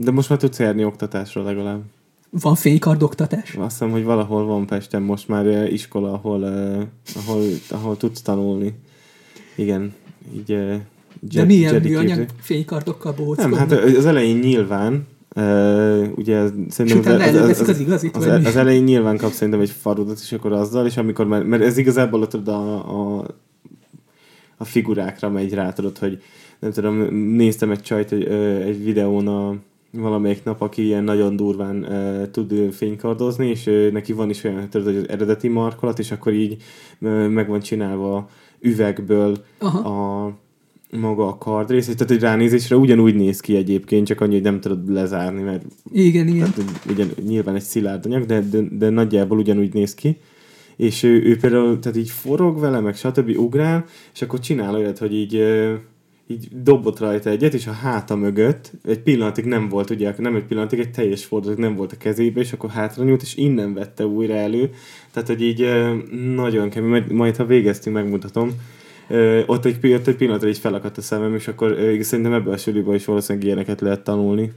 De 0.03 0.11
most 0.11 0.29
már 0.29 0.39
tudsz 0.39 0.59
járni 0.59 0.85
oktatásra 0.85 1.43
legalább. 1.43 1.83
Van 2.31 2.55
fénykard 2.55 3.03
oktatás? 3.03 3.55
Azt 3.55 3.71
hiszem, 3.71 3.91
hogy 3.91 4.05
valahol 4.05 4.47
van 4.47 4.67
Pesten 4.67 5.03
most 5.03 5.29
már 5.29 5.47
eh, 5.47 5.73
iskola, 5.73 6.13
ahol, 6.13 6.41
uh, 6.41 6.83
ahol, 7.25 7.43
ahol 7.71 7.97
tudsz 7.97 8.23
tanulni. 8.23 8.75
Igen. 9.57 9.93
Így, 10.35 10.53
uh, 10.53 10.59
Jed, 10.59 10.81
De 11.31 11.45
milyen 11.45 11.81
műanyag 11.81 12.27
fénykardokkal 12.41 13.13
bohóckodnak? 13.13 13.69
Nem, 13.69 13.69
hát 13.69 13.97
az 13.97 14.07
elején 14.07 14.39
nyilván, 14.39 15.07
Uh, 15.37 16.09
ugye 16.17 16.47
szerintem 16.69 17.21
az, 17.21 17.35
az, 17.35 17.61
az, 17.61 17.69
az, 17.69 17.81
igazit, 17.81 18.17
az, 18.17 18.27
az, 18.27 18.45
az 18.45 18.57
elején 18.57 18.83
nyilván 18.83 19.17
kapsz 19.17 19.35
szerintem 19.35 19.61
egy 19.63 19.71
farudat, 19.71 20.19
és 20.23 20.33
akkor 20.33 20.53
azzal, 20.53 20.87
és 20.87 20.97
amikor 20.97 21.27
már, 21.27 21.43
mert 21.43 21.63
ez 21.63 21.77
igazából 21.77 22.27
tudod 22.27 22.49
a, 22.49 22.75
a, 23.19 23.27
a 24.57 24.65
figurákra 24.65 25.31
megy 25.31 25.55
rá, 25.55 25.73
tudod, 25.73 25.99
hogy 25.99 26.23
nem 26.59 26.73
tudom, 26.73 26.97
néztem 27.15 27.71
egy 27.71 27.83
csajt 27.83 28.13
egy, 28.13 28.25
egy 28.63 28.85
videón 28.85 29.29
a, 29.29 29.57
valamelyik 29.93 30.45
nap, 30.45 30.61
aki 30.61 30.85
ilyen 30.85 31.05
nagyon 31.05 31.37
durván 31.37 31.85
uh, 31.85 32.31
tud 32.31 32.73
fénykardozni, 32.73 33.49
és 33.49 33.67
uh, 33.67 33.91
neki 33.91 34.13
van 34.13 34.31
is 34.31 34.45
olyan, 34.45 34.69
tudod, 34.69 34.87
hogy 34.87 34.97
az 34.97 35.09
eredeti 35.09 35.49
markolat, 35.49 35.99
és 35.99 36.11
akkor 36.11 36.33
így 36.33 36.63
uh, 37.01 37.29
meg 37.29 37.49
van 37.49 37.61
csinálva 37.61 38.29
üvegből 38.61 39.37
Aha. 39.59 39.79
a 39.79 40.33
maga 40.99 41.27
a 41.27 41.39
kardrész, 41.39 41.87
tehát 41.87 42.11
egy 42.11 42.21
ránézésre 42.21 42.77
ugyanúgy 42.77 43.15
néz 43.15 43.41
ki 43.41 43.57
egyébként, 43.57 44.07
csak 44.07 44.21
annyi, 44.21 44.33
hogy 44.33 44.43
nem 44.43 44.61
tudod 44.61 44.93
lezárni, 44.93 45.43
mert 45.43 45.65
igen, 45.93 46.29
igen. 46.29 46.53
Tehát, 46.53 46.85
ugyan, 46.91 47.09
nyilván 47.27 47.55
egy 47.55 47.63
szilárd 47.63 48.07
anyag, 48.07 48.27
de, 48.27 48.41
de, 48.41 48.61
de 48.71 48.89
nagyjából 48.89 49.39
ugyanúgy 49.39 49.75
néz 49.75 49.95
ki. 49.95 50.19
És 50.77 51.03
ő, 51.03 51.23
ő 51.23 51.37
például 51.37 51.79
tehát 51.79 51.99
így 51.99 52.11
forog 52.11 52.59
vele, 52.59 52.81
meg 52.81 52.95
stb. 52.95 53.39
ugrál, 53.39 53.85
és 54.15 54.23
akkor 54.23 54.41
csinál 54.41 54.75
olyat, 54.75 54.99
hogy 54.99 55.15
így 55.15 55.43
így 56.33 56.49
dobott 56.63 56.99
rajta 56.99 57.31
egyet, 57.31 57.55
és 57.55 57.67
a 57.67 57.73
háta 57.73 58.17
mögött 58.17 58.73
egy 58.85 59.01
pillanatig 59.01 59.45
nem 59.45 59.69
volt, 59.69 59.91
ugye, 59.91 60.15
nem 60.19 60.35
egy 60.35 60.45
pillanatig, 60.45 60.79
egy 60.79 60.91
teljes 60.91 61.25
fordulat 61.25 61.59
nem 61.59 61.75
volt 61.75 61.93
a 61.93 61.97
kezébe, 61.97 62.41
és 62.41 62.53
akkor 62.53 62.71
hátra 62.71 63.05
nyúlt, 63.05 63.23
és 63.23 63.37
innen 63.37 63.75
vette 63.75 64.07
újra 64.07 64.35
elő. 64.35 64.71
Tehát, 65.11 65.29
hogy 65.29 65.43
így 65.43 65.69
nagyon 66.35 66.69
kemény, 66.69 67.05
majd, 67.09 67.37
ha 67.37 67.45
végeztünk, 67.45 67.97
megmutatom. 67.97 68.51
Ott 69.47 69.65
egy, 69.65 69.93
ott 69.93 70.07
egy 70.07 70.17
pillanatra 70.17 70.49
így 70.49 70.59
felakadt 70.59 70.99
a 70.99 71.03
szemem, 71.03 71.35
és 71.35 71.49
akkor 71.49 71.77
szerintem 72.01 72.33
ebből 72.33 72.53
a 72.53 72.57
suliból 72.57 72.95
is 72.95 73.05
valószínűleg 73.05 73.47
ilyeneket 73.47 73.81
lehet 73.81 74.05
tanulni. 74.05 74.53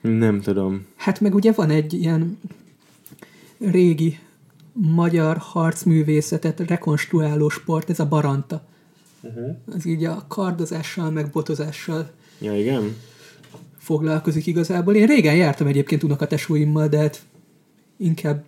Nem 0.00 0.40
tudom. 0.40 0.86
Hát 0.96 1.20
meg 1.20 1.34
ugye 1.34 1.52
van 1.52 1.70
egy 1.70 1.92
ilyen 1.92 2.38
régi 3.58 4.18
magyar 4.72 5.36
harcművészetet 5.36 6.60
rekonstruáló 6.60 7.48
sport, 7.48 7.90
ez 7.90 8.00
a 8.00 8.08
baranta 8.08 8.70
Uh-huh. 9.22 9.56
Az 9.74 9.86
így 9.86 10.04
a 10.04 10.24
kardozással, 10.28 11.10
meg 11.10 11.30
botozással 11.30 12.10
ja, 12.40 12.58
igen. 12.58 12.96
foglalkozik 13.78 14.46
igazából. 14.46 14.94
Én 14.94 15.06
régen 15.06 15.34
jártam 15.34 15.66
egyébként 15.66 16.02
unokatesóimmal, 16.02 16.88
de 16.88 16.98
hát 16.98 17.20
inkább 17.96 18.44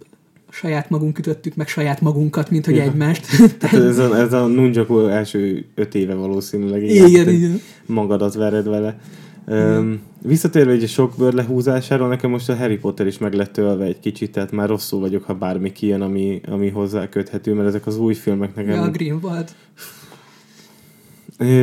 saját 0.51 0.91
magunk 0.91 1.19
ütöttük 1.19 1.55
meg 1.55 1.69
saját 1.69 2.01
magunkat, 2.01 2.51
mint 2.51 2.65
hogy 2.65 2.77
ja. 2.77 2.83
egymást. 2.83 3.27
hát 3.61 3.73
ez 3.73 3.99
a, 3.99 4.17
ez 4.17 4.33
a 4.33 4.47
Nunjaku 4.47 5.07
első 5.07 5.65
öt 5.75 5.95
éve 5.95 6.15
valószínűleg. 6.15 6.83
Igen, 6.83 7.09
igen. 7.09 7.29
igen. 7.29 7.61
Magadat 7.87 8.35
vered 8.35 8.69
vele. 8.69 8.99
Um, 9.47 10.01
visszatérve 10.23 10.73
egy 10.73 10.89
sok 10.89 11.15
bőr 11.19 11.33
lehúzásáról, 11.33 12.09
nekem 12.09 12.31
most 12.31 12.49
a 12.49 12.57
Harry 12.57 12.77
Potter 12.77 13.07
is 13.07 13.19
meg 13.19 13.33
lett 13.33 13.53
tölve 13.53 13.85
egy 13.85 14.01
kicsit, 14.01 14.33
tehát 14.33 14.53
már 14.53 14.69
rosszul 14.69 15.01
vagyok, 15.01 15.25
ha 15.25 15.35
bármi 15.35 15.73
kijön, 15.73 16.01
ami, 16.01 16.41
ami 16.47 16.69
hozzá 16.69 17.09
köthető, 17.09 17.55
mert 17.55 17.69
ezek 17.69 17.87
az 17.87 17.99
új 17.99 18.15
filmek 18.15 18.55
nekem... 18.55 18.75
Ja, 18.75 18.83
a 18.83 18.91
Greenwald. 18.91 19.51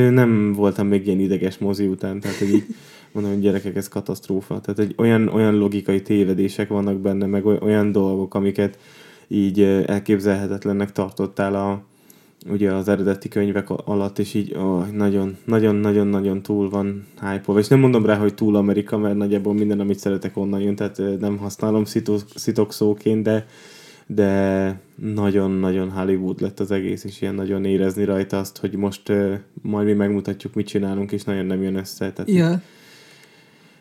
Nem 0.10 0.54
voltam 0.54 0.88
még 0.88 1.06
ilyen 1.06 1.20
ideges 1.20 1.58
mozi 1.58 1.88
után, 1.88 2.20
tehát 2.20 2.38
hogy 2.38 2.54
így 2.54 2.66
mondom, 3.12 3.34
hogy 3.34 3.42
gyerekek, 3.42 3.76
ez 3.76 3.88
katasztrófa. 3.88 4.60
Tehát 4.60 4.80
egy 4.80 4.94
olyan, 4.98 5.28
olyan 5.28 5.56
logikai 5.56 6.02
tévedések 6.02 6.68
vannak 6.68 6.98
benne, 6.98 7.26
meg 7.26 7.46
olyan 7.46 7.92
dolgok, 7.92 8.34
amiket 8.34 8.78
így 9.28 9.62
elképzelhetetlennek 9.62 10.92
tartottál 10.92 11.56
a, 11.56 11.84
ugye 12.50 12.72
az 12.74 12.88
eredeti 12.88 13.30
könyvek 13.30 13.70
alatt, 13.70 14.20
és 14.20 14.34
így 14.34 14.58
nagyon-nagyon-nagyon-nagyon 14.92 16.42
túl 16.42 16.70
van 16.70 17.06
hype 17.22 17.60
És 17.60 17.68
nem 17.68 17.80
mondom 17.80 18.06
rá, 18.06 18.18
hogy 18.18 18.34
túl 18.34 18.56
Amerika, 18.56 18.98
mert 18.98 19.18
nagyjából 19.18 19.54
minden, 19.54 19.80
amit 19.80 20.00
szeretek 20.00 20.38
onnan 20.38 20.62
jön, 20.62 20.76
tehát 20.76 21.02
nem 21.20 21.38
használom 21.38 21.84
szitokszóként, 22.36 23.24
de 23.24 23.46
de 24.15 24.80
nagyon-nagyon 24.95 25.89
Hollywood 25.89 26.41
lett 26.41 26.60
az 26.60 26.71
egész, 26.71 27.04
és 27.04 27.21
ilyen 27.21 27.36
nagyon 27.36 27.65
érezni 27.65 28.04
rajta 28.04 28.39
azt, 28.39 28.58
hogy 28.58 28.76
most 28.76 29.10
uh, 29.10 29.34
majd 29.62 29.86
mi 29.86 29.93
megmutatjuk, 29.93 30.54
mit 30.54 30.67
csinálunk, 30.67 31.12
és 31.12 31.24
nagyon 31.24 31.45
nem 31.45 31.62
jön 31.62 31.76
össze. 31.76 32.12
Tehát 32.12 32.32
ja. 32.32 32.62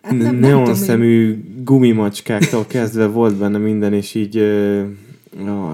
Hát 0.03 0.19
nem, 0.19 0.37
neon 0.37 0.63
nem 0.63 0.75
szemű 0.75 1.45
gumimacskáktól 1.65 2.67
kezdve 2.67 3.07
volt 3.07 3.37
benne 3.37 3.59
minden, 3.59 3.93
és 3.93 4.15
így 4.15 4.35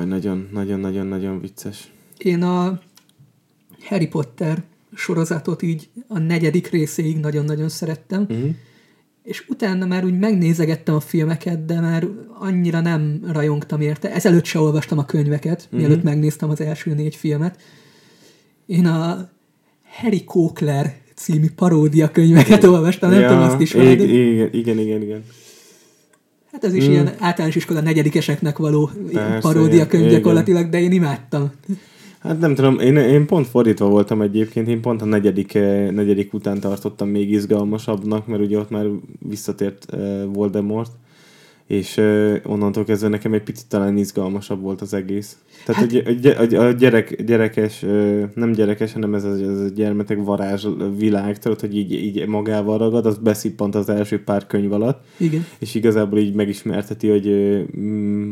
nagyon-nagyon-nagyon-nagyon 0.06 1.40
vicces. 1.40 1.90
Én 2.18 2.42
a 2.42 2.80
Harry 3.80 4.06
Potter 4.06 4.62
sorozatot 4.94 5.62
így 5.62 5.88
a 6.08 6.18
negyedik 6.18 6.70
részéig 6.70 7.16
nagyon-nagyon 7.16 7.68
szerettem, 7.68 8.26
uh-huh 8.28 8.50
és 9.26 9.44
utána 9.48 9.86
már 9.86 10.04
úgy 10.04 10.18
megnézegettem 10.18 10.94
a 10.94 11.00
filmeket, 11.00 11.64
de 11.64 11.80
már 11.80 12.06
annyira 12.38 12.80
nem 12.80 13.20
rajongtam 13.32 13.80
érte. 13.80 14.12
Ezelőtt 14.12 14.44
se 14.44 14.58
olvastam 14.58 14.98
a 14.98 15.04
könyveket, 15.04 15.66
mm-hmm. 15.66 15.78
mielőtt 15.84 16.02
megnéztem 16.02 16.50
az 16.50 16.60
első 16.60 16.94
négy 16.94 17.16
filmet. 17.16 17.60
Én 18.66 18.86
a 18.86 19.28
Harry 20.00 20.24
Cochler 20.24 20.94
című 21.14 21.46
paródia 21.56 22.10
könyveket 22.10 22.64
olvastam, 22.64 23.10
nem 23.10 23.20
ja, 23.20 23.28
tudom, 23.28 23.42
azt 23.42 23.60
is 23.60 23.74
igen, 23.74 24.00
igen, 24.00 24.48
igen, 24.52 24.78
igen, 24.78 25.02
igen. 25.02 25.24
Hát 26.52 26.64
ez 26.64 26.74
is 26.74 26.86
mm. 26.86 26.90
ilyen 26.90 27.14
általános 27.18 27.56
iskola 27.56 27.80
negyedikeseknek 27.80 28.58
való 28.58 28.90
Persze, 29.12 29.38
paródia 29.40 29.86
könyv 29.86 30.10
gyakorlatilag, 30.10 30.68
de 30.68 30.80
én 30.80 30.92
imádtam. 30.92 31.52
Hát 32.26 32.40
nem 32.40 32.54
tudom, 32.54 32.78
én, 32.78 32.96
én 32.96 33.26
pont 33.26 33.46
fordítva 33.46 33.88
voltam 33.88 34.22
egyébként, 34.22 34.68
én 34.68 34.80
pont 34.80 35.02
a 35.02 35.04
negyedik, 35.04 35.54
eh, 35.54 35.90
negyedik 35.90 36.32
után 36.32 36.60
tartottam 36.60 37.08
még 37.08 37.30
izgalmasabbnak, 37.30 38.26
mert 38.26 38.42
ugye 38.42 38.58
ott 38.58 38.70
már 38.70 38.86
visszatért 39.28 39.86
uh, 39.92 40.24
Voldemort, 40.32 40.90
és 41.66 41.96
uh, 41.96 42.36
onnantól 42.44 42.84
kezdve 42.84 43.08
nekem 43.08 43.32
egy 43.32 43.42
picit 43.42 43.68
talán 43.68 43.96
izgalmasabb 43.96 44.60
volt 44.60 44.80
az 44.80 44.94
egész. 44.94 45.36
Tehát 45.64 45.92
hát... 45.92 46.38
a, 46.38 46.56
a, 46.56 46.66
a 46.66 46.70
gyerek, 46.70 47.22
gyerekes, 47.22 47.82
uh, 47.82 48.22
nem 48.34 48.52
gyerekes, 48.52 48.92
hanem 48.92 49.14
ez 49.14 49.24
a, 49.24 49.30
ez 49.30 49.60
a 49.60 49.68
gyermetek 49.74 50.24
varázs 50.24 50.66
világ, 50.96 51.36
hogy 51.42 51.76
így, 51.76 51.92
így 51.92 52.26
magával 52.26 52.78
ragad, 52.78 53.06
az 53.06 53.18
beszippant 53.18 53.74
az 53.74 53.88
első 53.88 54.22
pár 54.22 54.46
könyv 54.46 54.72
alatt. 54.72 55.04
Igen. 55.16 55.46
És 55.58 55.74
igazából 55.74 56.18
így 56.18 56.34
megismerteti, 56.34 57.08
hogy, 57.08 57.26
uh, 57.26 57.62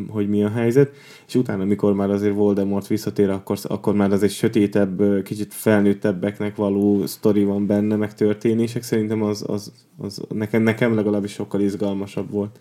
hogy 0.09 0.29
mi 0.29 0.45
a 0.45 0.51
helyzet. 0.51 0.91
És 1.27 1.35
utána, 1.35 1.63
amikor 1.63 1.95
már 1.95 2.11
azért 2.11 2.35
Voldemort 2.35 2.87
visszatér, 2.87 3.31
akkor, 3.31 3.59
akkor 3.63 3.95
már 3.95 4.13
az 4.13 4.23
egy 4.23 4.31
sötétebb, 4.31 5.23
kicsit 5.23 5.55
felnőttebbeknek 5.55 6.57
való 6.57 7.07
sztori 7.07 7.45
van 7.45 7.67
benne, 7.67 7.97
meg 7.97 8.15
történések. 8.15 8.83
Szerintem 8.83 9.23
az, 9.23 9.45
az, 9.47 9.73
az 9.99 10.23
nekem, 10.29 10.63
nekem 10.63 10.95
legalábbis 10.95 11.33
sokkal 11.33 11.61
izgalmasabb 11.61 12.31
volt. 12.31 12.59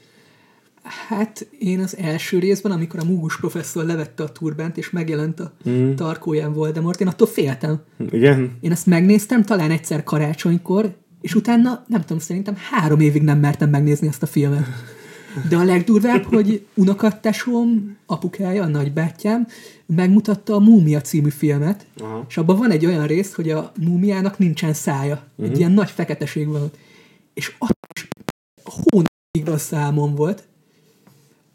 Hát 0.84 1.48
én 1.60 1.80
az 1.80 1.98
első 1.98 2.40
részben, 2.40 2.72
amikor 2.72 3.00
a 3.00 3.04
múgus 3.04 3.38
professzor 3.38 3.86
levette 3.86 4.24
a 4.24 4.32
turbánt, 4.32 4.78
és 4.78 4.90
megjelent 4.90 5.40
a 5.40 5.54
mm. 5.70 5.94
tarkóján 5.94 6.54
Voldemort, 6.54 7.02
én 7.02 7.08
attól 7.08 7.28
féltem. 7.28 7.82
Igen. 8.12 8.58
Én 8.62 8.72
ezt 8.72 8.86
megnéztem 8.86 9.44
talán 9.44 9.72
egyszer 9.72 10.04
karácsonykor, 10.04 10.96
és 11.22 11.36
utána, 11.36 11.86
nem 11.88 12.02
tudom, 12.02 12.20
szerintem 12.20 12.56
három 12.72 13.00
évig 13.00 13.22
nem 13.22 13.40
mertem 13.40 13.70
megnézni 13.70 14.08
ezt 14.08 14.24
a 14.24 14.26
filmet. 14.26 14.66
De 15.50 15.58
a 15.58 15.64
legdurvább, 15.64 16.24
hogy 16.24 16.66
unokattesóm, 16.74 17.98
apukája, 18.06 18.64
a 18.64 18.68
nagybátyám 18.68 19.48
megmutatta 19.86 20.56
a 20.56 20.60
Múmia 20.60 21.02
című 21.02 21.30
filmet, 21.30 21.86
Aha. 21.98 22.26
és 22.30 22.38
abban 22.38 22.58
van 22.58 22.72
egy 22.72 22.86
olyan 22.86 23.08
rész, 23.08 23.34
hogy 23.34 23.50
a 23.50 23.72
múmiának 23.80 24.38
nincsen 24.38 24.74
szája. 24.74 25.14
Uh-huh. 25.14 25.46
Egy 25.46 25.50
mhm. 25.50 25.60
ilyen 25.60 25.72
nagy 25.72 25.90
feketeség 25.90 26.48
van. 26.48 26.72
És 27.34 27.56
ott 27.60 27.72
is 27.96 28.08
hónapig 28.64 29.46
rossz 29.46 29.66
számom 29.66 30.16
volt, 30.16 30.48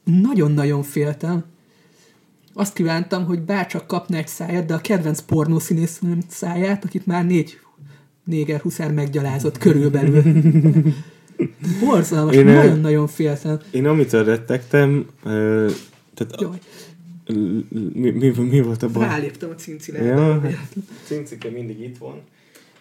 nagyon-nagyon 0.09 0.83
féltem. 0.83 1.45
Azt 2.55 2.75
kívántam, 2.75 3.25
hogy 3.25 3.41
bárcsak 3.41 3.87
kapna 3.87 4.17
egy 4.17 4.29
száját, 4.29 4.67
de 4.67 4.75
a 4.75 4.81
kedvenc 4.81 5.21
pornószínészem 5.21 6.19
száját, 6.29 6.85
akit 6.85 7.07
már 7.07 7.27
négy 7.27 7.59
néger 8.25 8.61
huszár 8.61 8.93
meggyalázott 8.93 9.59
körülbelül. 9.59 10.23
Borzalmas, 11.81 12.35
nagyon-nagyon 12.35 13.07
féltem. 13.07 13.59
Én 13.71 13.87
amitől 13.87 14.25
rettegtem, 14.25 15.07
tehát 16.15 16.41
Jaj, 16.41 16.59
mi, 17.93 18.11
mi, 18.11 18.29
mi 18.29 18.61
volt 18.61 18.83
a 18.83 18.89
baj? 18.89 19.07
ráléptem 19.07 19.51
a 19.51 19.55
cincire. 19.55 20.03
Ja, 20.03 20.41
hát 20.41 20.77
cincike 21.05 21.51
mindig 21.51 21.81
itt 21.81 21.99
van, 21.99 22.21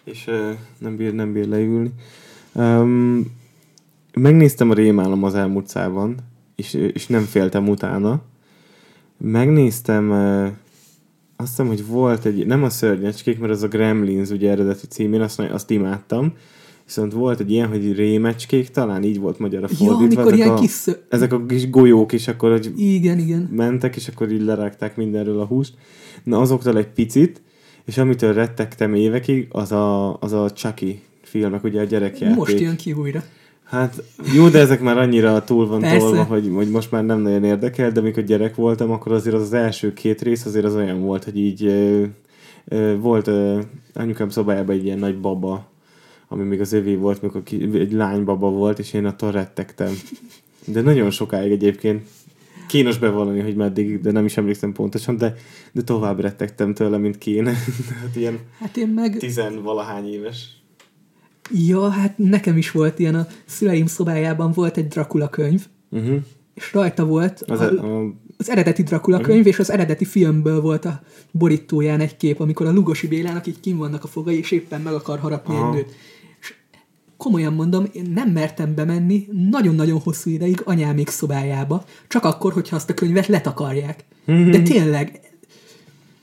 és 0.04 0.24
ö, 0.26 0.50
nem 0.78 0.96
bír, 0.96 1.14
nem 1.14 1.32
bír 1.32 1.48
leülni. 1.48 1.90
Um, 2.52 3.36
megnéztem 4.12 4.70
a 4.70 4.74
Rémálom 4.74 5.22
az 5.24 5.34
elmúlt 5.34 5.68
szában, 5.68 6.16
és, 6.58 6.74
és 6.92 7.06
nem 7.06 7.22
féltem 7.22 7.68
utána. 7.68 8.20
Megnéztem, 9.18 10.10
azt 11.36 11.48
hiszem, 11.48 11.66
hogy 11.66 11.86
volt 11.86 12.24
egy, 12.24 12.46
nem 12.46 12.62
a 12.62 12.70
szörnyecskék, 12.70 13.38
mert 13.38 13.52
az 13.52 13.62
a 13.62 13.68
Gremlins 13.68 14.30
ugye 14.30 14.50
eredeti 14.50 14.86
címén, 14.86 15.20
azt, 15.20 15.40
azt 15.40 15.70
imádtam. 15.70 16.32
Viszont 16.84 17.12
volt 17.12 17.40
egy 17.40 17.50
ilyen, 17.50 17.68
hogy 17.68 17.92
rémecskék, 17.92 18.68
talán 18.68 19.02
így 19.02 19.20
volt 19.20 19.38
magyarra 19.38 19.66
Ja, 19.70 19.76
fordítva. 19.76 20.22
amikor 20.22 20.32
ezek, 20.32 20.36
ilyen 20.38 20.56
a, 20.56 20.60
kis 20.60 20.84
ezek 21.08 21.32
a 21.32 21.46
kis 21.46 21.70
golyók 21.70 22.12
is 22.12 22.28
akkor, 22.28 22.50
hogy 22.50 22.72
Igen, 22.76 23.18
igen. 23.18 23.48
mentek, 23.52 23.96
és 23.96 24.08
akkor 24.08 24.32
így 24.32 24.42
lerágták 24.42 24.96
mindenről 24.96 25.40
a 25.40 25.44
húst. 25.44 25.74
Na 26.24 26.40
azoktól 26.40 26.78
egy 26.78 26.88
picit, 26.88 27.42
és 27.84 27.98
amitől 27.98 28.32
rettegtem 28.32 28.94
évekig, 28.94 29.46
az 29.50 29.72
a, 29.72 30.16
az 30.20 30.32
a 30.32 30.50
Chucky 30.50 31.02
filmek, 31.22 31.64
ugye 31.64 31.80
a 31.80 31.84
gyerekjáték. 31.84 32.36
Most 32.36 32.60
jön 32.60 32.76
ki 32.76 32.92
újra. 32.92 33.22
Hát 33.68 34.02
jó, 34.34 34.48
de 34.48 34.58
ezek 34.58 34.80
már 34.80 34.98
annyira 34.98 35.44
túl 35.44 35.66
van 35.66 35.80
Persze. 35.80 35.98
tolva, 35.98 36.22
hogy, 36.22 36.50
hogy 36.54 36.70
most 36.70 36.90
már 36.90 37.04
nem 37.04 37.20
nagyon 37.20 37.44
érdekel, 37.44 37.90
de 37.90 38.00
amikor 38.00 38.22
gyerek 38.22 38.54
voltam, 38.54 38.90
akkor 38.90 39.12
azért 39.12 39.34
az, 39.34 39.42
az 39.42 39.52
első 39.52 39.92
két 39.92 40.22
rész 40.22 40.44
azért 40.44 40.64
az 40.64 40.74
olyan 40.74 41.00
volt, 41.00 41.24
hogy 41.24 41.38
így 41.38 41.64
ö, 41.64 42.04
ö, 42.64 42.96
volt 42.98 43.26
ö, 43.26 43.60
anyukám 43.94 44.28
szobájában 44.28 44.76
egy 44.76 44.84
ilyen 44.84 44.98
nagy 44.98 45.20
baba, 45.20 45.70
ami 46.28 46.44
még 46.44 46.60
az 46.60 46.72
övé 46.72 46.94
volt, 46.94 47.22
mikor 47.22 47.42
ki, 47.42 47.68
egy 47.72 47.92
lánybaba 47.92 48.50
volt, 48.50 48.78
és 48.78 48.92
én 48.92 49.04
attól 49.04 49.30
rettegtem. 49.30 49.92
De 50.64 50.80
nagyon 50.80 51.10
sokáig 51.10 51.52
egyébként 51.52 52.06
kínos 52.68 52.98
bevallani, 52.98 53.40
hogy 53.40 53.54
meddig, 53.54 54.00
de 54.00 54.10
nem 54.10 54.24
is 54.24 54.36
emlékszem 54.36 54.72
pontosan, 54.72 55.16
de, 55.16 55.34
de 55.72 55.82
tovább 55.82 56.20
rettegtem 56.20 56.74
tőle, 56.74 56.96
mint 56.96 57.18
kéne. 57.18 57.52
hát 58.02 58.16
ilyen 58.16 58.38
Hát 58.58 58.76
én 58.76 58.88
meg... 58.88 59.16
tizenvalahány 59.16 60.12
éves. 60.12 60.57
Ja, 61.50 61.88
hát 61.88 62.18
nekem 62.18 62.56
is 62.56 62.70
volt 62.70 62.98
ilyen. 62.98 63.14
A 63.14 63.26
szüleim 63.44 63.86
szobájában 63.86 64.52
volt 64.52 64.76
egy 64.76 64.88
Dracula 64.88 65.28
könyv, 65.28 65.66
Uh-huh. 65.90 66.16
és 66.54 66.72
rajta 66.72 67.04
volt 67.06 67.42
Az, 67.46 67.60
a, 67.60 67.70
a, 67.70 67.98
a, 68.00 68.14
az 68.38 68.50
eredeti 68.50 68.82
Dracula 68.82 69.20
könyv, 69.20 69.46
és 69.46 69.58
az 69.58 69.70
eredeti 69.70 70.04
filmből 70.04 70.60
volt 70.60 70.84
a 70.84 71.00
borítóján 71.30 72.00
egy 72.00 72.16
kép, 72.16 72.40
amikor 72.40 72.66
a 72.66 72.72
Lugosi 72.72 73.06
Bélának 73.06 73.46
így 73.46 73.60
kim 73.60 73.76
vannak 73.76 74.04
a 74.04 74.06
fogai, 74.06 74.38
és 74.38 74.50
éppen 74.50 74.80
meg 74.80 74.92
akar 74.92 75.18
harapni 75.18 75.54
Aha. 75.54 75.68
egy 75.68 75.74
nőt. 75.74 75.94
És 76.40 76.54
komolyan 77.16 77.52
mondom, 77.52 77.86
én 77.92 78.10
nem 78.14 78.28
mertem 78.30 78.74
bemenni 78.74 79.26
nagyon-nagyon 79.50 80.00
hosszú 80.00 80.30
ideig 80.30 80.60
anyámék 80.64 81.08
szobájába, 81.08 81.84
csak 82.08 82.24
akkor, 82.24 82.52
hogyha 82.52 82.76
azt 82.76 82.90
a 82.90 82.94
könyvet 82.94 83.26
letakarják. 83.26 84.04
De 84.24 84.62
tényleg, 84.62 85.20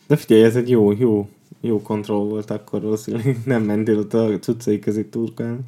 De 0.08 0.16
figyelj, 0.16 0.44
ez 0.44 0.56
egy 0.56 0.70
jó, 0.70 0.92
jó, 0.92 1.30
jó 1.66 1.82
kontroll 1.82 2.26
volt 2.26 2.52
akkor 2.52 2.82
valószínűleg. 2.82 3.38
Nem 3.46 3.64
mentél 3.64 3.98
ott 3.98 4.14
a 4.14 4.40
cuccai 4.40 4.80
közé 4.80 5.04
turkálni. 5.04 5.60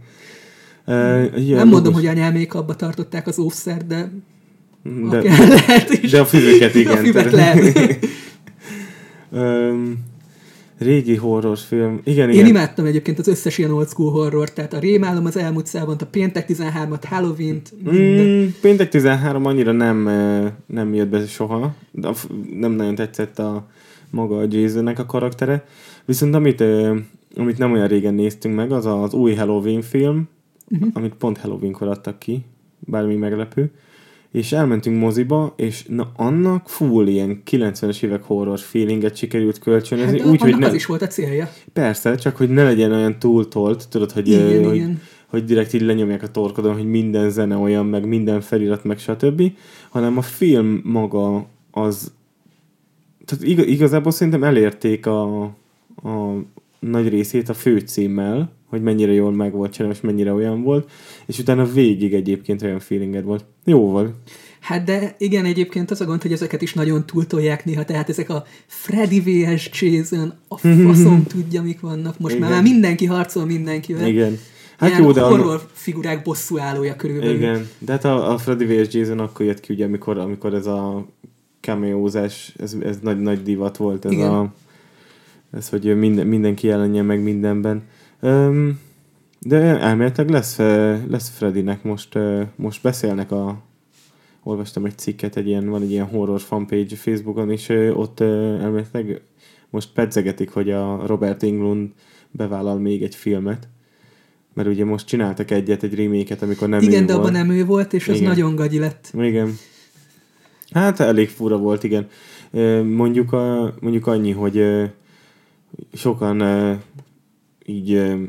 Uh, 0.86 1.48
ja, 1.48 1.56
nem 1.56 1.68
mondom, 1.68 1.94
hogy 1.94 2.06
anyámék 2.06 2.54
abba 2.54 2.76
tartották 2.76 3.28
az 3.28 3.40
óvszert, 3.40 3.88
de, 3.88 4.12
de, 5.10 5.22
lehet 5.22 5.90
is. 5.90 6.12
de 6.12 6.20
a 6.20 6.26
füveket 6.26 6.76
igen. 6.76 6.98
A 6.98 6.98
füvet 6.98 7.32
lehet. 7.32 7.78
um, 9.32 10.06
régi 10.78 11.16
horrorfilm. 11.16 12.02
Igen, 12.04 12.30
Én 12.30 12.36
igen. 12.36 12.48
imádtam 12.48 12.86
egyébként 12.86 13.20
az 13.20 13.28
összes 13.28 13.58
ilyen 13.58 13.72
old 13.72 13.88
school 13.88 14.12
horror, 14.12 14.52
tehát 14.54 14.74
a 14.74 14.80
Rémálom 14.80 15.26
az 15.26 15.38
elmúlt 15.38 15.66
szában, 15.66 15.96
a 16.00 16.06
Péntek 16.06 16.46
13-at, 16.50 17.04
Halloween-t. 17.04 17.74
Mm, 17.92 18.46
péntek 18.62 18.90
13 18.90 19.46
annyira 19.46 19.72
nem, 19.72 20.10
nem 20.66 20.94
jött 20.94 21.08
be 21.08 21.26
soha. 21.26 21.76
De 21.92 22.10
nem 22.54 22.72
nagyon 22.72 22.96
tetszett 22.96 23.40
a 23.40 23.68
maga 24.10 24.38
a 24.38 24.46
Jasonnek 24.50 25.00
a 25.00 25.06
karaktere. 25.06 25.66
Viszont 26.08 26.36
amit, 26.36 26.64
amit 27.36 27.58
nem 27.58 27.72
olyan 27.72 27.88
régen 27.88 28.14
néztünk 28.14 28.56
meg, 28.56 28.72
az 28.72 28.86
az 28.86 29.14
új 29.14 29.34
Halloween 29.34 29.82
film, 29.82 30.28
uh-huh. 30.70 30.90
amit 30.94 31.14
pont 31.14 31.38
Halloweenkor 31.38 31.88
adtak 31.88 32.20
ki, 32.20 32.46
bármi 32.80 33.16
meglepő. 33.16 33.72
És 34.32 34.52
elmentünk 34.52 35.00
moziba, 35.00 35.54
és 35.58 35.86
na 35.88 36.12
annak 36.16 36.70
full 36.70 37.08
ilyen 37.08 37.42
90-es 37.52 38.04
évek 38.04 38.24
horror 38.24 38.60
feelinget 38.60 39.16
sikerült 39.16 39.60
kölcsönözni, 39.60 40.20
Hát, 40.20 40.30
úgy, 40.30 40.42
hogy 40.42 40.58
ne, 40.58 40.66
az 40.66 40.74
is 40.74 40.86
volt 40.86 41.02
a 41.02 41.08
célja. 41.08 41.50
Persze, 41.74 42.16
csak 42.16 42.36
hogy 42.36 42.50
ne 42.50 42.64
legyen 42.64 42.92
olyan 42.92 43.20
túltolt, 43.20 43.90
tudod, 43.90 44.12
hogy, 44.12 44.28
Igen, 44.28 44.50
igen, 44.50 44.66
hogy, 44.66 44.76
igen. 44.76 45.02
hogy 45.28 45.44
direkt 45.44 45.74
így 45.74 45.82
lenyomják 45.82 46.24
a 46.24 46.32
torkodon, 46.32 46.74
hogy 46.74 46.90
minden 46.90 47.30
zene 47.30 47.56
olyan, 47.56 47.86
meg 47.86 48.08
minden 48.08 48.42
felirat, 48.42 48.84
meg 48.84 49.00
stb., 49.00 49.52
hanem 49.90 50.18
a 50.18 50.22
film 50.22 50.82
maga 50.84 51.48
az 51.72 52.12
tehát 53.26 53.44
ig- 53.44 53.68
igazából 53.68 54.12
szerintem 54.12 54.44
elérték 54.44 55.06
a, 55.06 55.52
a 56.04 56.44
nagy 56.80 57.10
részét 57.10 57.50
a 57.50 57.54
főcímmel, 57.54 58.52
hogy 58.66 58.82
mennyire 58.82 59.12
jól 59.12 59.32
meg 59.32 59.52
volt 59.52 59.72
csinálva, 59.72 59.96
és 59.96 60.02
mennyire 60.02 60.34
olyan 60.34 60.64
volt, 60.64 60.90
és 61.26 61.40
utána 61.40 61.66
végig 61.66 62.14
egyébként 62.14 62.62
olyan 62.62 62.80
feelinged 62.80 63.24
volt. 63.24 63.46
Jó 63.66 63.90
volt. 63.90 64.14
Hát 64.60 64.84
de 64.84 65.16
igen, 65.18 65.46
egyébként 65.46 65.92
az 65.92 66.02
a 66.02 66.06
gond, 66.06 66.22
hogy 66.22 66.32
ezeket 66.32 66.62
is 66.62 66.74
nagyon 66.74 67.06
túltolják 67.06 67.66
néha, 67.66 67.86
tehát 67.86 68.10
ezek 68.10 68.30
a 68.30 68.44
Freddy 68.66 69.20
vs. 69.20 69.70
Jason, 69.82 70.34
a 70.48 70.58
faszom 70.58 71.24
tudja, 71.34 71.62
mik 71.62 71.80
vannak. 71.80 72.20
Most 72.20 72.40
már, 72.40 72.50
Igen. 72.50 72.64
már 72.64 72.72
mindenki 72.72 73.06
harcol 73.06 73.46
mindenkivel. 73.46 74.08
Igen. 74.08 74.38
Hát 74.78 74.90
Ilyen 74.90 75.02
jó, 75.02 75.12
de 75.12 75.22
horror 75.22 75.46
annak- 75.46 75.70
figurák 75.74 76.24
bosszúállója 76.24 76.96
körülbelül. 76.96 77.36
Igen, 77.36 77.68
de 77.80 77.92
hát 77.92 78.06
a, 78.06 78.32
a 78.32 78.38
Freddy 78.38 78.66
vs. 78.66 78.94
Jason 78.94 79.20
akkor 79.20 79.46
jött 79.46 79.60
ki, 79.60 79.74
ugye, 79.74 79.86
amikor, 79.86 80.18
amikor 80.18 80.54
ez 80.54 80.66
a 80.66 81.06
cameózás, 81.62 82.54
ez, 82.60 82.76
ez 82.84 82.98
nagy, 83.02 83.20
nagy 83.20 83.44
divat 83.44 83.78
volt, 83.78 84.06
ez 84.06 84.12
Igen. 84.12 84.30
a 84.30 84.54
ez, 85.52 85.70
hogy 85.70 85.98
minden, 86.00 86.28
mindenki 86.28 86.68
jelenjen 86.68 87.06
meg 87.06 87.24
mindenben. 87.24 87.84
Um, 88.22 88.80
de 89.40 89.58
elméletileg 89.80 90.30
lesz, 90.30 90.58
lesz 91.08 91.30
Freddynek 91.30 91.84
most, 91.84 92.18
most 92.56 92.82
beszélnek 92.82 93.32
a 93.32 93.66
olvastam 94.44 94.86
egy 94.86 94.98
cikket, 94.98 95.36
egy 95.36 95.48
ilyen, 95.48 95.70
van 95.70 95.82
egy 95.82 95.92
ilyen 95.92 96.06
horror 96.06 96.42
fanpage 96.42 96.96
Facebookon, 96.96 97.52
és 97.52 97.70
ott 97.94 98.20
elméletileg 98.20 99.22
most 99.70 99.90
pedzegetik, 99.94 100.50
hogy 100.50 100.72
a 100.72 101.06
Robert 101.06 101.44
Englund 101.44 101.90
bevállal 102.32 102.78
még 102.78 103.04
egy 103.04 103.16
filmet, 103.16 103.68
mert 104.54 104.68
ugye 104.68 104.86
most 104.86 105.08
csináltak 105.08 105.52
egyet, 105.52 105.84
egy 105.84 105.96
reméket, 105.96 106.42
amikor 106.42 106.68
nem 106.70 106.82
igen 106.82 107.04
ő 107.04 107.06
de 107.06 107.14
volt. 107.14 107.26
abban 107.26 107.40
nem 107.40 107.56
ő 107.56 107.66
volt, 107.66 107.94
és 107.94 108.08
az 108.08 108.16
Igen. 108.16 108.28
nagyon 108.28 108.56
gagyi 108.56 108.80
lett. 108.80 109.12
Igen. 109.14 109.58
Hát 110.72 111.00
elég 111.00 111.30
fura 111.30 111.58
volt, 111.58 111.84
igen. 111.84 112.08
Mondjuk, 112.84 113.34
a, 113.34 113.74
mondjuk 113.80 114.08
annyi, 114.08 114.32
hogy 114.32 114.58
sokan 115.94 116.40
ö, 116.40 116.74
így 117.66 117.94
ö, 117.94 118.24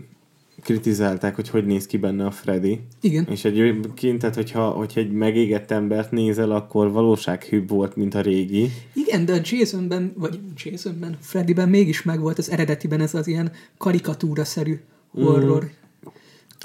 kritizálták, 0.62 1.34
hogy 1.34 1.48
hogy 1.48 1.66
néz 1.66 1.86
ki 1.86 1.96
benne 1.96 2.26
a 2.26 2.30
Freddy. 2.30 2.80
Igen. 3.00 3.26
És 3.30 3.44
egyébként, 3.44 4.18
tehát 4.18 4.34
hogyha, 4.34 4.68
hogyha 4.68 5.00
egy 5.00 5.10
megégett 5.10 5.70
embert 5.70 6.10
nézel, 6.10 6.50
akkor 6.50 6.92
valósághűbb 6.92 7.68
volt, 7.68 7.96
mint 7.96 8.14
a 8.14 8.20
régi. 8.20 8.70
Igen, 8.94 9.24
de 9.24 9.32
a 9.32 9.40
Jasonben, 9.42 10.12
vagy 10.16 10.38
Jasonben, 10.64 11.16
Freddyben 11.20 11.68
mégis 11.68 12.02
megvolt 12.02 12.38
az 12.38 12.50
eredetiben 12.50 13.00
ez 13.00 13.14
az 13.14 13.26
ilyen 13.26 13.52
karikatúra-szerű 13.78 14.80
horror. 15.10 15.64
Mm. 15.64 15.68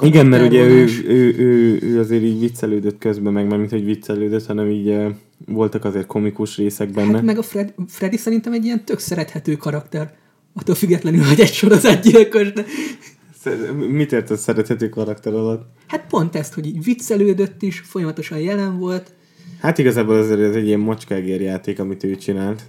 Igen, 0.05 0.25
mert 0.25 0.47
ugye 0.47 0.65
ő, 0.65 0.87
ő, 1.07 1.35
ő, 1.37 1.79
ő 1.81 1.99
azért 1.99 2.23
így 2.23 2.39
viccelődött 2.39 2.97
közben, 2.97 3.33
meg 3.33 3.47
mint 3.47 3.69
hogy 3.69 3.85
viccelődött, 3.85 4.45
hanem 4.45 4.69
így 4.69 4.87
ö, 4.87 5.09
voltak 5.45 5.85
azért 5.85 6.05
komikus 6.05 6.57
részek 6.57 6.89
benne. 6.89 7.13
Hát 7.13 7.21
meg 7.21 7.37
a 7.37 7.43
Fred, 7.43 7.73
Freddy 7.87 8.17
szerintem 8.17 8.53
egy 8.53 8.65
ilyen 8.65 8.85
tök 8.85 8.99
szerethető 8.99 9.55
karakter. 9.55 10.21
Attól 10.53 10.75
függetlenül, 10.75 11.23
hogy 11.23 11.39
egy 11.39 11.53
sorozatgyilkos, 11.53 12.51
de 12.53 12.65
Mit 13.73 14.11
érted 14.11 14.37
szerethető 14.37 14.89
karakter 14.89 15.33
alatt? 15.33 15.65
hát 15.87 16.05
pont 16.07 16.35
ezt, 16.35 16.53
hogy 16.53 16.65
így 16.65 16.83
viccelődött 16.83 17.61
is, 17.61 17.79
folyamatosan 17.79 18.39
jelen 18.39 18.79
volt. 18.79 19.13
Hát 19.59 19.77
igazából 19.77 20.15
azért 20.15 20.39
ez 20.39 20.55
egy 20.55 20.65
ilyen 20.67 20.79
macskágér 20.79 21.41
játék, 21.41 21.79
amit 21.79 22.03
ő 22.03 22.15
csinált. 22.15 22.63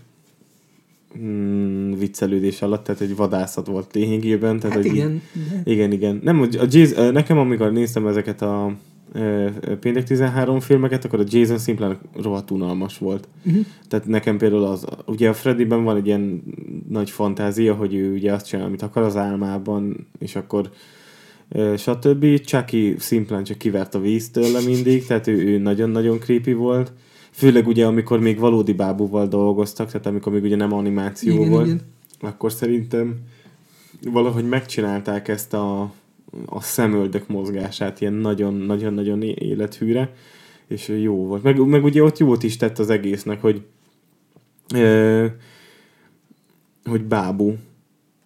Mm, 1.19 1.93
viccelődés 1.93 2.63
alatt, 2.63 2.85
tehát 2.85 3.01
egy 3.01 3.17
vadászat 3.17 3.67
volt 3.67 3.95
lényegében. 3.95 4.59
Tehát, 4.59 4.77
Hát 4.77 4.87
hogy 4.87 4.95
igen. 4.95 5.23
De... 5.51 5.71
Igen, 5.71 5.93
igen. 5.93 6.21
Nem, 6.23 6.41
a 6.41 6.65
Jason, 6.69 7.13
nekem 7.13 7.39
amikor 7.39 7.73
néztem 7.73 8.07
ezeket 8.07 8.43
a 8.43 8.77
Péntek 9.81 10.05
13 10.05 10.61
filmeket, 10.61 11.05
akkor 11.05 11.21
a 11.21 11.25
Jason 11.27 11.59
szimplán 11.59 11.99
rohadt 12.23 12.51
unalmas 12.51 12.99
volt. 12.99 13.29
Uh-huh. 13.47 13.65
Tehát 13.89 14.07
nekem 14.07 14.39
például 14.39 14.65
az, 14.65 14.85
ugye 15.07 15.29
a 15.29 15.35
Freddyben 15.35 15.85
van 15.85 15.97
egy 15.97 16.07
ilyen 16.07 16.43
nagy 16.89 17.11
fantázia, 17.11 17.75
hogy 17.75 17.95
ő 17.95 18.13
ugye 18.13 18.33
azt 18.33 18.47
csinál, 18.47 18.67
amit 18.67 18.83
akar 18.83 19.03
az 19.03 19.17
álmában, 19.17 20.07
és 20.19 20.37
akkor 20.37 20.71
stb. 21.77 22.41
Chucky 22.41 22.95
szimplán 22.99 23.45
csak 23.45 23.59
kivert 23.59 23.95
a 23.95 24.01
víz 24.01 24.31
tőle 24.31 24.61
mindig, 24.61 25.07
tehát 25.07 25.27
ő, 25.27 25.47
ő 25.47 25.59
nagyon-nagyon 25.59 26.19
creepy 26.19 26.53
volt. 26.53 26.93
Főleg 27.31 27.67
ugye, 27.67 27.87
amikor 27.87 28.21
még 28.21 28.39
valódi 28.39 28.73
bábúval 28.73 29.27
dolgoztak, 29.27 29.87
tehát 29.87 30.07
amikor 30.07 30.33
még 30.33 30.43
ugye 30.43 30.57
nem 30.57 30.73
animáció 30.73 31.35
Igen, 31.35 31.51
volt, 31.51 31.67
igen. 31.67 31.81
akkor 32.21 32.53
szerintem 32.53 33.15
valahogy 34.03 34.49
megcsinálták 34.49 35.29
ezt 35.29 35.55
a, 35.55 35.93
a 36.47 36.61
szemöldök 36.61 37.29
mozgását 37.29 38.01
ilyen 38.01 38.13
nagyon-nagyon-nagyon 38.13 39.23
élethűre, 39.23 40.15
és 40.69 40.89
jó 40.89 41.15
volt. 41.15 41.43
Meg, 41.43 41.59
meg 41.59 41.85
ugye 41.85 42.03
ott 42.03 42.19
jót 42.19 42.43
is 42.43 42.57
tett 42.57 42.79
az 42.79 42.91
egésznek, 42.91 43.41
hogy 43.41 43.63
ö, 44.75 45.27
hogy 46.85 47.03
bábú. 47.03 47.57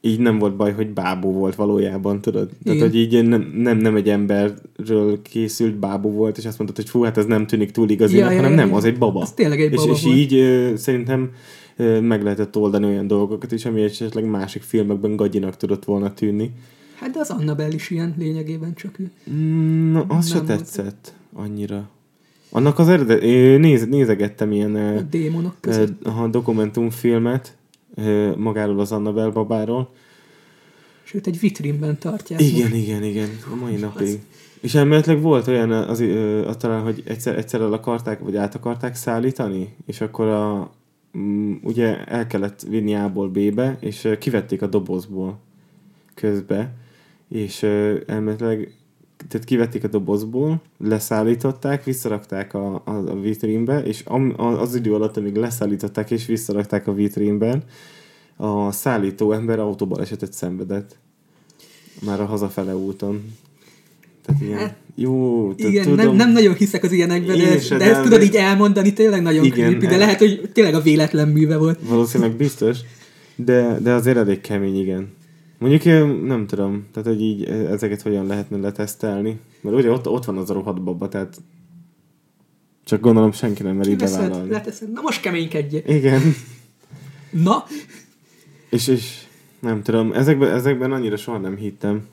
Így 0.00 0.20
nem 0.20 0.38
volt 0.38 0.56
baj, 0.56 0.72
hogy 0.72 0.88
bábú 0.88 1.32
volt 1.32 1.54
valójában, 1.54 2.20
tudod? 2.20 2.50
Igen. 2.62 2.76
Tehát, 2.76 2.92
hogy 2.92 3.00
így 3.00 3.24
nem, 3.24 3.52
nem, 3.54 3.76
nem 3.76 3.96
egy 3.96 4.08
emberről 4.08 5.22
készült 5.22 5.74
bábú 5.74 6.10
volt, 6.10 6.38
és 6.38 6.44
azt 6.44 6.58
mondtad, 6.58 6.82
hogy 6.84 6.90
fú, 6.90 7.02
hát 7.02 7.16
ez 7.16 7.24
nem 7.24 7.46
tűnik 7.46 7.70
túl 7.70 7.90
igazinak, 7.90 8.24
ja, 8.24 8.30
ja, 8.30 8.36
hanem 8.36 8.58
ja, 8.58 8.64
nem, 8.64 8.74
az 8.74 8.84
egy 8.84 8.98
baba. 8.98 9.20
Az 9.20 9.32
tényleg 9.32 9.60
egy 9.60 9.74
baba 9.74 9.92
és, 9.92 10.04
és 10.04 10.12
így 10.12 10.34
ö, 10.34 10.76
szerintem 10.76 11.30
ö, 11.76 12.00
meg 12.00 12.22
lehetett 12.22 12.56
oldani 12.56 12.86
olyan 12.86 13.06
dolgokat 13.06 13.52
is, 13.52 13.64
ami 13.64 13.82
esetleg 13.82 14.24
másik 14.24 14.62
filmekben 14.62 15.16
gagyinak 15.16 15.56
tudott 15.56 15.84
volna 15.84 16.14
tűnni. 16.14 16.50
Hát 17.00 17.10
de 17.10 17.18
az 17.18 17.30
Annabelle 17.30 17.74
is 17.74 17.90
ilyen 17.90 18.14
lényegében 18.18 18.74
csak 18.74 18.98
ő. 18.98 19.10
Mm, 19.30 19.92
na, 19.92 20.04
az 20.08 20.28
se 20.28 20.40
tetszett 20.40 21.14
annyira. 21.32 21.88
Annak 22.50 22.78
az 22.78 22.88
eredet, 22.88 23.20
néz, 23.60 23.86
nézegettem 23.86 24.52
ilyen 24.52 24.74
a 24.74 25.00
démonok 25.00 25.54
között. 25.60 26.04
a 26.04 26.28
dokumentumfilmet 26.28 27.56
magáról 28.36 28.80
az 28.80 28.92
Annabelle 28.92 29.30
babáról. 29.30 29.92
Sőt, 31.02 31.26
egy 31.26 31.40
vitrínben 31.40 31.98
tartják. 31.98 32.40
Igen, 32.40 32.70
most. 32.70 32.82
igen, 32.82 33.02
igen, 33.02 33.28
a 33.52 33.54
mai 33.54 33.74
napig. 33.74 34.06
Az... 34.06 34.18
És 34.60 34.74
elméletileg 34.74 35.20
volt 35.20 35.46
olyan, 35.46 35.70
az, 35.70 36.00
az, 36.46 36.56
talán, 36.56 36.82
hogy 36.82 37.02
egyszer, 37.06 37.38
egyszer 37.38 37.60
el 37.60 37.72
akarták, 37.72 38.20
vagy 38.20 38.36
át 38.36 38.54
akarták 38.54 38.94
szállítani, 38.94 39.74
és 39.86 40.00
akkor 40.00 40.26
a, 40.26 40.70
mm, 41.18 41.54
ugye 41.62 42.04
el 42.04 42.26
kellett 42.26 42.62
vinni 42.68 42.94
A-ból 42.94 43.28
B-be, 43.28 43.76
és 43.80 44.08
kivették 44.18 44.62
a 44.62 44.66
dobozból 44.66 45.38
közbe, 46.14 46.74
és 47.28 47.62
elméletileg 48.06 48.72
tehát 49.28 49.46
kivették 49.46 49.84
a 49.84 49.88
dobozból, 49.88 50.60
leszállították, 50.78 51.84
visszarakták 51.84 52.54
a, 52.54 52.82
a, 52.84 52.90
a 52.90 53.20
vitrínbe, 53.20 53.82
és 53.82 54.02
am, 54.04 54.34
az 54.36 54.74
idő 54.74 54.94
alatt, 54.94 55.16
amíg 55.16 55.36
leszállították 55.36 56.10
és 56.10 56.26
visszarakták 56.26 56.86
a 56.86 56.92
vitrínben, 56.92 57.62
a 58.36 58.72
szállító 58.72 59.32
ember 59.32 59.58
autóbalesetet 59.58 60.32
szenvedett. 60.32 60.96
Már 62.04 62.20
a 62.20 62.24
hazafele 62.24 62.76
úton. 62.76 63.34
Tehát 64.26 64.42
ilyen, 64.42 64.58
hát, 64.58 64.76
jó, 64.94 65.52
igen, 65.56 65.82
tudom, 65.82 65.96
nem, 65.96 66.16
nem 66.16 66.32
nagyon 66.32 66.54
hiszek 66.54 66.82
az 66.82 66.92
ilyenekben, 66.92 67.38
de, 67.38 67.76
de 67.76 67.84
ezt 67.84 68.02
tudod 68.02 68.22
így 68.22 68.34
elmondani, 68.34 68.92
tényleg 68.92 69.22
nagyon 69.22 69.44
igen, 69.44 69.68
creepy, 69.68 69.86
de 69.86 69.92
el... 69.92 69.98
lehet, 69.98 70.18
hogy 70.18 70.50
tényleg 70.52 70.74
a 70.74 70.80
véletlen 70.80 71.28
műve 71.28 71.56
volt. 71.56 71.78
Valószínűleg 71.88 72.36
biztos, 72.36 72.78
de, 73.36 73.78
de 73.82 73.92
azért 73.92 74.16
elég 74.16 74.40
kemény, 74.40 74.78
igen. 74.78 75.16
Mondjuk 75.58 75.84
én 75.84 76.06
nem 76.06 76.46
tudom, 76.46 76.86
tehát 76.92 77.08
hogy 77.08 77.20
így 77.20 77.44
ezeket 77.44 78.02
hogyan 78.02 78.26
lehetne 78.26 78.56
letesztelni. 78.56 79.40
Mert 79.60 79.76
ugye 79.76 79.90
ott, 79.90 80.08
ott 80.08 80.24
van 80.24 80.38
az 80.38 80.50
a 80.50 80.54
rohadt 80.54 80.82
baba, 80.82 81.08
tehát 81.08 81.40
csak 82.84 83.00
gondolom 83.00 83.32
senki 83.32 83.62
nem 83.62 83.76
meri 83.76 83.96
bevállalni. 83.96 84.50
Leteszed. 84.50 84.92
Na 84.92 85.00
most 85.00 85.20
keménykedjél. 85.20 85.82
Igen. 85.86 86.20
Na? 87.30 87.64
És, 88.70 88.86
és 88.86 89.26
nem 89.60 89.82
tudom, 89.82 90.12
ezekben, 90.12 90.50
ezekben 90.50 90.92
annyira 90.92 91.16
soha 91.16 91.38
nem 91.38 91.56
hittem. 91.56 92.06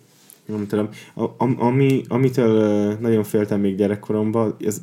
Nem 0.46 0.68
tudom. 0.68 0.90
A, 1.16 1.46
ami, 1.64 2.04
amitől 2.08 2.94
nagyon 2.94 3.24
féltem 3.24 3.60
még 3.60 3.76
gyerekkoromban, 3.76 4.56
ez, 4.60 4.82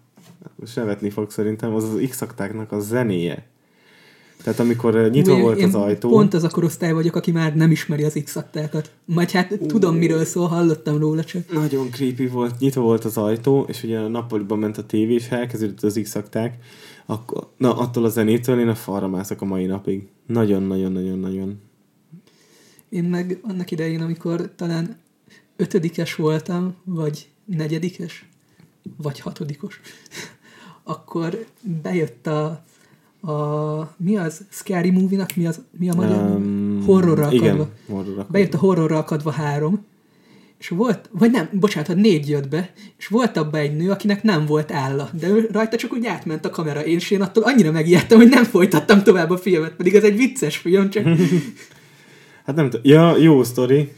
most 0.56 0.76
nevetni 0.76 1.10
fog 1.10 1.30
szerintem, 1.30 1.74
az 1.74 1.84
az 1.84 2.06
x 2.08 2.22
a 2.68 2.78
zenéje. 2.78 3.46
Tehát 4.46 4.60
amikor 4.60 5.10
nyitva 5.10 5.34
Úgy, 5.34 5.40
volt 5.40 5.62
az 5.62 5.74
ajtó... 5.74 6.08
Pont 6.08 6.34
az 6.34 6.44
a 6.44 6.48
korosztály 6.48 6.92
vagyok, 6.92 7.16
aki 7.16 7.30
már 7.30 7.56
nem 7.56 7.70
ismeri 7.70 8.04
az 8.04 8.20
x 8.24 8.38
Majd 9.04 9.30
hát 9.30 9.50
uh, 9.50 9.66
tudom, 9.66 9.96
miről 9.96 10.24
szól, 10.24 10.46
hallottam 10.46 10.98
róla 10.98 11.24
csak. 11.24 11.52
Nagyon 11.52 11.90
creepy 11.90 12.26
volt, 12.26 12.58
nyitva 12.58 12.80
volt 12.80 13.04
az 13.04 13.16
ajtó, 13.16 13.64
és 13.68 13.82
ugye 13.82 13.98
a 13.98 14.08
nappaliban 14.08 14.58
ment 14.58 14.78
a 14.78 14.86
tévé, 14.86 15.14
és 15.14 15.28
elkezdődött 15.28 15.82
az 15.82 16.00
x 16.02 16.16
akkor, 17.06 17.48
na, 17.56 17.76
attól 17.76 18.04
a 18.04 18.08
zenétől 18.08 18.60
én 18.60 18.68
a 18.68 18.74
falra 18.74 19.08
mászok 19.08 19.40
a 19.40 19.44
mai 19.44 19.66
napig. 19.66 20.08
Nagyon-nagyon-nagyon-nagyon. 20.26 21.60
Én 22.88 23.04
meg 23.04 23.38
annak 23.42 23.70
idején, 23.70 24.00
amikor 24.00 24.50
talán 24.56 24.96
ötödikes 25.56 26.14
voltam, 26.14 26.74
vagy 26.84 27.28
negyedikes, 27.44 28.28
vagy 28.96 29.20
hatodikos, 29.20 29.80
akkor 30.82 31.46
bejött 31.82 32.26
a 32.26 32.64
a, 33.26 33.94
mi 33.96 34.16
az 34.16 34.40
Scary 34.48 34.90
Movie-nak, 34.90 35.36
mi, 35.36 35.46
az, 35.46 35.60
mi 35.78 35.90
a 35.90 35.94
magyar? 35.94 36.30
Um, 36.30 36.82
horrorra 36.86 37.32
igen, 37.32 37.54
akadva. 37.54 37.68
Horrorra 37.88 38.26
Bejött 38.30 38.54
a 38.54 38.58
horrorra 38.58 38.98
akadva 38.98 39.30
három, 39.30 39.84
és 40.58 40.68
volt, 40.68 41.08
vagy 41.12 41.30
nem, 41.30 41.48
bocsánat, 41.52 41.94
négy 41.94 42.28
jött 42.28 42.48
be, 42.48 42.72
és 42.98 43.06
volt 43.06 43.36
abban 43.36 43.60
egy 43.60 43.76
nő, 43.76 43.90
akinek 43.90 44.22
nem 44.22 44.46
volt 44.46 44.72
álla, 44.72 45.10
de 45.20 45.28
ő 45.28 45.48
rajta 45.52 45.76
csak 45.76 45.92
úgy 45.92 46.06
átment 46.06 46.44
a 46.44 46.50
kamera, 46.50 46.84
és 46.84 47.10
én 47.10 47.22
attól 47.22 47.42
annyira 47.42 47.72
megijedtem, 47.72 48.18
hogy 48.18 48.28
nem 48.28 48.44
folytattam 48.44 49.02
tovább 49.02 49.30
a 49.30 49.36
filmet, 49.36 49.72
pedig 49.72 49.94
ez 49.94 50.04
egy 50.04 50.16
vicces 50.16 50.56
film, 50.56 50.90
csak... 50.90 51.04
hát 52.46 52.56
nem 52.56 52.70
tudom, 52.70 52.80
ja, 52.84 53.16
jó 53.16 53.42
sztori, 53.42 53.92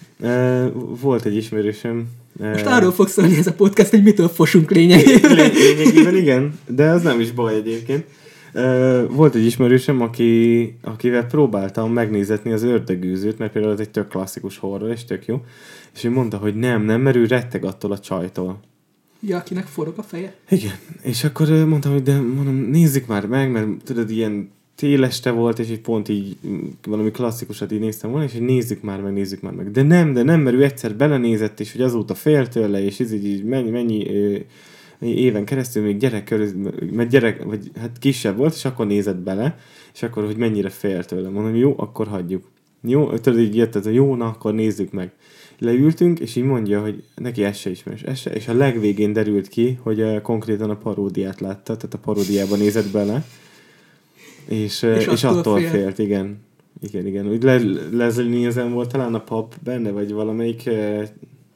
volt 1.01 1.25
egy 1.25 1.37
ismerősöm, 1.37 2.07
most 2.39 2.67
arról 2.67 2.93
fog 2.93 3.09
szólni 3.09 3.37
ez 3.37 3.47
a 3.47 3.53
podcast, 3.53 3.91
hogy 3.91 4.03
mitől 4.03 4.29
fosunk 4.29 4.71
lényegében. 4.71 5.51
Lényegében 5.53 6.17
igen, 6.17 6.59
de 6.67 6.91
az 6.91 7.03
nem 7.03 7.21
is 7.21 7.31
baj 7.31 7.55
egyébként. 7.55 8.05
Volt 9.09 9.35
egy 9.35 9.45
ismerősöm, 9.45 10.01
aki, 10.01 10.75
akivel 10.83 11.27
próbáltam 11.27 11.93
megnézetni 11.93 12.53
az 12.53 12.63
ördögűzőt, 12.63 13.39
mert 13.39 13.53
például 13.53 13.73
ez 13.75 13.81
egy 13.81 13.91
tök 13.91 14.09
klasszikus 14.09 14.59
horror, 14.59 14.91
és 14.91 15.05
tök 15.05 15.27
jó. 15.27 15.45
És 15.95 16.05
ő 16.05 16.11
mondta, 16.11 16.37
hogy 16.37 16.55
nem, 16.55 16.83
nem, 16.83 17.01
mert 17.01 17.17
ő 17.17 17.27
retteg 17.27 17.65
attól 17.65 17.93
a 17.93 17.99
csajtól. 17.99 18.61
Ja, 19.21 19.37
akinek 19.37 19.67
forog 19.67 19.95
a 19.97 20.03
feje? 20.03 20.35
Igen. 20.49 20.75
És 21.03 21.25
akkor 21.25 21.49
mondtam, 21.49 21.93
hogy 21.93 22.03
de 22.03 22.21
mondom, 22.21 22.55
nézzük 22.55 23.07
már 23.07 23.27
meg, 23.27 23.51
mert 23.51 23.67
tudod, 23.85 24.11
ilyen 24.11 24.51
téleste 24.75 25.31
volt, 25.31 25.59
és 25.59 25.69
egy 25.69 25.81
pont 25.81 26.09
így 26.09 26.37
mm, 26.47 26.59
valami 26.87 27.11
klasszikusat 27.11 27.73
így 27.73 27.81
néztem 27.81 28.11
volna, 28.11 28.25
és 28.25 28.33
hogy 28.33 28.43
nézzük 28.43 28.83
már 28.83 29.01
meg, 29.01 29.13
nézzük 29.13 29.41
már 29.41 29.53
meg. 29.53 29.71
De 29.71 29.83
nem, 29.83 30.13
de 30.13 30.23
nem, 30.23 30.41
mert 30.41 30.57
ő 30.57 30.65
egyszer 30.65 30.97
belenézett, 30.97 31.61
és 31.61 31.73
hogy 31.73 31.81
azóta 31.81 32.15
fél 32.15 32.49
tőle, 32.49 32.85
és 32.85 33.01
ez 33.01 33.13
így, 33.13 33.27
így 33.27 33.45
mennyi, 33.45 33.71
mennyi 33.71 34.07
éven 35.01 35.45
keresztül 35.45 35.83
még 35.83 35.97
gyerek 35.97 36.25
körül, 36.25 36.73
mert 36.93 37.11
gyerek, 37.11 37.43
vagy 37.43 37.71
hát 37.81 37.99
kisebb 37.99 38.37
volt, 38.37 38.55
és 38.55 38.65
akkor 38.65 38.87
nézett 38.87 39.19
bele, 39.19 39.59
és 39.95 40.03
akkor, 40.03 40.25
hogy 40.25 40.37
mennyire 40.37 40.69
fél 40.69 41.05
tőle. 41.05 41.29
Mondom, 41.29 41.55
jó, 41.55 41.75
akkor 41.77 42.07
hagyjuk. 42.07 42.45
Jó, 42.83 43.09
tudod, 43.09 43.39
így 43.41 43.57
jött 43.57 43.75
ez 43.75 43.87
a 43.87 43.91
jó, 43.91 44.15
na, 44.15 44.27
akkor 44.27 44.55
nézzük 44.55 44.93
meg. 44.93 45.13
Leültünk, 45.59 46.21
és 46.21 46.37
így 46.37 46.45
mondja, 46.45 46.81
hogy 46.81 47.05
neki 47.15 47.45
ez 47.45 47.57
se 47.57 47.71
ismerős, 47.71 48.03
ez 48.03 48.19
se, 48.19 48.31
és 48.31 48.49
a 48.49 48.55
legvégén 48.55 49.13
derült 49.13 49.49
ki, 49.49 49.79
hogy 49.83 50.01
uh, 50.01 50.21
konkrétan 50.21 50.71
a 50.71 50.77
paródiát 50.77 51.41
látta, 51.41 51.77
tehát 51.77 51.95
a 51.95 51.99
paródiában 51.99 52.59
nézett 52.59 52.91
bele, 52.91 53.25
és, 54.49 54.83
uh, 54.83 54.97
és, 54.97 55.07
és 55.07 55.25
attól, 55.25 55.39
attól 55.39 55.59
félt. 55.59 55.71
félt, 55.71 55.99
igen. 55.99 56.47
Igen, 56.83 57.07
igen. 57.07 57.29
Úgy 57.29 57.43
le, 57.43 57.61
Leslie 57.93 58.69
volt 58.69 58.93
talán 58.93 59.15
a 59.15 59.21
pap 59.21 59.55
benne, 59.65 59.91
vagy 59.91 60.13
valamelyik... 60.13 60.67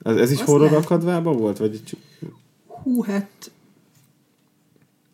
Ez, 0.02 0.16
ez 0.16 0.30
is 0.30 0.38
Azt 0.38 0.48
horror 0.48 0.72
akadvában 0.72 1.36
volt? 1.36 1.58
Vagy 1.58 1.80
hú, 2.82 3.02
hát 3.02 3.50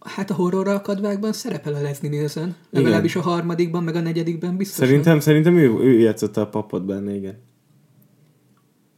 Hát 0.01 0.31
a 0.31 0.35
horror 0.35 0.69
akadvákban 0.69 1.33
szerepel 1.33 1.75
a 1.75 1.81
Leslie 1.81 2.11
Nielsen. 2.11 2.57
Legalábbis 2.71 3.17
a 3.17 3.21
harmadikban, 3.21 3.85
meg 3.85 3.95
a 3.95 4.01
negyedikben 4.01 4.57
biztos. 4.57 4.87
Szerintem, 4.87 5.21
szerintem 5.21 5.57
ő, 5.57 5.79
ő 5.79 5.99
játszotta 5.99 6.41
a 6.41 6.49
papot 6.49 6.85
benne, 6.85 7.15
igen. 7.15 7.39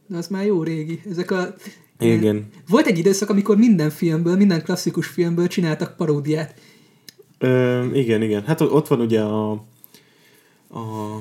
De 0.07 0.17
az 0.17 0.27
már 0.27 0.45
jó 0.45 0.63
régi. 0.63 1.01
Ezek 1.09 1.31
a... 1.31 1.53
Igen. 1.99 2.47
Volt 2.67 2.85
egy 2.85 2.97
időszak, 2.97 3.29
amikor 3.29 3.57
minden 3.57 3.89
filmből, 3.89 4.35
minden 4.35 4.63
klasszikus 4.63 5.07
filmből 5.07 5.47
csináltak 5.47 5.95
paródiát. 5.95 6.53
Ö, 7.37 7.85
igen, 7.93 8.21
igen. 8.21 8.43
Hát 8.43 8.61
ott 8.61 8.87
van 8.87 8.99
ugye 8.99 9.21
a, 9.21 9.51
a 10.69 11.17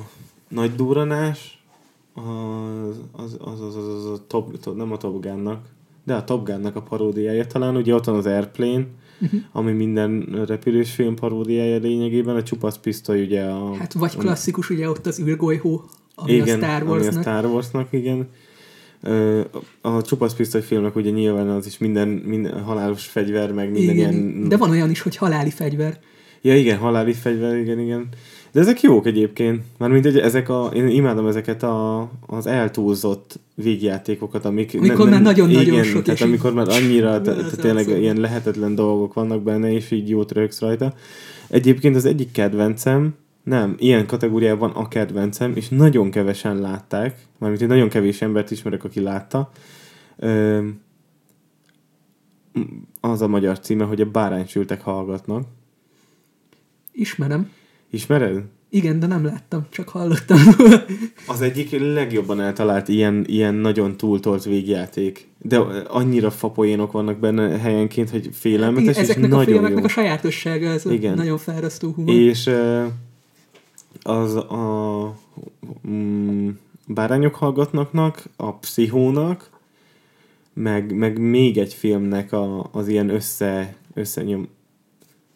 nagy 0.49 0.75
duranás, 0.75 1.63
az, 2.15 2.97
az, 3.13 3.37
az, 3.39 3.61
az, 3.61 3.77
az, 3.77 3.87
az 3.87 4.05
a 4.05 4.27
top, 4.27 4.61
top, 4.61 4.77
nem 4.77 4.93
a 4.93 4.97
Top 4.97 5.23
Gun-nak, 5.23 5.67
de 6.11 6.17
a 6.17 6.25
Top 6.25 6.47
Gun-nak 6.47 6.77
a 6.77 6.83
paródiája 6.83 7.47
talán, 7.47 7.77
ugye 7.77 7.95
ott 7.95 8.05
van 8.05 8.17
az 8.17 8.27
Airplane, 8.27 8.87
uh-huh. 9.21 9.41
ami 9.53 9.73
minden 9.73 10.45
repülős 10.47 10.91
film 10.91 11.15
paródiája 11.15 11.79
lényegében, 11.79 12.37
a 12.37 12.43
csupasz 12.43 12.79
pisztoly 12.79 13.23
ugye 13.23 13.43
a... 13.43 13.75
Hát 13.75 13.93
vagy 13.93 14.17
klasszikus, 14.17 14.71
ugye 14.71 14.89
ott 14.89 15.07
az 15.07 15.21
űrgolyhó, 15.21 15.85
ami 16.15 16.33
igen, 16.33 16.63
a 16.63 16.67
Star 16.67 16.83
Warsnak. 16.83 17.13
Ami 17.13 17.19
a 17.19 17.23
Star 17.23 17.45
Warsnak, 17.45 17.89
igen. 17.91 18.29
A 19.81 20.03
csupasz 20.03 20.35
pisztoly 20.35 20.63
filmnek 20.63 20.97
ugye 20.97 21.11
nyilván 21.11 21.49
az 21.49 21.67
is 21.67 21.79
minden, 21.79 22.09
minden 22.09 22.63
halálos 22.63 23.07
fegyver, 23.07 23.53
meg 23.53 23.71
minden 23.71 23.95
igen, 23.95 24.13
ilyen... 24.13 24.49
De 24.49 24.57
van 24.57 24.71
olyan 24.71 24.91
is, 24.91 25.01
hogy 25.01 25.17
haláli 25.17 25.51
fegyver. 25.51 25.99
Ja, 26.43 26.57
igen, 26.57 26.79
haláli 26.79 27.13
fegyver, 27.13 27.57
igen, 27.57 27.79
igen. 27.79 28.09
De 28.53 28.61
ezek 28.61 28.81
jók 28.81 29.07
egyébként. 29.07 29.63
Mármint 29.79 30.05
hogy 30.05 30.19
ezek 30.19 30.49
a, 30.49 30.71
én 30.75 30.87
imádom 30.89 31.27
ezeket 31.27 31.63
a, 31.63 32.01
az 32.27 32.47
eltúlzott 32.47 33.39
végjátékokat, 33.55 34.45
amik... 34.45 34.75
Amikor 34.79 34.99
nem, 34.99 35.09
már 35.09 35.23
nagyon-nagyon 35.23 35.83
sok. 35.83 36.03
Tehát 36.03 36.21
amikor 36.21 36.55
már 36.55 36.69
annyira, 36.69 37.21
tehát 37.21 37.57
tényleg 37.61 37.89
az 37.89 37.97
ilyen 37.97 38.17
lehetetlen 38.17 38.75
dolgok 38.75 39.15
vannak 39.15 39.43
benne, 39.43 39.73
és 39.73 39.91
így 39.91 40.09
jót 40.09 40.33
rögsz 40.33 40.61
rajta. 40.61 40.95
Egyébként 41.49 41.97
az 41.97 42.05
egyik 42.05 42.31
kedvencem, 42.31 43.15
Nem, 43.45 43.75
ilyen 43.79 44.07
kategóriában 44.07 44.71
a 44.71 44.89
kedvencem, 44.89 45.53
és 45.55 45.69
nagyon 45.69 46.11
kevesen 46.11 46.61
látták, 46.61 47.27
mármint 47.39 47.63
én 47.63 47.69
nagyon 47.69 47.89
kevés 47.89 48.23
embert 48.23 48.51
ismerek, 48.51 48.85
aki 48.85 49.01
látta. 49.01 49.51
Ö, 50.17 50.61
az 53.01 53.23
a 53.23 53.29
magyar 53.29 53.61
címe, 53.61 53.85
hogy 53.85 54.01
a 54.01 54.11
báránysültek 54.11 54.81
hallgatnak. 54.81 55.45
Ismerem. 56.93 57.51
Ismered? 57.91 58.43
Igen, 58.73 58.99
de 58.99 59.07
nem 59.07 59.25
láttam, 59.25 59.67
csak 59.71 59.89
hallottam. 59.89 60.39
Az 61.27 61.41
egyik 61.41 61.81
legjobban 61.81 62.41
eltalált 62.41 62.89
ilyen, 62.89 63.25
ilyen 63.27 63.55
nagyon 63.55 63.97
túltolt 63.97 64.45
végjáték. 64.45 65.29
De 65.39 65.59
annyira 65.89 66.31
fapoénok 66.31 66.93
vannak 66.93 67.19
benne 67.19 67.59
helyenként, 67.59 68.11
hogy 68.11 68.29
félelmetes, 68.33 68.89
Igen, 68.89 69.03
ezeknek 69.03 69.27
és 69.27 69.33
a 69.33 69.37
nagyon 69.37 69.53
filmeknek 69.53 69.79
jó. 69.79 69.85
a 69.85 69.89
sajátossága, 69.89 70.69
ez 70.69 70.87
Igen. 70.87 71.15
nagyon 71.15 71.39
fárasztó 71.39 71.91
humor. 71.91 72.15
És 72.15 72.51
az 74.03 74.35
a 74.35 75.15
mm, 75.89 76.49
bárányok 76.87 77.35
hallgatnaknak, 77.35 78.23
a 78.37 78.53
pszichónak, 78.53 79.51
meg, 80.53 80.97
meg 80.97 81.19
még 81.19 81.59
egy 81.59 81.75
filmnek 81.75 82.33
a, 82.33 82.69
az 82.73 82.89
ilyen 82.89 83.09
össze, 83.09 83.75
összenyom. 83.95 84.49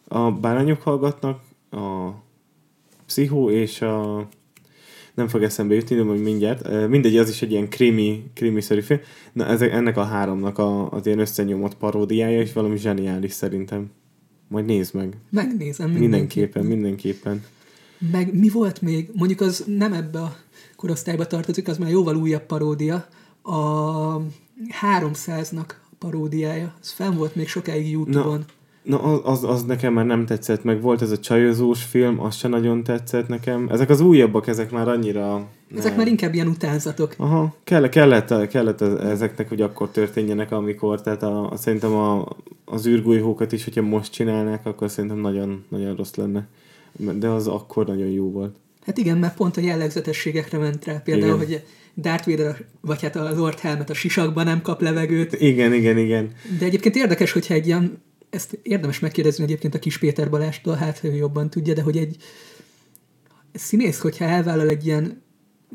A 0.08 0.30
bárányok 0.30 0.82
hallgatnak, 0.82 1.40
a 1.70 2.10
pszichó 3.06 3.50
és 3.50 3.80
a 3.80 4.28
nem 5.14 5.28
fog 5.28 5.42
eszembe 5.42 5.74
jutni, 5.74 5.96
de 5.96 6.02
majd 6.02 6.22
mindjárt. 6.22 6.88
Mindegy, 6.88 7.16
az 7.16 7.28
is 7.28 7.42
egy 7.42 7.50
ilyen 7.50 7.68
krimi, 7.68 8.30
krimi-szerű 8.34 8.80
film. 8.80 9.00
Na, 9.32 9.46
ezek, 9.46 9.72
ennek 9.72 9.96
a 9.96 10.04
háromnak 10.04 10.58
a, 10.58 10.90
az 10.90 11.06
ilyen 11.06 11.18
összenyomott 11.18 11.76
paródiája, 11.76 12.40
és 12.40 12.52
valami 12.52 12.76
zseniális 12.76 13.32
szerintem. 13.32 13.90
Majd 14.48 14.64
nézd 14.64 14.94
meg. 14.94 15.16
Megnézem 15.30 15.90
Mindenképpen, 15.90 16.64
mindenképpen. 16.64 17.44
Meg 18.12 18.34
mi 18.38 18.48
volt 18.48 18.82
még? 18.82 19.10
Mondjuk 19.12 19.40
az 19.40 19.64
nem 19.66 19.92
ebbe 19.92 20.20
a 20.20 20.36
korosztályba 20.76 21.26
tartozik, 21.26 21.68
az 21.68 21.78
már 21.78 21.90
jóval 21.90 22.16
újabb 22.16 22.46
paródia. 22.46 23.06
A 23.42 24.20
300-nak 25.00 25.68
a 25.68 25.94
paródiája. 25.98 26.74
Ez 26.80 26.90
fenn 26.90 27.16
volt 27.16 27.34
még 27.34 27.48
sokáig 27.48 27.90
YouTube-on. 27.90 28.38
Na, 28.38 28.44
az, 28.90 29.20
az, 29.24 29.44
az 29.44 29.64
nekem 29.64 29.92
már 29.92 30.06
nem 30.06 30.26
tetszett, 30.26 30.64
meg 30.64 30.80
volt 30.80 31.02
ez 31.02 31.10
a 31.10 31.18
csajozós 31.18 31.82
film, 31.82 32.20
az 32.20 32.34
se 32.34 32.48
nagyon 32.48 32.82
tetszett 32.82 33.28
nekem. 33.28 33.68
Ezek 33.70 33.90
az 33.90 34.00
újabbak, 34.00 34.46
ezek 34.46 34.70
már 34.70 34.88
annyira... 34.88 35.48
Ezek 35.76 35.88
nem. 35.88 35.96
már 35.96 36.06
inkább 36.06 36.34
ilyen 36.34 36.46
utánzatok. 36.46 37.14
Aha, 37.16 37.54
kellett, 37.64 37.90
kellett, 37.90 38.48
kellett 38.48 38.80
ez- 38.80 38.94
ezeknek, 38.94 39.48
hogy 39.48 39.60
akkor 39.60 39.90
történjenek, 39.90 40.52
amikor, 40.52 41.00
tehát 41.00 41.22
a, 41.22 41.50
a, 41.50 41.56
szerintem 41.56 41.92
a, 41.92 42.28
az 42.64 42.86
űrgolyhókat 42.86 43.52
is, 43.52 43.64
hogyha 43.64 43.82
most 43.82 44.12
csinálnák, 44.12 44.66
akkor 44.66 44.90
szerintem 44.90 45.18
nagyon, 45.18 45.64
nagyon 45.68 45.96
rossz 45.96 46.14
lenne. 46.14 46.46
De 46.96 47.28
az 47.28 47.46
akkor 47.46 47.86
nagyon 47.86 48.08
jó 48.08 48.30
volt. 48.30 48.56
Hát 48.86 48.98
igen, 48.98 49.18
mert 49.18 49.36
pont 49.36 49.56
a 49.56 49.60
jellegzetességekre 49.60 50.58
ment 50.58 50.84
rá. 50.84 50.98
Például, 51.04 51.42
Igen. 51.42 51.46
hogy 51.46 51.64
Darth 51.96 52.28
Vader, 52.28 52.64
vagy 52.80 53.02
hát 53.02 53.16
a 53.16 53.34
Lord 53.36 53.58
Helmet 53.58 53.90
a 53.90 53.94
sisakban 53.94 54.44
nem 54.44 54.62
kap 54.62 54.80
levegőt. 54.80 55.32
Igen, 55.32 55.72
igen, 55.72 55.98
igen. 55.98 56.32
De 56.58 56.64
egyébként 56.64 56.96
érdekes, 56.96 57.32
hogyha 57.32 57.54
egy 57.54 57.66
ilyen, 57.66 58.02
ezt 58.34 58.58
érdemes 58.62 58.98
megkérdezni 58.98 59.44
egyébként 59.44 59.74
a 59.74 59.78
kis 59.78 59.98
Péter 59.98 60.30
Balástól, 60.30 60.74
hát 60.74 61.04
ő 61.04 61.14
jobban 61.14 61.50
tudja, 61.50 61.74
de 61.74 61.82
hogy 61.82 61.96
egy 61.96 62.16
színész, 63.52 64.00
hogyha 64.00 64.24
elvállal 64.24 64.68
egy 64.68 64.86
ilyen 64.86 65.22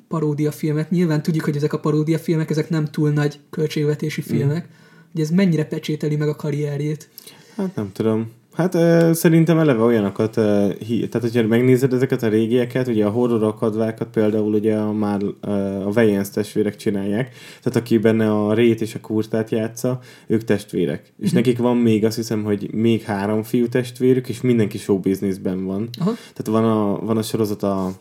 paródia 0.08 0.52
filmet, 0.52 0.90
nyilván 0.90 1.22
tudjuk, 1.22 1.44
hogy 1.44 1.56
ezek 1.56 1.74
a 1.74 1.80
paródia 1.80 2.20
filmek, 2.20 2.50
ezek 2.50 2.70
nem 2.70 2.86
túl 2.86 3.10
nagy 3.10 3.40
költségvetési 3.50 4.22
filmek, 4.22 4.68
hogy 5.12 5.22
ez 5.22 5.30
mennyire 5.30 5.66
pecsételi 5.66 6.16
meg 6.16 6.28
a 6.28 6.36
karrierjét. 6.36 7.10
Hát 7.56 7.76
nem 7.76 7.92
tudom. 7.92 8.32
Hát 8.60 8.76
ö, 8.76 9.10
szerintem 9.14 9.60
eleve 9.60 9.84
olyanokat, 9.84 10.38
ö, 10.38 10.70
hi, 10.86 11.08
tehát 11.08 11.30
hogyha 11.30 11.48
megnézed 11.48 11.94
ezeket 11.94 12.24
a 12.24 12.28
régieket, 12.28 12.88
ugye 12.88 13.06
a 13.06 13.10
horror 13.10 13.44
akadvákat 13.44 14.08
például 14.08 14.54
ugye 14.54 14.76
a, 14.76 14.92
már 14.92 15.22
ö, 15.42 15.50
a 15.86 15.90
Wayans 15.96 16.30
testvérek 16.30 16.76
csinálják, 16.76 17.36
tehát 17.62 17.80
aki 17.80 17.98
benne 17.98 18.32
a 18.32 18.54
Rét 18.54 18.82
és 18.82 18.96
a 18.96 19.00
Kurtát 19.00 19.50
játsza, 19.50 20.00
ők 20.28 20.44
testvérek. 20.44 21.14
És 21.20 21.32
nekik 21.32 21.58
van 21.58 21.78
még 21.78 22.06
azt 22.06 22.16
hiszem, 22.16 22.44
hogy 22.44 22.74
még 22.74 23.02
három 23.02 23.44
fiú 23.44 23.68
testvérük, 23.68 24.30
és 24.30 24.42
mindenki 24.42 24.78
show 24.78 25.00
businessben 25.00 25.66
van. 25.66 25.90
Aha. 26.00 26.12
Tehát 26.34 26.62
van 26.62 26.66
a, 26.66 27.06
van 27.06 27.18
a 27.18 27.22
sorozat 27.22 27.64
a, 27.64 27.92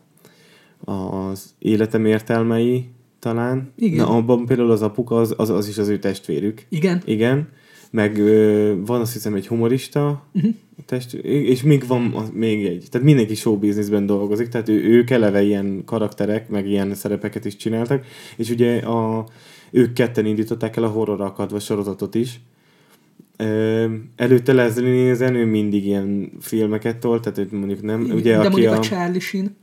az 0.84 1.54
életem 1.58 2.04
értelmei 2.04 2.88
talán. 3.18 3.72
Igen. 3.76 4.06
Na, 4.06 4.16
abban 4.16 4.46
például 4.46 4.70
az 4.70 4.82
apuka, 4.82 5.16
az, 5.16 5.34
az, 5.36 5.50
az 5.50 5.68
is 5.68 5.78
az 5.78 5.88
ő 5.88 5.98
testvérük. 5.98 6.66
Igen, 6.68 7.02
Igen, 7.04 7.48
meg 7.90 8.18
ö, 8.18 8.74
van 8.86 9.00
azt 9.00 9.12
hiszem 9.12 9.34
egy 9.34 9.46
humorista, 9.46 10.24
uh-huh. 10.32 10.54
test, 10.86 11.14
és 11.22 11.62
még 11.62 11.86
van 11.86 12.12
az, 12.14 12.30
még 12.32 12.66
egy. 12.66 12.86
Tehát 12.90 13.06
mindenki 13.06 13.34
show 13.34 13.58
businessben 13.58 14.06
dolgozik, 14.06 14.48
tehát 14.48 14.68
ő, 14.68 14.82
ők 14.82 15.10
eleve 15.10 15.42
ilyen 15.42 15.82
karakterek, 15.84 16.48
meg 16.48 16.66
ilyen 16.66 16.94
szerepeket 16.94 17.44
is 17.44 17.56
csináltak, 17.56 18.04
és 18.36 18.50
ugye 18.50 18.78
a, 18.78 19.26
ők 19.70 19.92
ketten 19.92 20.26
indították 20.26 20.76
el 20.76 20.84
a 20.84 20.88
horror 20.88 21.20
akadva 21.20 21.58
sorozatot 21.58 22.14
is. 22.14 22.40
Előtte 24.16 24.52
Leslie 24.52 24.90
Nielsen, 24.90 25.34
ő 25.34 25.44
mindig 25.44 25.86
ilyen 25.86 26.32
filmeket 26.40 26.96
tolt, 26.96 27.22
tehát 27.22 27.38
őt 27.38 27.52
mondjuk 27.52 27.82
nem, 27.82 28.00
ugye 28.00 28.32
de 28.32 28.38
aki 28.38 28.48
mondjuk 28.48 28.72
a, 28.72 28.76
a 28.76 28.80
Charlie 28.80 29.20
Sheen, 29.20 29.56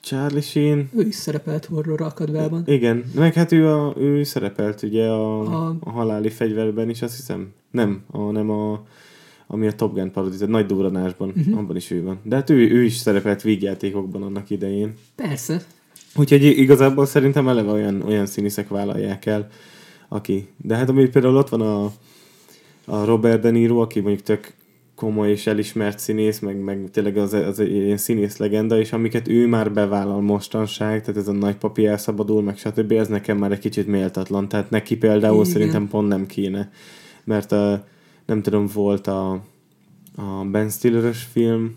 Charlie 0.00 0.40
Sheen, 0.40 0.90
ő 0.96 1.06
is 1.06 1.14
szerepelt 1.14 1.64
horror 1.64 2.00
akadvában. 2.00 2.62
igen, 2.66 3.04
meg 3.14 3.34
hát 3.34 3.52
ő, 3.52 3.68
a, 3.68 3.94
ő 3.98 4.22
szerepelt 4.22 4.82
ugye 4.82 5.06
a, 5.06 5.40
A- 5.40 5.76
a, 5.80 5.90
haláli 5.90 6.28
fegyverben 6.28 6.88
is, 6.88 7.02
azt 7.02 7.16
hiszem. 7.16 7.52
Nem, 7.70 8.02
a, 8.10 8.18
nem 8.30 8.50
a, 8.50 8.86
ami 9.46 9.66
a 9.66 9.72
Top 9.72 9.94
Gun 9.94 10.10
parodizál, 10.12 10.48
Nagy 10.48 10.66
Duranásban, 10.66 11.28
uh-huh. 11.36 11.58
abban 11.58 11.76
is 11.76 11.90
ő 11.90 12.02
van. 12.02 12.18
De 12.22 12.36
hát 12.36 12.50
ő, 12.50 12.70
ő 12.70 12.84
is 12.84 12.96
szerepelt 12.96 13.42
vígjátékokban 13.42 14.22
annak 14.22 14.50
idején. 14.50 14.94
Persze, 15.14 15.62
Úgyhogy 16.16 16.44
igazából 16.44 17.06
szerintem 17.06 17.48
eleve 17.48 17.70
olyan, 17.70 18.02
olyan 18.02 18.26
színészek 18.26 18.68
vállalják 18.68 19.26
el, 19.26 19.48
aki. 20.08 20.48
De 20.56 20.76
hát 20.76 20.88
amúgy 20.88 21.10
például 21.10 21.36
ott 21.36 21.48
van 21.48 21.60
a, 21.60 21.84
a 22.84 23.04
Robert 23.04 23.40
De 23.40 23.50
Niro, 23.50 23.80
aki 23.80 24.00
mondjuk 24.00 24.22
tök 24.24 24.52
komoly 24.98 25.30
és 25.30 25.46
elismert 25.46 25.98
színész, 25.98 26.38
meg, 26.38 26.60
meg 26.60 26.88
tényleg 26.92 27.16
az, 27.16 27.32
az 27.32 27.58
egy 27.60 27.72
ilyen 27.72 27.96
színész 27.96 28.36
legenda, 28.36 28.78
és 28.78 28.92
amiket 28.92 29.28
ő 29.28 29.46
már 29.46 29.72
bevállal 29.72 30.20
mostanság, 30.20 31.00
tehát 31.00 31.20
ez 31.20 31.28
a 31.28 31.32
nagy 31.32 31.56
papi 31.56 31.86
elszabadul, 31.86 32.42
meg 32.42 32.56
stb., 32.56 32.92
ez 32.92 33.08
nekem 33.08 33.38
már 33.38 33.52
egy 33.52 33.58
kicsit 33.58 33.86
méltatlan. 33.86 34.48
Tehát 34.48 34.70
neki 34.70 34.96
például 34.96 35.40
Igen. 35.40 35.52
szerintem 35.52 35.88
pont 35.88 36.08
nem 36.08 36.26
kéne. 36.26 36.70
Mert 37.24 37.52
a, 37.52 37.86
nem 38.26 38.42
tudom, 38.42 38.66
volt 38.66 39.06
a, 39.06 39.30
a 40.16 40.44
Ben 40.50 40.70
Stilleres 40.70 41.22
film, 41.32 41.76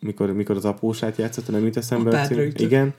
mikor, 0.00 0.32
mikor 0.32 0.56
az 0.56 0.64
apósát 0.64 1.16
játszott, 1.16 1.50
nem 1.50 1.64
jut 1.64 1.76
eszembe. 1.76 2.28
Ütött. 2.30 2.60
Igen. 2.60 2.94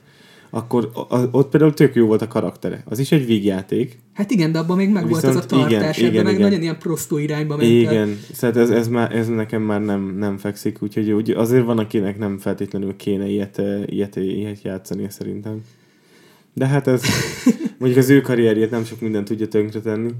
Akkor 0.50 0.90
ott 1.30 1.50
például 1.50 1.74
tök 1.74 1.94
jó 1.94 2.06
volt 2.06 2.22
a 2.22 2.28
karaktere. 2.28 2.82
Az 2.84 2.98
is 2.98 3.12
egy 3.12 3.26
vígjáték. 3.26 3.98
hát 4.12 4.30
igen, 4.30 4.52
de 4.52 4.58
abban 4.58 4.76
még 4.76 4.90
meg 4.90 5.08
volt 5.08 5.24
ez 5.24 5.36
a 5.36 5.40
Viszont 5.40 5.66
igen, 5.66 5.68
tartás, 5.68 5.98
igen, 5.98 6.10
ebben 6.10 6.24
meg 6.24 6.32
igen. 6.34 6.44
nagyon 6.44 6.62
ilyen 6.62 6.78
prostó 6.78 7.18
irányba 7.18 7.56
ment 7.56 7.68
el. 7.68 7.76
Igen, 7.76 8.18
szóval 8.32 8.62
ez, 8.62 8.70
ez, 8.70 8.88
már, 8.88 9.16
ez 9.16 9.28
nekem 9.28 9.62
már 9.62 9.80
nem, 9.80 10.16
nem 10.18 10.36
fekszik, 10.36 10.82
úgyhogy 10.82 11.10
úgy, 11.10 11.30
azért 11.30 11.64
van, 11.64 11.78
akinek 11.78 12.18
nem 12.18 12.38
feltétlenül 12.38 12.96
kéne 12.96 13.26
ilyet, 13.26 13.58
eh, 13.58 13.82
ilyet, 13.86 14.16
ilyet 14.16 14.62
játszani 14.62 15.06
szerintem. 15.10 15.64
De 16.54 16.66
hát 16.66 16.86
ez, 16.86 17.02
mondjuk 17.78 18.02
az 18.02 18.10
ő 18.10 18.20
karrierjét 18.20 18.70
nem 18.70 18.84
sok 18.84 19.00
mindent 19.00 19.26
tudja 19.26 19.48
tönkretenni. 19.48 20.10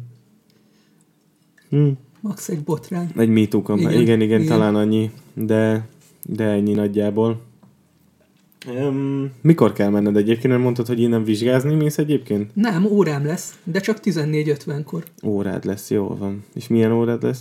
Hm. 1.71 1.89
Max 2.21 2.49
egy 2.49 2.63
botrány. 2.63 3.11
Egy 3.17 3.29
MeToo 3.29 3.63
kampány. 3.63 3.93
Igen, 3.93 4.03
Igen, 4.03 4.21
igen, 4.21 4.21
igen, 4.21 4.41
igen. 4.41 4.59
talán 4.59 4.75
annyi, 4.75 5.11
de, 5.35 5.89
de 6.25 6.45
ennyi 6.45 6.73
nagyjából. 6.73 7.41
Um, 8.67 9.31
mikor 9.41 9.73
kell 9.73 9.89
menned 9.91 10.17
egyébként? 10.17 10.53
Nem 10.53 10.61
mondtad, 10.63 10.87
hogy 10.87 11.01
innen 11.01 11.25
vizsgázni 11.25 11.75
mész 11.75 11.99
egyébként? 11.99 12.51
Nem, 12.55 12.85
órám 12.85 13.27
lesz, 13.27 13.55
de 13.65 13.81
csak 13.81 13.99
14.50-kor. 14.05 15.05
Órád 15.25 15.65
lesz, 15.65 15.91
jól 15.91 16.17
van. 16.17 16.45
És 16.55 16.69
milyen 16.69 16.93
órád 16.93 17.23
lesz? 17.23 17.41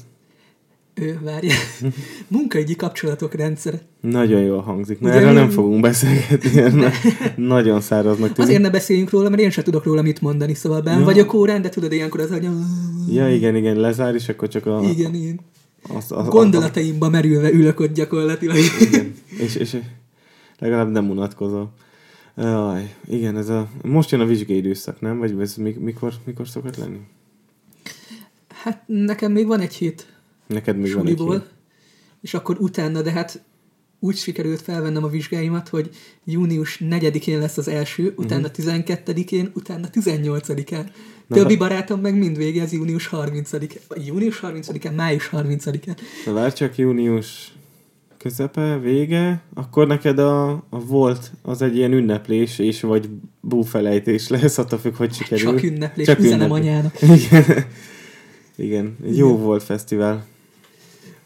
Ő, 0.93 1.19
várja. 1.23 1.53
Munkaügyi 2.27 2.75
kapcsolatok 2.75 3.33
rendszere. 3.33 3.81
Nagyon 4.01 4.41
jól 4.41 4.61
hangzik. 4.61 4.99
Na, 4.99 5.07
Ugye 5.09 5.17
erről 5.17 5.29
mi- 5.29 5.35
nem 5.35 5.49
fogunk 5.49 5.81
beszélgetni, 5.81 6.61
na- 6.81 6.91
nagyon 7.35 7.81
száraznak 7.81 8.33
tűnik. 8.33 8.37
Azért 8.49 8.61
ne 8.61 8.69
beszéljünk 8.69 9.09
róla, 9.09 9.29
mert 9.29 9.41
én 9.41 9.49
sem 9.49 9.63
tudok 9.63 9.83
róla 9.83 10.01
mit 10.01 10.21
mondani, 10.21 10.53
szóval 10.53 10.81
ben 10.81 10.99
Ja. 10.99 11.05
vagyok 11.05 11.33
órán, 11.33 11.61
de 11.61 11.69
tudod, 11.69 11.91
ilyenkor 11.91 12.19
az 12.19 12.31
agyam... 12.31 12.65
Ja, 13.11 13.33
igen, 13.33 13.55
igen, 13.55 13.75
lezár, 13.79 14.15
és 14.15 14.29
akkor 14.29 14.47
csak 14.47 14.65
a... 14.65 14.81
Igen, 14.83 15.13
igen. 15.13 15.39
Az, 15.97 16.05
az, 16.11 16.27
Gondolataimba 16.27 17.09
merülve 17.09 17.51
ülök 17.51 17.79
ott 17.79 17.93
gyakorlatilag. 17.93 18.57
igen. 18.81 19.13
És, 19.37 19.55
és 19.55 19.77
legalább 20.59 20.91
nem 20.91 21.09
unatkozol. 21.09 21.73
Aj, 22.35 22.95
igen, 23.05 23.37
ez 23.37 23.49
a... 23.49 23.69
Most 23.83 24.11
jön 24.11 24.19
a 24.21 24.25
vizsgai 24.25 24.57
időszak, 24.57 25.01
nem? 25.01 25.17
Vagy 25.17 25.39
ez 25.41 25.55
mi- 25.55 25.77
mikor, 25.79 26.13
mikor 26.25 26.47
szokott 26.47 26.77
lenni? 26.77 26.99
Hát 28.47 28.83
nekem 28.85 29.31
még 29.31 29.47
van 29.47 29.59
egy 29.59 29.73
hét 29.75 30.05
Neked 30.47 30.77
még 30.77 30.93
van 30.93 31.07
egy 31.07 31.19
hét. 31.19 31.53
és 32.21 32.33
akkor 32.33 32.57
utána, 32.59 33.01
de 33.01 33.11
hát 33.11 33.41
úgy 33.99 34.15
sikerült 34.15 34.61
felvennem 34.61 35.03
a 35.03 35.07
vizsgáimat, 35.07 35.67
hogy 35.69 35.89
június 36.23 36.77
4-én 36.83 37.39
lesz 37.39 37.57
az 37.57 37.67
első, 37.67 38.13
utána 38.17 38.47
12-én, 38.53 39.51
utána 39.53 39.87
18-án. 39.93 40.69
Mhm. 40.69 40.87
Na, 41.27 41.35
Többi 41.35 41.53
ha- 41.55 41.59
barátom 41.67 42.01
meg 42.01 42.17
mind 42.17 42.37
végez 42.37 42.71
június 42.73 43.09
30-án. 43.11 43.79
Vagy 43.87 44.05
június 44.05 44.39
30-án, 44.43 44.95
május 44.95 45.29
30-án. 45.31 45.97
Na 46.25 46.33
várj 46.33 46.53
csak, 46.53 46.77
június 46.77 47.51
közepe, 48.17 48.79
vége, 48.79 49.41
akkor 49.53 49.87
neked 49.87 50.19
a, 50.19 50.49
a 50.51 50.85
volt 50.85 51.31
az 51.41 51.61
egy 51.61 51.75
ilyen 51.75 51.93
ünneplés, 51.93 52.59
és 52.59 52.81
vagy 52.81 53.09
búfelejtés 53.41 54.27
lesz, 54.35 54.57
attól 54.57 54.79
függ, 54.79 54.95
hogy 54.95 55.13
sikerül. 55.13 55.45
Csak 55.45 55.63
ünneplés, 55.63 56.05
Csak 56.05 56.19
üzenem 56.19 56.51
ünneplés. 56.51 56.69
anyának. 56.69 57.01
Igen. 57.25 57.65
Igen, 58.55 58.95
egy 59.03 59.17
jó 59.17 59.29
Igen. 59.29 59.41
volt 59.41 59.63
fesztivál. 59.63 60.25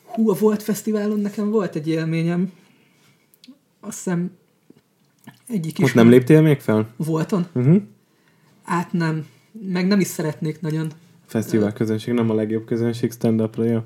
Hú, 0.04 0.30
a 0.30 0.36
Volt 0.40 0.64
Fesztiválon 0.64 1.20
nekem 1.20 1.50
volt 1.50 1.76
egy 1.76 1.88
élményem. 1.88 2.52
Azt 3.80 3.98
hiszem 4.04 4.32
egyik 5.48 5.72
is 5.72 5.80
Most 5.80 5.96
nem 5.96 6.10
léptél 6.10 6.42
még 6.42 6.60
fel? 6.60 6.94
Volton? 6.96 7.46
Uh-huh. 7.54 7.82
Át 8.64 8.94
nem. 8.94 9.26
Meg 9.72 9.88
nem 9.88 10.00
is 10.00 10.08
szeretnék 10.08 10.62
nagyon. 10.62 10.92
Fesztivál 11.26 11.74
közönség, 11.74 12.14
nem 12.14 12.30
a 12.30 12.34
legjobb 12.34 12.66
közönség 12.66 13.12
stand 13.12 13.42
up 13.42 13.56
jó? 13.56 13.80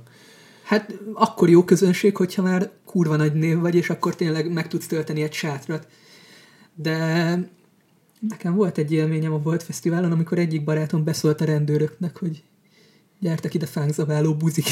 Hát 0.66 0.94
akkor 1.14 1.50
jó 1.50 1.64
közönség, 1.64 2.16
hogyha 2.16 2.42
már 2.42 2.72
kurva 2.86 3.16
nagy 3.16 3.34
név 3.34 3.60
vagy, 3.60 3.76
és 3.76 3.90
akkor 3.90 4.16
tényleg 4.16 4.52
meg 4.52 4.68
tudsz 4.68 4.88
tölteni 4.88 5.22
egy 5.22 5.34
sátrat. 5.34 5.88
De 6.76 6.98
nekem 8.30 8.56
volt 8.56 8.78
egy 8.78 8.92
élményem 8.92 9.34
a 9.34 9.40
Volt 9.40 9.64
Fesztiválon, 9.64 10.12
amikor 10.12 10.38
egyik 10.38 10.64
barátom 10.64 11.04
beszólt 11.04 11.42
a 11.42 11.46
rendőröknek, 11.46 12.18
hogy 12.18 12.44
gyertek 13.20 13.54
ide 13.54 13.66
fánkzabáló 13.66 14.36
buzik. 14.36 14.66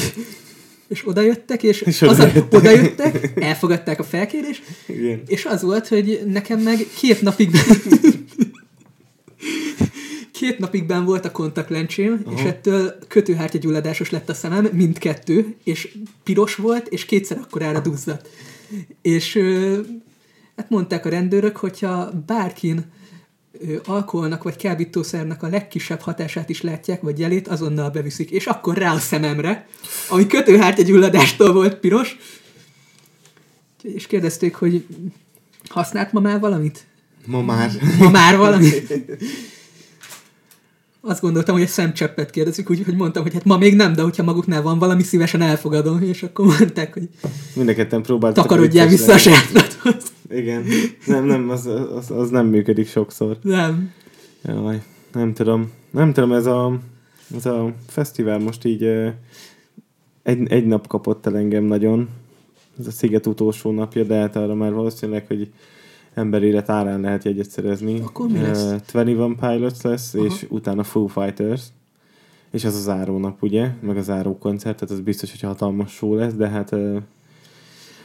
És 0.88 1.06
odajöttek, 1.06 1.62
és, 1.62 1.80
És 1.80 2.02
az 2.02 2.18
a, 2.18 2.22
odajöttek. 2.22 2.52
odajöttek, 2.60 3.32
elfogadták 3.40 3.98
a 3.98 4.02
felkérést, 4.02 4.62
Igen. 4.86 5.22
és 5.26 5.44
az 5.44 5.62
volt, 5.62 5.88
hogy 5.88 6.22
nekem 6.26 6.60
meg 6.60 6.86
két 6.98 7.22
napig 7.22 7.50
két 10.44 10.58
napig 10.58 10.86
benn 10.86 11.04
volt 11.04 11.24
a 11.24 11.30
kontaktlencsém, 11.30 12.24
és 12.36 12.42
ettől 12.42 12.94
kötőhártyagyulladásos 13.08 14.10
lett 14.10 14.28
a 14.28 14.34
szemem, 14.34 14.68
mindkettő, 14.72 15.56
és 15.64 15.96
piros 16.22 16.54
volt, 16.54 16.88
és 16.88 17.04
kétszer 17.04 17.38
akkorára 17.38 17.80
duzzadt. 17.80 18.28
És 19.02 19.38
hát 20.56 20.70
mondták 20.70 21.06
a 21.06 21.08
rendőrök, 21.08 21.56
hogyha 21.56 22.10
bárkin 22.26 22.92
alkoholnak 23.84 24.42
vagy 24.42 24.56
kábítószernek 24.56 25.42
a 25.42 25.48
legkisebb 25.48 26.00
hatását 26.00 26.48
is 26.48 26.62
látják, 26.62 27.00
vagy 27.00 27.18
jelét, 27.18 27.48
azonnal 27.48 27.90
beviszik, 27.90 28.30
és 28.30 28.46
akkor 28.46 28.76
rá 28.76 28.92
a 28.92 28.98
szememre, 28.98 29.66
ami 30.08 30.26
kötőhártyagyulladástól 30.26 31.52
volt 31.52 31.74
piros, 31.74 32.16
és 33.82 34.06
kérdezték, 34.06 34.54
hogy 34.54 34.86
használt 35.68 36.12
ma 36.12 36.20
már 36.20 36.40
valamit? 36.40 36.86
Ma 37.26 37.42
már. 37.42 37.70
Ma 37.98 38.10
már 38.10 38.36
valami? 38.36 38.68
Azt 41.06 41.20
gondoltam, 41.20 41.54
hogy 41.54 41.62
egy 41.64 41.70
szemcseppet 41.70 42.30
kérdezik, 42.30 42.70
úgyhogy 42.70 42.96
mondtam, 42.96 43.22
hogy 43.22 43.32
hát 43.32 43.44
ma 43.44 43.58
még 43.58 43.74
nem, 43.74 43.92
de 43.92 44.02
hogyha 44.02 44.22
maguknál 44.22 44.62
van 44.62 44.78
valami, 44.78 45.02
szívesen 45.02 45.40
elfogadom, 45.40 46.02
és 46.02 46.22
akkor 46.22 46.46
mondták, 46.58 46.92
hogy 46.92 47.08
Mind 47.54 47.68
a 47.68 47.74
ketten 47.74 48.02
próbáltak. 48.02 48.46
takarodjál 48.46 48.88
vissza 48.88 49.14
a. 49.14 49.18
Igen. 50.30 50.64
Nem, 51.06 51.24
nem, 51.24 51.50
az, 51.50 51.66
az, 51.96 52.10
az 52.10 52.30
nem 52.30 52.46
működik 52.46 52.88
sokszor. 52.88 53.38
Nem. 53.42 53.92
Jaj, 54.44 54.82
nem 55.12 55.32
tudom. 55.32 55.70
Nem 55.90 56.12
tudom, 56.12 56.32
ez 56.32 56.46
a, 56.46 56.78
ez 57.36 57.46
a 57.46 57.74
fesztivál 57.88 58.38
most 58.38 58.64
így 58.64 58.82
egy, 60.22 60.52
egy 60.52 60.66
nap 60.66 60.86
kapott 60.86 61.26
el 61.26 61.36
engem 61.36 61.64
nagyon. 61.64 62.08
Ez 62.78 62.86
a 62.86 62.90
Sziget 62.90 63.26
utolsó 63.26 63.70
napja, 63.70 64.02
de 64.02 64.14
hát 64.14 64.36
arra 64.36 64.54
már 64.54 64.72
valószínűleg, 64.72 65.26
hogy 65.26 65.50
emberélet 66.14 66.68
árán 66.68 67.00
lehet 67.00 67.24
jegyet 67.24 67.50
szerezni. 67.50 68.00
Akkor 68.00 68.28
mi 68.28 68.40
lesz? 68.40 68.64
Eh, 68.64 68.78
21 68.92 69.34
Pilots 69.40 69.82
lesz, 69.82 70.14
Aha. 70.14 70.24
és 70.24 70.46
utána 70.48 70.82
Foo 70.82 71.06
Fighters. 71.06 71.62
És 72.52 72.64
az 72.64 72.74
a 72.74 72.80
záró 72.80 73.18
nap, 73.18 73.42
ugye? 73.42 73.68
Meg 73.80 73.96
a 73.96 74.02
záró 74.02 74.38
koncert, 74.38 74.78
tehát 74.78 74.94
az 74.94 75.00
biztos, 75.00 75.30
hogy 75.30 75.40
hatalmas 75.40 75.92
show 75.92 76.14
lesz, 76.14 76.32
de 76.32 76.48
hát 76.48 76.72
eh, 76.72 77.02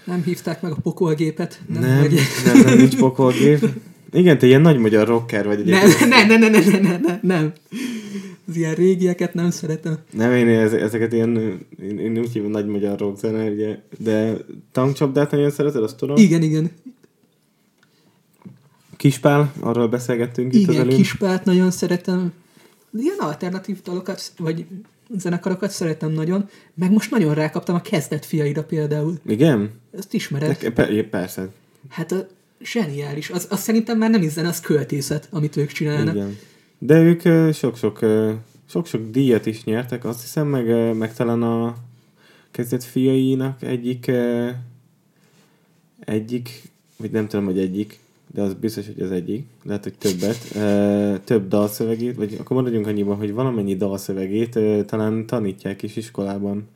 Nem 0.06 0.24
hívták 0.24 0.62
meg 0.62 0.72
a 0.72 0.76
pokolgépet. 0.84 1.62
Nem, 1.68 1.82
nem, 1.82 2.00
Vagy... 2.00 2.20
nem, 2.46 2.60
nem, 2.62 2.78
nincs 2.78 2.98
pokolgép. 2.98 3.66
Igen, 4.12 4.38
te 4.38 4.46
ilyen 4.48 4.62
nagy 4.62 4.78
magyar 4.78 5.08
rocker 5.08 5.46
vagy 5.46 5.66
Nem, 5.66 5.80
egyébként. 5.82 6.10
nem, 6.10 6.28
nem, 6.28 6.40
nem, 6.40 6.52
nem, 6.52 6.64
nem, 6.72 6.82
nem, 6.82 7.02
nem, 7.02 7.20
nem. 7.22 7.54
Az 8.48 8.56
ilyen 8.56 8.74
régieket 8.76 9.34
nem 9.34 9.50
szeretem. 9.50 9.98
Nem, 10.12 10.32
én 10.32 10.48
ez- 10.48 10.74
ezeket 10.74 11.14
ilyen, 11.14 11.38
én, 11.84 12.00
én 12.00 12.18
úgy 12.18 12.32
hívom 12.32 12.52
nagy 12.52 12.66
magyar 12.66 13.00
rock 13.00 13.18
zene, 13.18 13.50
ugye, 13.50 13.78
de 14.00 14.38
tankcsapdát 14.72 15.32
nagyon 15.32 15.50
szereted, 15.50 15.84
azt 15.84 15.98
tudom. 15.98 16.16
Igen, 16.18 16.42
igen. 16.42 16.72
Kispál, 19.00 19.54
arról 19.60 19.88
beszélgettünk 19.88 20.54
itt 20.54 20.68
az 20.68 20.74
Igen, 20.74 20.86
előbb. 20.86 20.96
Kispált 20.96 21.46
nagyon 21.46 21.72
szeretem. 21.72 22.34
Ilyen 22.98 23.18
alternatív 23.20 23.82
dalokat, 23.82 24.32
vagy 24.38 24.66
zenekarokat 25.18 25.72
szeretem 25.72 26.12
nagyon. 26.12 26.50
Meg 26.74 26.92
most 26.92 27.12
nagyon 27.12 27.34
rákaptam 27.34 27.76
a 27.76 27.82
kezdet 27.82 28.26
fiaira 28.26 28.64
például. 28.64 29.20
Igen? 29.26 29.72
Ezt 29.98 30.14
ismered? 30.14 30.48
Neke, 30.48 30.72
pe, 30.72 31.04
persze. 31.04 31.50
Hát 31.90 32.12
a 32.12 32.28
zseniális. 32.62 33.30
Az, 33.30 33.48
az 33.50 33.60
szerintem 33.60 33.98
már 33.98 34.10
nem 34.10 34.22
is 34.22 34.32
zene, 34.32 34.48
az 34.48 34.60
költészet, 34.60 35.28
amit 35.32 35.58
ők 35.58 35.72
csinálnak. 35.72 36.16
Igen. 36.16 36.38
De 36.78 37.02
ők 37.02 37.54
sok-sok, 37.54 38.00
sok-sok 38.70 39.10
díjat 39.10 39.46
is 39.46 39.64
nyertek, 39.64 40.06
azt 40.06 40.22
hiszem, 40.22 40.48
meg, 40.48 40.96
meg 40.96 41.14
talán 41.14 41.42
a 41.42 41.76
kezdet 42.52 42.84
fiainak 42.84 43.62
egyik, 43.62 44.12
egyik, 46.00 46.62
vagy 46.98 47.12
nem 47.12 47.28
tudom, 47.28 47.46
hogy 47.46 47.60
egyik, 47.60 48.00
de 48.34 48.42
az 48.42 48.54
biztos, 48.54 48.86
hogy 48.86 49.02
az 49.04 49.12
egyik, 49.12 49.46
lehet, 49.64 49.84
hogy 49.84 49.94
többet, 49.98 50.38
több 51.24 51.48
dalszövegét, 51.48 52.16
vagy 52.16 52.38
akkor 52.40 52.58
maradjunk 52.58 52.88
annyiban, 52.88 53.18
hogy 53.18 53.34
valamennyi 53.34 53.76
dalszövegét 53.76 54.60
talán 54.86 55.26
tanítják 55.26 55.82
is 55.84 55.96
iskolában 55.96 56.68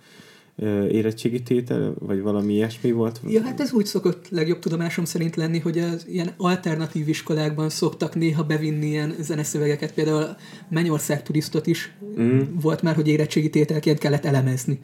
ö, 0.56 0.88
érettségi 0.88 1.41
tétel, 1.43 1.93
vagy 1.99 2.22
valami 2.22 2.54
ilyesmi 2.54 2.91
volt. 2.91 3.20
Ja, 3.28 3.41
hát 3.41 3.60
ez 3.60 3.74
úgy 3.74 3.86
szokott 3.86 4.30
legjobb 4.30 4.60
tudomásom 4.60 5.06
szerint 5.06 5.36
lenni, 5.36 5.60
hogy 5.60 5.78
az 5.80 6.06
ilyen 6.10 6.34
alternatív 6.38 7.08
iskolákban 7.08 7.70
szoktak 7.70 8.16
néha 8.16 8.43
bevinni 8.43 8.86
ilyen 8.88 9.16
zeneszövegeket, 9.20 9.93
például 9.93 10.36
Mennyország 10.70 11.24
turistot 11.24 11.68
is 11.68 11.95
Mm. 12.20 12.39
volt 12.62 12.82
már, 12.82 12.95
hogy 12.95 13.08
érettségi 13.08 13.49
tételként 13.49 13.97
kellett 13.99 14.26
elemezni. 14.26 14.80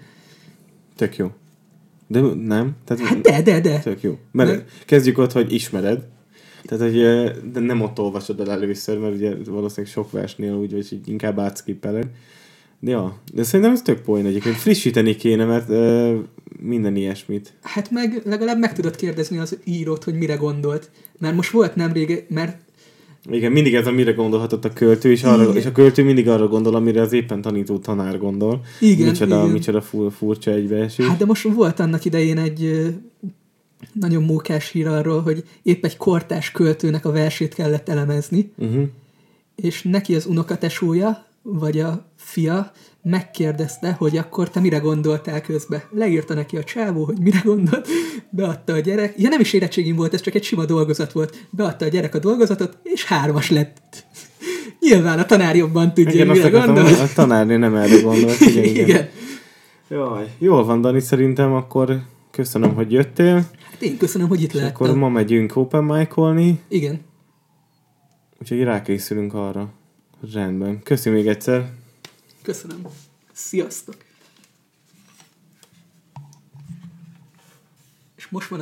Tök 0.95 1.15
jó. 1.17 1.31
De 2.07 2.19
nem? 2.21 2.75
Tehát, 2.85 3.03
Hát 3.03 3.21
de, 3.21 3.41
de, 3.41 3.59
de. 3.59 3.79
Tök 3.79 4.01
jó. 4.01 4.17
Mert 4.31 4.49
Meg- 4.49 4.65
kezdjük 4.85 5.17
ott, 5.17 5.31
hogy 5.31 5.53
ismered. 5.53 6.07
Tehát, 6.69 6.83
hogy 6.83 7.01
de 7.51 7.59
nem 7.59 7.81
ott 7.81 7.99
olvasod 7.99 8.39
el 8.39 8.51
először, 8.51 8.97
mert 8.97 9.15
ugye 9.15 9.35
valószínűleg 9.45 9.93
sok 9.93 10.11
versnél 10.11 10.53
úgy, 10.53 10.71
vagy 10.71 10.99
inkább 11.05 11.39
átskippeled. 11.39 12.07
De 12.79 12.91
ja, 12.91 13.17
de 13.33 13.43
szerintem 13.43 13.71
ez 13.75 13.81
tök 13.81 14.01
poén 14.01 14.25
egyébként. 14.25 14.55
Frissíteni 14.55 15.15
kéne, 15.15 15.45
mert 15.45 15.69
ö, 15.69 16.17
minden 16.59 16.95
ilyesmit. 16.95 17.53
Hát 17.61 17.91
meg 17.91 18.21
legalább 18.25 18.59
meg 18.59 18.73
tudod 18.73 18.95
kérdezni 18.95 19.37
az 19.37 19.57
írót, 19.63 20.03
hogy 20.03 20.13
mire 20.13 20.35
gondolt. 20.35 20.89
Mert 21.19 21.35
most 21.35 21.51
volt 21.51 21.75
nemrég, 21.75 22.25
mert 22.27 22.57
Igen, 23.29 23.51
mindig 23.51 23.75
ez 23.75 23.87
a 23.87 23.91
mire 23.91 24.11
gondolhatott 24.11 24.65
a 24.65 24.73
költő, 24.73 25.11
és, 25.11 25.23
arra, 25.23 25.43
Igen. 25.43 25.55
és 25.55 25.65
a 25.65 25.71
költő 25.71 26.03
mindig 26.03 26.27
arra 26.27 26.47
gondol, 26.47 26.75
amire 26.75 27.01
az 27.01 27.13
éppen 27.13 27.41
tanító 27.41 27.77
tanár 27.77 28.17
gondol. 28.17 28.61
Igen, 28.79 29.07
micsoda, 29.07 29.39
igen. 29.39 29.49
micsoda 29.49 29.81
fur, 29.81 30.11
furcsa 30.11 30.51
egybeesés. 30.51 31.05
Hát 31.05 31.17
de 31.17 31.25
most 31.25 31.43
volt 31.43 31.79
annak 31.79 32.05
idején 32.05 32.37
egy 32.37 32.91
nagyon 33.93 34.23
mókás 34.23 34.69
hír 34.69 34.87
arról, 34.87 35.21
hogy 35.21 35.43
épp 35.63 35.85
egy 35.85 35.97
kortás 35.97 36.51
költőnek 36.51 37.05
a 37.05 37.11
versét 37.11 37.53
kellett 37.53 37.89
elemezni, 37.89 38.51
Uh-huh. 38.57 38.83
és 39.55 39.81
neki 39.83 40.15
az 40.15 40.25
unokatesója, 40.25 41.25
vagy 41.41 41.79
a 41.79 42.05
fia 42.15 42.71
megkérdezte, 43.03 43.91
hogy 43.91 44.17
akkor 44.17 44.49
te 44.49 44.59
mire 44.59 44.77
gondoltál 44.77 45.41
közbe. 45.41 45.87
Leírta 45.91 46.33
neki 46.33 46.57
a 46.57 46.63
csávó, 46.63 47.03
hogy 47.03 47.19
mire 47.19 47.41
gondolt, 47.43 47.87
beadta 48.29 48.73
a 48.73 48.79
gyerek. 48.79 49.13
Ja, 49.17 49.29
nem 49.29 49.39
is 49.39 49.53
érettségim 49.53 49.95
volt, 49.95 50.13
ez 50.13 50.21
csak 50.21 50.35
egy 50.35 50.43
sima 50.43 50.65
dolgozat 50.65 51.11
volt. 51.11 51.45
Beadta 51.49 51.85
a 51.85 51.87
gyerek 51.87 52.15
a 52.15 52.19
dolgozatot, 52.19 52.77
és 52.83 53.05
hármas 53.05 53.49
lett. 53.49 54.05
Nyilván 54.79 55.19
a 55.19 55.25
tanár 55.25 55.55
jobban 55.55 55.93
tudja, 55.93 56.11
Igen, 56.13 56.27
mire 56.27 56.45
akartam, 56.47 56.73
gondol. 56.75 56.93
a 56.93 57.07
tanárnő 57.15 57.57
nem 57.57 57.75
erre 57.75 58.01
gondolt. 58.01 58.39
Igen, 58.39 58.63
igen. 58.73 58.87
Igen. 58.87 59.09
Jaj, 59.89 60.27
jól 60.37 60.65
van, 60.65 60.81
Dani, 60.81 60.99
szerintem 60.99 61.53
akkor 61.53 61.99
köszönöm, 62.31 62.73
hogy 62.73 62.91
jöttél. 62.91 63.43
Hát 63.79 63.87
én 63.87 63.97
köszönöm, 63.97 64.27
hogy 64.27 64.41
itt 64.41 64.53
És 64.53 64.61
akkor 64.61 64.95
ma 64.95 65.09
megyünk 65.09 65.55
open 65.55 65.83
mic 65.83 66.13
Igen. 66.67 67.01
úgyhogy 68.39 68.63
rákészülünk 68.63 69.33
arra. 69.33 69.73
Rendben. 70.33 70.83
Köszi 70.83 71.09
még 71.09 71.27
egyszer. 71.27 71.73
Köszönöm. 72.41 72.81
Sziasztok. 73.31 73.95
És 78.15 78.27
most 78.29 78.47
van 78.47 78.57